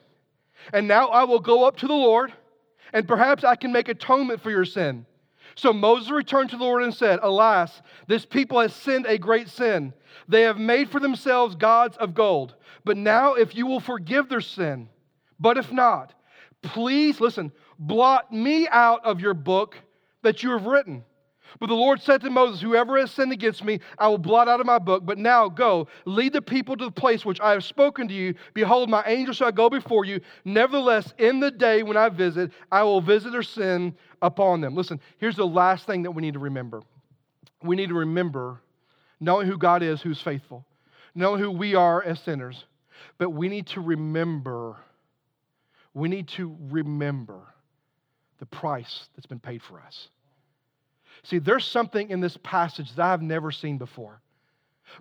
And 0.73 0.87
now 0.87 1.09
I 1.09 1.23
will 1.23 1.39
go 1.39 1.65
up 1.65 1.77
to 1.77 1.87
the 1.87 1.93
Lord, 1.93 2.33
and 2.91 3.07
perhaps 3.07 3.43
I 3.43 3.55
can 3.55 3.71
make 3.71 3.89
atonement 3.89 4.41
for 4.41 4.49
your 4.49 4.65
sin. 4.65 5.05
So 5.55 5.73
Moses 5.73 6.11
returned 6.11 6.51
to 6.51 6.57
the 6.57 6.63
Lord 6.63 6.83
and 6.83 6.93
said, 6.93 7.19
Alas, 7.21 7.81
this 8.07 8.25
people 8.25 8.59
has 8.59 8.73
sinned 8.73 9.05
a 9.07 9.17
great 9.17 9.49
sin. 9.49 9.93
They 10.27 10.43
have 10.43 10.59
made 10.59 10.89
for 10.89 10.99
themselves 10.99 11.55
gods 11.55 11.97
of 11.97 12.13
gold. 12.13 12.55
But 12.85 12.97
now, 12.97 13.33
if 13.33 13.55
you 13.55 13.65
will 13.65 13.79
forgive 13.79 14.29
their 14.29 14.41
sin, 14.41 14.87
but 15.39 15.57
if 15.57 15.71
not, 15.71 16.13
please, 16.61 17.19
listen, 17.19 17.51
blot 17.79 18.31
me 18.31 18.67
out 18.67 19.03
of 19.03 19.19
your 19.19 19.33
book 19.33 19.77
that 20.27 20.43
you 20.43 20.51
have 20.51 20.65
written. 20.65 21.03
But 21.59 21.67
the 21.67 21.75
Lord 21.75 22.01
said 22.01 22.21
to 22.21 22.29
Moses, 22.29 22.61
Whoever 22.61 22.97
has 22.99 23.11
sinned 23.11 23.31
against 23.31 23.63
me, 23.63 23.79
I 23.97 24.09
will 24.09 24.17
blot 24.17 24.49
out 24.49 24.59
of 24.59 24.65
my 24.65 24.77
book. 24.77 25.05
But 25.05 25.17
now 25.17 25.47
go, 25.47 25.87
lead 26.05 26.33
the 26.33 26.41
people 26.41 26.75
to 26.75 26.85
the 26.85 26.91
place 26.91 27.25
which 27.25 27.39
I 27.39 27.51
have 27.51 27.63
spoken 27.63 28.09
to 28.09 28.13
you. 28.13 28.35
Behold, 28.53 28.89
my 28.89 29.03
angel 29.05 29.33
shall 29.33 29.53
go 29.53 29.69
before 29.69 30.03
you. 30.03 30.19
Nevertheless, 30.43 31.13
in 31.17 31.39
the 31.39 31.49
day 31.49 31.81
when 31.81 31.95
I 31.95 32.09
visit, 32.09 32.51
I 32.71 32.83
will 32.83 32.99
visit 32.99 33.31
their 33.31 33.41
sin 33.41 33.95
upon 34.21 34.59
them. 34.59 34.75
Listen, 34.75 34.99
here's 35.17 35.37
the 35.37 35.47
last 35.47 35.87
thing 35.87 36.03
that 36.03 36.11
we 36.11 36.21
need 36.21 36.33
to 36.33 36.39
remember. 36.39 36.81
We 37.63 37.77
need 37.77 37.89
to 37.89 37.95
remember 37.95 38.61
knowing 39.21 39.47
who 39.47 39.57
God 39.57 39.81
is, 39.81 40.01
who's 40.01 40.21
faithful, 40.21 40.65
knowing 41.15 41.39
who 41.39 41.51
we 41.51 41.73
are 41.73 42.03
as 42.03 42.19
sinners. 42.19 42.65
But 43.17 43.29
we 43.29 43.47
need 43.47 43.67
to 43.67 43.81
remember, 43.81 44.75
we 45.93 46.09
need 46.09 46.27
to 46.29 46.55
remember 46.69 47.39
the 48.39 48.45
price 48.45 49.07
that's 49.15 49.25
been 49.25 49.39
paid 49.39 49.63
for 49.63 49.79
us. 49.79 50.09
See, 51.27 51.39
there's 51.39 51.65
something 51.65 52.09
in 52.09 52.21
this 52.21 52.37
passage 52.41 52.95
that 52.95 53.05
I've 53.05 53.21
never 53.21 53.51
seen 53.51 53.77
before. 53.77 54.21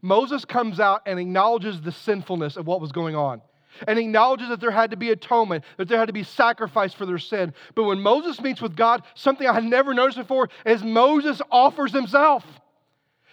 Moses 0.02 0.44
comes 0.44 0.80
out 0.80 1.02
and 1.06 1.20
acknowledges 1.20 1.80
the 1.80 1.92
sinfulness 1.92 2.56
of 2.56 2.66
what 2.66 2.80
was 2.80 2.90
going 2.90 3.14
on 3.14 3.40
and 3.86 3.96
acknowledges 3.96 4.48
that 4.48 4.58
there 4.58 4.72
had 4.72 4.90
to 4.90 4.96
be 4.96 5.10
atonement, 5.10 5.62
that 5.76 5.86
there 5.86 5.98
had 5.98 6.08
to 6.08 6.12
be 6.12 6.24
sacrifice 6.24 6.92
for 6.92 7.06
their 7.06 7.18
sin. 7.18 7.54
But 7.76 7.84
when 7.84 8.00
Moses 8.00 8.40
meets 8.40 8.60
with 8.60 8.74
God, 8.74 9.04
something 9.14 9.46
I 9.46 9.52
had 9.52 9.62
never 9.62 9.94
noticed 9.94 10.18
before 10.18 10.48
is 10.64 10.82
Moses 10.82 11.40
offers 11.48 11.92
himself. 11.92 12.44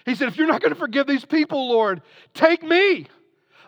He 0.06 0.13
said, 0.13 0.27
If 0.27 0.38
you're 0.38 0.45
not 0.45 0.62
going 0.62 0.73
to 0.73 0.79
forgive 0.79 1.08
these 1.08 1.25
people, 1.25 1.69
Lord, 1.69 2.03
take 2.36 2.62
me. 2.62 3.08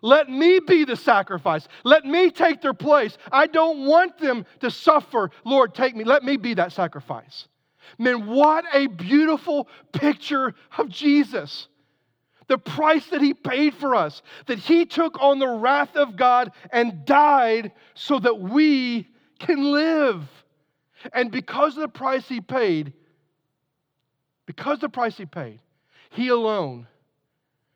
Let 0.04 0.30
me 0.30 0.60
be 0.60 0.86
the 0.86 0.98
sacrifice. 0.98 1.68
Let 1.84 2.06
me 2.06 2.30
take 2.30 2.62
their 2.62 2.76
place. 2.76 3.18
I 3.32 3.48
don't 3.48 3.88
want 3.88 4.20
them 4.20 4.46
to 4.60 4.70
suffer. 4.70 5.32
Lord, 5.44 5.74
take 5.74 5.96
me. 5.96 6.04
Let 6.04 6.22
me 6.22 6.38
be 6.38 6.54
that 6.56 6.74
sacrifice. 6.74 7.48
Man, 7.98 8.28
what 8.28 8.65
a 8.74 8.88
beautiful 8.88 9.67
picture 9.91 10.54
of 10.78 10.89
Jesus. 10.89 11.67
The 12.48 12.58
price 12.58 13.08
that 13.08 13.21
he 13.21 13.34
paid 13.34 13.74
for 13.74 13.95
us, 13.95 14.21
that 14.45 14.60
he 14.60 14.86
took 14.86 15.19
on 15.21 15.39
the 15.39 15.48
wrath 15.48 15.95
of 15.95 16.15
God 16.15 16.52
and 16.71 17.06
died 17.06 17.71
so 17.95 18.19
that 18.19 18.39
we 18.39 19.08
can 19.39 19.71
live. 19.71 20.24
And 21.13 21.32
because 21.32 21.76
of 21.76 21.82
the 21.82 21.88
price 21.88 22.28
he 22.28 22.41
paid, 22.41 22.93
because 24.45 24.76
of 24.76 24.82
the 24.82 24.89
price 24.89 25.17
he 25.17 25.26
paid, 25.26 25.60
he 26.12 26.28
alone 26.30 26.88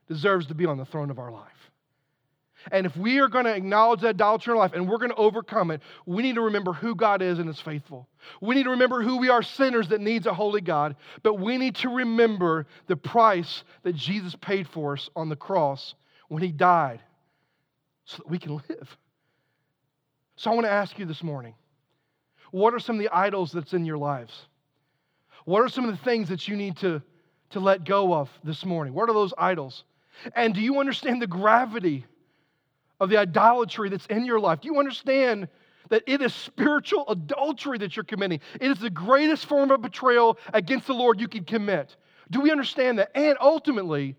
deserves 0.08 0.48
to 0.48 0.56
be 0.56 0.66
on 0.66 0.78
the 0.78 0.86
throne 0.86 1.10
of 1.10 1.20
our 1.20 1.32
life. 1.32 1.59
And 2.72 2.86
if 2.86 2.96
we 2.98 3.20
are 3.20 3.28
going 3.28 3.46
to 3.46 3.56
acknowledge 3.56 4.02
that 4.02 4.16
idolatry 4.16 4.52
in 4.52 4.58
our 4.58 4.64
life 4.64 4.74
and 4.74 4.88
we're 4.88 4.98
going 4.98 5.12
to 5.12 5.16
overcome 5.16 5.72
it, 5.72 5.82
we 6.06 6.22
need 6.22 6.36
to 6.36 6.42
remember 6.42 6.74
who 6.74 6.94
God 6.94 7.22
is 7.22 7.40
and 7.40 7.50
is 7.50 7.60
faithful. 7.60 8.08
We 8.42 8.56
need 8.56 8.64
to 8.64 8.72
remember 8.72 9.02
who 9.02 9.18
we 9.18 9.30
are 9.30 9.42
sinners 9.42 9.90
that 9.90 10.02
needs 10.02 10.26
a 10.26 10.34
holy 10.34 10.62
God, 10.62 10.96
but 11.24 11.36
we 11.36 11.58
need 11.58 11.76
to 11.76 11.90
remember 11.90 12.68
the 12.88 12.98
price 12.98 13.64
that 13.84 13.96
Jesus 13.96 14.36
paid 14.36 14.68
for 14.68 14.94
us 14.94 15.10
on 15.16 15.30
the 15.30 15.36
cross 15.36 15.96
when 16.28 16.44
he 16.44 16.52
died 16.52 17.02
so 18.06 18.18
that 18.18 18.30
we 18.30 18.40
can 18.40 18.62
live. 18.70 18.98
So 20.36 20.52
I 20.52 20.54
want 20.54 20.66
to 20.66 20.72
ask 20.72 20.98
you 21.00 21.06
this 21.06 21.24
morning, 21.24 21.54
what 22.52 22.74
are 22.74 22.80
some 22.80 22.96
of 22.96 23.02
the 23.02 23.16
idols 23.16 23.52
that's 23.52 23.74
in 23.74 23.86
your 23.86 23.98
lives? 23.98 24.34
What 25.46 25.62
are 25.62 25.70
some 25.70 25.86
of 25.86 25.92
the 25.98 26.04
things 26.04 26.30
that 26.30 26.48
you 26.48 26.56
need 26.56 26.78
to, 26.78 27.02
to 27.52 27.60
let 27.60 27.86
go 27.86 28.14
of 28.14 28.30
this 28.44 28.66
morning? 28.66 28.94
What 28.94 29.10
are 29.10 29.14
those 29.14 29.34
idols? 29.38 29.84
And 30.36 30.54
do 30.54 30.62
you 30.62 30.80
understand 30.80 31.22
the 31.22 31.28
gravity 31.28 32.06
of 33.00 33.10
the 33.10 33.18
idolatry 33.18 33.90
that's 33.90 34.06
in 34.08 34.26
your 34.26 34.40
life. 34.40 34.62
Do 34.62 34.68
you 34.68 34.80
understand 34.80 35.48
that 35.90 36.04
it 36.06 36.22
is 36.22 36.34
spiritual 36.34 37.06
adultery 37.10 37.78
that 37.80 37.96
you're 37.96 38.04
committing? 38.04 38.40
It 38.60 38.72
is 38.72 38.80
the 38.80 38.90
greatest 38.90 39.46
form 39.46 39.72
of 39.72 39.82
betrayal 39.82 40.38
against 40.54 40.88
the 40.88 40.94
Lord 40.94 41.20
you 41.20 41.28
can 41.28 41.46
commit. 41.46 41.96
Do 42.30 42.42
we 42.42 42.52
understand 42.52 43.00
that? 43.00 43.12
And 43.16 43.38
ultimately, 43.42 44.16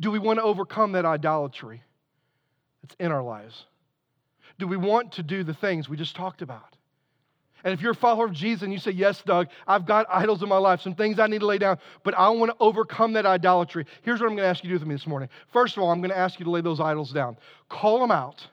do 0.00 0.10
we 0.10 0.18
want 0.18 0.38
to 0.38 0.42
overcome 0.42 0.92
that 0.92 1.04
idolatry 1.04 1.82
that's 2.82 2.96
in 2.98 3.12
our 3.12 3.22
lives? 3.22 3.66
Do 4.58 4.66
we 4.66 4.76
want 4.76 5.12
to 5.12 5.22
do 5.22 5.44
the 5.44 5.54
things 5.54 5.88
we 5.88 5.96
just 5.96 6.16
talked 6.16 6.42
about? 6.42 6.76
And 7.64 7.74
if 7.74 7.80
you're 7.80 7.92
a 7.92 7.96
follower 7.96 8.24
of 8.24 8.32
Jesus 8.32 8.62
and 8.62 8.72
you 8.72 8.78
say, 8.78 8.90
Yes, 8.90 9.22
Doug, 9.22 9.48
I've 9.66 9.86
got 9.86 10.06
idols 10.08 10.42
in 10.42 10.48
my 10.48 10.56
life, 10.56 10.80
some 10.80 10.94
things 10.94 11.18
I 11.18 11.26
need 11.26 11.40
to 11.40 11.46
lay 11.46 11.58
down, 11.58 11.78
but 12.02 12.14
I 12.14 12.28
want 12.30 12.50
to 12.50 12.56
overcome 12.60 13.12
that 13.14 13.26
idolatry, 13.26 13.86
here's 14.02 14.20
what 14.20 14.26
I'm 14.26 14.36
going 14.36 14.44
to 14.44 14.48
ask 14.48 14.64
you 14.64 14.70
to 14.70 14.74
do 14.76 14.80
with 14.80 14.88
me 14.88 14.94
this 14.94 15.06
morning. 15.06 15.28
First 15.52 15.76
of 15.76 15.82
all, 15.82 15.90
I'm 15.90 16.00
going 16.00 16.10
to 16.10 16.18
ask 16.18 16.38
you 16.38 16.44
to 16.44 16.50
lay 16.50 16.60
those 16.60 16.80
idols 16.80 17.12
down. 17.12 17.36
Call 17.68 18.00
them 18.00 18.10
out 18.10 18.46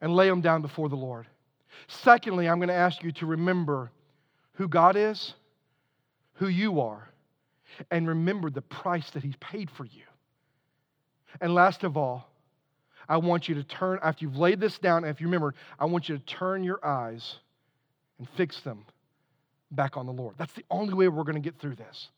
and 0.00 0.14
lay 0.14 0.28
them 0.28 0.40
down 0.40 0.62
before 0.62 0.88
the 0.88 0.96
Lord. 0.96 1.26
Secondly, 1.86 2.48
I'm 2.48 2.58
going 2.58 2.68
to 2.68 2.74
ask 2.74 3.02
you 3.02 3.12
to 3.12 3.26
remember 3.26 3.90
who 4.54 4.68
God 4.68 4.96
is, 4.96 5.34
who 6.34 6.48
you 6.48 6.80
are, 6.80 7.08
and 7.90 8.08
remember 8.08 8.50
the 8.50 8.62
price 8.62 9.10
that 9.10 9.22
He 9.22 9.34
paid 9.40 9.70
for 9.70 9.84
you. 9.84 10.02
And 11.40 11.54
last 11.54 11.84
of 11.84 11.96
all, 11.96 12.28
I 13.08 13.16
want 13.18 13.48
you 13.48 13.54
to 13.54 13.64
turn, 13.64 13.98
after 14.02 14.24
you've 14.24 14.36
laid 14.36 14.60
this 14.60 14.78
down, 14.78 15.04
and 15.04 15.10
if 15.10 15.20
you 15.20 15.26
remember, 15.26 15.54
I 15.78 15.86
want 15.86 16.08
you 16.08 16.18
to 16.18 16.24
turn 16.24 16.62
your 16.64 16.84
eyes 16.84 17.36
and 18.18 18.28
fix 18.36 18.60
them 18.60 18.84
back 19.70 19.96
on 19.96 20.06
the 20.06 20.12
Lord. 20.12 20.34
That's 20.38 20.52
the 20.54 20.64
only 20.70 20.94
way 20.94 21.08
we're 21.08 21.24
going 21.24 21.34
to 21.34 21.40
get 21.40 21.58
through 21.58 21.76
this. 21.76 22.08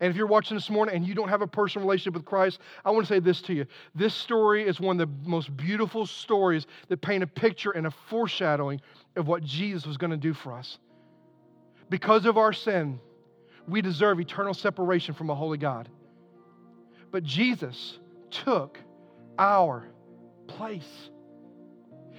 And 0.00 0.10
if 0.10 0.16
you're 0.16 0.26
watching 0.26 0.56
this 0.56 0.68
morning 0.68 0.94
and 0.94 1.06
you 1.06 1.14
don't 1.14 1.28
have 1.28 1.42
a 1.42 1.46
personal 1.46 1.86
relationship 1.86 2.14
with 2.14 2.24
Christ, 2.24 2.58
I 2.84 2.90
want 2.90 3.06
to 3.06 3.14
say 3.14 3.20
this 3.20 3.40
to 3.42 3.54
you. 3.54 3.66
This 3.94 4.14
story 4.14 4.66
is 4.66 4.80
one 4.80 5.00
of 5.00 5.08
the 5.08 5.28
most 5.28 5.56
beautiful 5.56 6.06
stories 6.06 6.66
that 6.88 7.00
paint 7.00 7.22
a 7.22 7.26
picture 7.26 7.70
and 7.70 7.86
a 7.86 7.90
foreshadowing 7.90 8.80
of 9.14 9.26
what 9.26 9.42
Jesus 9.42 9.86
was 9.86 9.96
going 9.96 10.10
to 10.10 10.16
do 10.16 10.34
for 10.34 10.52
us. 10.52 10.78
Because 11.88 12.26
of 12.26 12.36
our 12.36 12.52
sin, 12.52 13.00
we 13.68 13.80
deserve 13.80 14.20
eternal 14.20 14.54
separation 14.54 15.14
from 15.14 15.30
a 15.30 15.34
holy 15.34 15.58
God. 15.58 15.88
But 17.10 17.22
Jesus 17.22 17.98
took 18.30 18.78
our 19.38 19.88
place, 20.46 21.10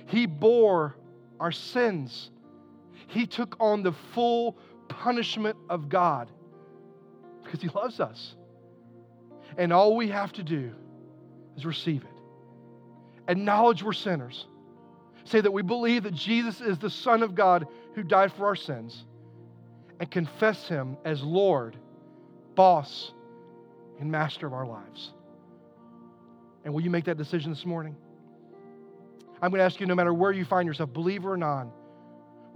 He 0.08 0.26
bore 0.26 0.96
our 1.40 1.52
sins 1.52 2.32
he 3.08 3.26
took 3.26 3.56
on 3.60 3.84
the 3.84 3.94
full 4.14 4.58
punishment 4.90 5.58
of 5.70 5.90
God 5.90 6.30
because 7.44 7.62
He 7.62 7.70
loves 7.70 8.00
us. 8.00 8.36
And 9.58 9.72
all 9.74 9.96
we 9.96 10.10
have 10.10 10.34
to 10.34 10.44
do 10.44 10.74
is 11.56 11.66
receive 11.66 12.04
it. 12.04 12.22
Acknowledge 13.28 13.82
we're 13.82 13.94
sinners. 13.94 14.46
Say 15.24 15.42
that 15.42 15.52
we 15.52 15.62
believe 15.62 16.04
that 16.04 16.14
Jesus 16.14 16.62
is 16.62 16.78
the 16.78 16.90
Son 16.90 17.24
of 17.24 17.36
God 17.36 17.68
who 17.96 18.04
died 18.04 18.32
for 18.34 18.46
our 18.46 18.56
sins. 18.56 19.06
And 20.00 20.12
confess 20.12 20.68
Him 20.68 20.96
as 21.06 21.24
Lord, 21.24 21.76
boss, 22.56 23.14
and 24.00 24.12
master 24.12 24.46
of 24.46 24.54
our 24.54 24.68
lives. 24.68 25.12
And 26.64 26.74
will 26.74 26.82
you 26.82 26.92
make 26.92 27.06
that 27.06 27.18
decision 27.18 27.52
this 27.52 27.66
morning? 27.66 27.96
I'm 29.42 29.50
going 29.50 29.60
to 29.60 29.66
ask 29.66 29.80
you 29.80 29.88
no 29.88 29.96
matter 29.96 30.14
where 30.14 30.32
you 30.32 30.46
find 30.46 30.68
yourself, 30.68 30.94
believer 30.94 31.34
or 31.34 31.38
non, 31.38 31.72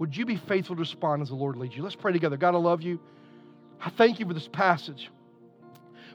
would 0.02 0.16
you 0.16 0.26
be 0.26 0.36
faithful 0.48 0.74
to 0.74 0.80
respond 0.80 1.22
as 1.22 1.28
the 1.28 1.36
Lord 1.36 1.54
leads 1.54 1.76
you? 1.76 1.82
Let's 1.84 1.94
pray 1.94 2.12
together. 2.12 2.36
God, 2.36 2.56
I 2.56 2.58
love 2.58 2.82
you. 2.82 2.98
I 3.80 3.88
thank 3.88 4.18
you 4.18 4.26
for 4.26 4.34
this 4.34 4.48
passage. 4.48 5.08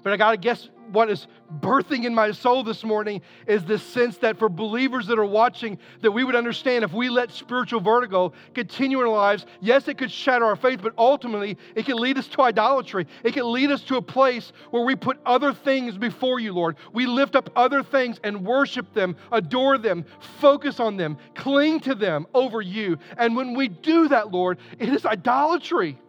But 0.08 0.14
I 0.14 0.16
got 0.16 0.32
to 0.32 0.38
guess 0.38 0.70
what 0.94 1.10
is 1.10 1.28
birthing 1.60 2.06
in 2.06 2.16
my 2.16 2.32
soul 2.32 2.64
this 2.64 2.86
morning 2.86 3.22
is 3.46 3.66
this 3.66 3.84
sense 3.84 4.16
that 4.20 4.40
for 4.40 4.48
believers 4.48 5.06
that 5.08 5.20
are 5.20 5.26
watching, 5.26 5.80
that 6.00 6.12
we 6.12 6.24
would 6.24 6.34
understand 6.34 6.86
if 6.86 6.94
we 6.94 7.10
let 7.10 7.30
spiritual 7.30 7.82
vertigo 7.82 8.32
continue 8.54 9.02
in 9.02 9.08
our 9.08 9.14
lives, 9.14 9.46
yes, 9.60 9.90
it 9.90 9.98
could 9.98 10.10
shatter 10.10 10.46
our 10.46 10.56
faith, 10.56 10.80
but 10.82 10.94
ultimately 10.98 11.58
it 11.76 11.86
can 11.86 11.98
lead 11.98 12.18
us 12.18 12.30
to 12.30 12.42
idolatry. 12.42 13.06
It 13.26 13.34
can 13.34 13.52
lead 13.52 13.70
us 13.70 13.84
to 13.84 13.98
a 13.98 14.02
place 14.02 14.54
where 14.72 14.86
we 14.86 14.96
put 14.96 15.20
other 15.26 15.52
things 15.52 15.98
before 15.98 16.40
you, 16.40 16.54
Lord. 16.54 16.78
We 16.94 17.06
lift 17.06 17.36
up 17.36 17.50
other 17.58 17.84
things 17.84 18.18
and 18.24 18.46
worship 18.46 18.94
them, 18.94 19.18
adore 19.34 19.78
them, 19.78 20.06
focus 20.40 20.80
on 20.80 20.96
them, 20.96 21.18
cling 21.36 21.82
to 21.82 21.96
them 21.96 22.28
over 22.34 22.62
you. 22.62 22.98
And 23.18 23.36
when 23.36 23.54
we 23.56 23.68
do 23.68 24.08
that, 24.08 24.32
Lord, 24.32 24.58
it 24.80 24.88
is 24.88 25.06
idolatry. 25.06 26.00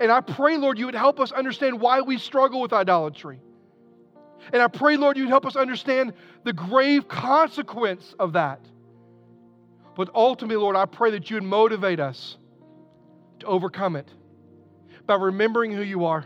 And 0.00 0.10
I 0.10 0.20
pray, 0.20 0.56
Lord, 0.56 0.78
you 0.78 0.86
would 0.86 0.94
help 0.94 1.20
us 1.20 1.32
understand 1.32 1.80
why 1.80 2.00
we 2.00 2.18
struggle 2.18 2.60
with 2.60 2.72
idolatry. 2.72 3.40
And 4.52 4.60
I 4.60 4.68
pray, 4.68 4.96
Lord, 4.96 5.16
you'd 5.16 5.28
help 5.28 5.46
us 5.46 5.56
understand 5.56 6.12
the 6.44 6.52
grave 6.52 7.08
consequence 7.08 8.14
of 8.18 8.34
that. 8.34 8.60
But 9.96 10.10
ultimately, 10.14 10.56
Lord, 10.56 10.76
I 10.76 10.86
pray 10.86 11.12
that 11.12 11.30
you 11.30 11.36
would 11.36 11.44
motivate 11.44 12.00
us 12.00 12.36
to 13.40 13.46
overcome 13.46 13.96
it 13.96 14.10
by 15.06 15.14
remembering 15.14 15.72
who 15.72 15.82
you 15.82 16.04
are, 16.04 16.24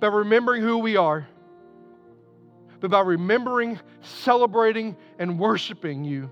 by 0.00 0.08
remembering 0.08 0.62
who 0.62 0.78
we 0.78 0.96
are, 0.96 1.26
but 2.80 2.90
by 2.90 3.00
remembering, 3.00 3.80
celebrating, 4.02 4.96
and 5.18 5.38
worshiping 5.38 6.04
you 6.04 6.30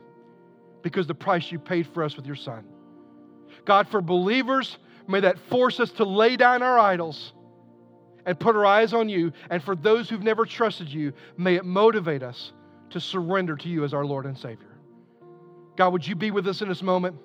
because 0.82 1.06
the 1.06 1.14
price 1.14 1.50
you 1.50 1.58
paid 1.58 1.86
for 1.86 2.04
us 2.04 2.16
with 2.16 2.26
your 2.26 2.36
Son. 2.36 2.64
God, 3.64 3.88
for 3.88 4.02
believers, 4.02 4.76
may 5.06 5.20
that 5.20 5.38
force 5.38 5.80
us 5.80 5.90
to 5.92 6.04
lay 6.04 6.36
down 6.36 6.62
our 6.62 6.78
idols 6.78 7.32
and 8.26 8.38
put 8.38 8.56
our 8.56 8.64
eyes 8.64 8.92
on 8.92 9.08
you. 9.08 9.32
And 9.50 9.62
for 9.62 9.76
those 9.76 10.08
who've 10.08 10.22
never 10.22 10.44
trusted 10.44 10.88
you, 10.88 11.12
may 11.36 11.56
it 11.56 11.64
motivate 11.64 12.22
us 12.22 12.52
to 12.90 13.00
surrender 13.00 13.56
to 13.56 13.68
you 13.68 13.84
as 13.84 13.92
our 13.92 14.04
Lord 14.04 14.26
and 14.26 14.36
Savior. 14.36 14.78
God, 15.76 15.92
would 15.92 16.06
you 16.06 16.14
be 16.14 16.30
with 16.30 16.46
us 16.46 16.62
in 16.62 16.68
this 16.68 16.82
moment? 16.82 17.16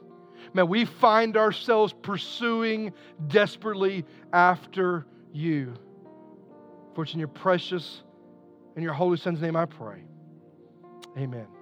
May 0.53 0.63
we 0.63 0.86
find 0.86 1.38
ourselves 1.38 1.93
pursuing 2.01 2.93
desperately 3.27 4.05
after 4.34 5.05
you. 5.32 5.73
For 6.95 7.03
it's 7.03 7.13
in 7.13 7.19
your 7.19 7.27
precious 7.27 8.01
and 8.75 8.84
your 8.84 8.93
holy 8.93 9.17
son's 9.17 9.41
name 9.41 9.55
I 9.55 9.65
pray. 9.65 10.03
Amen. 11.17 11.59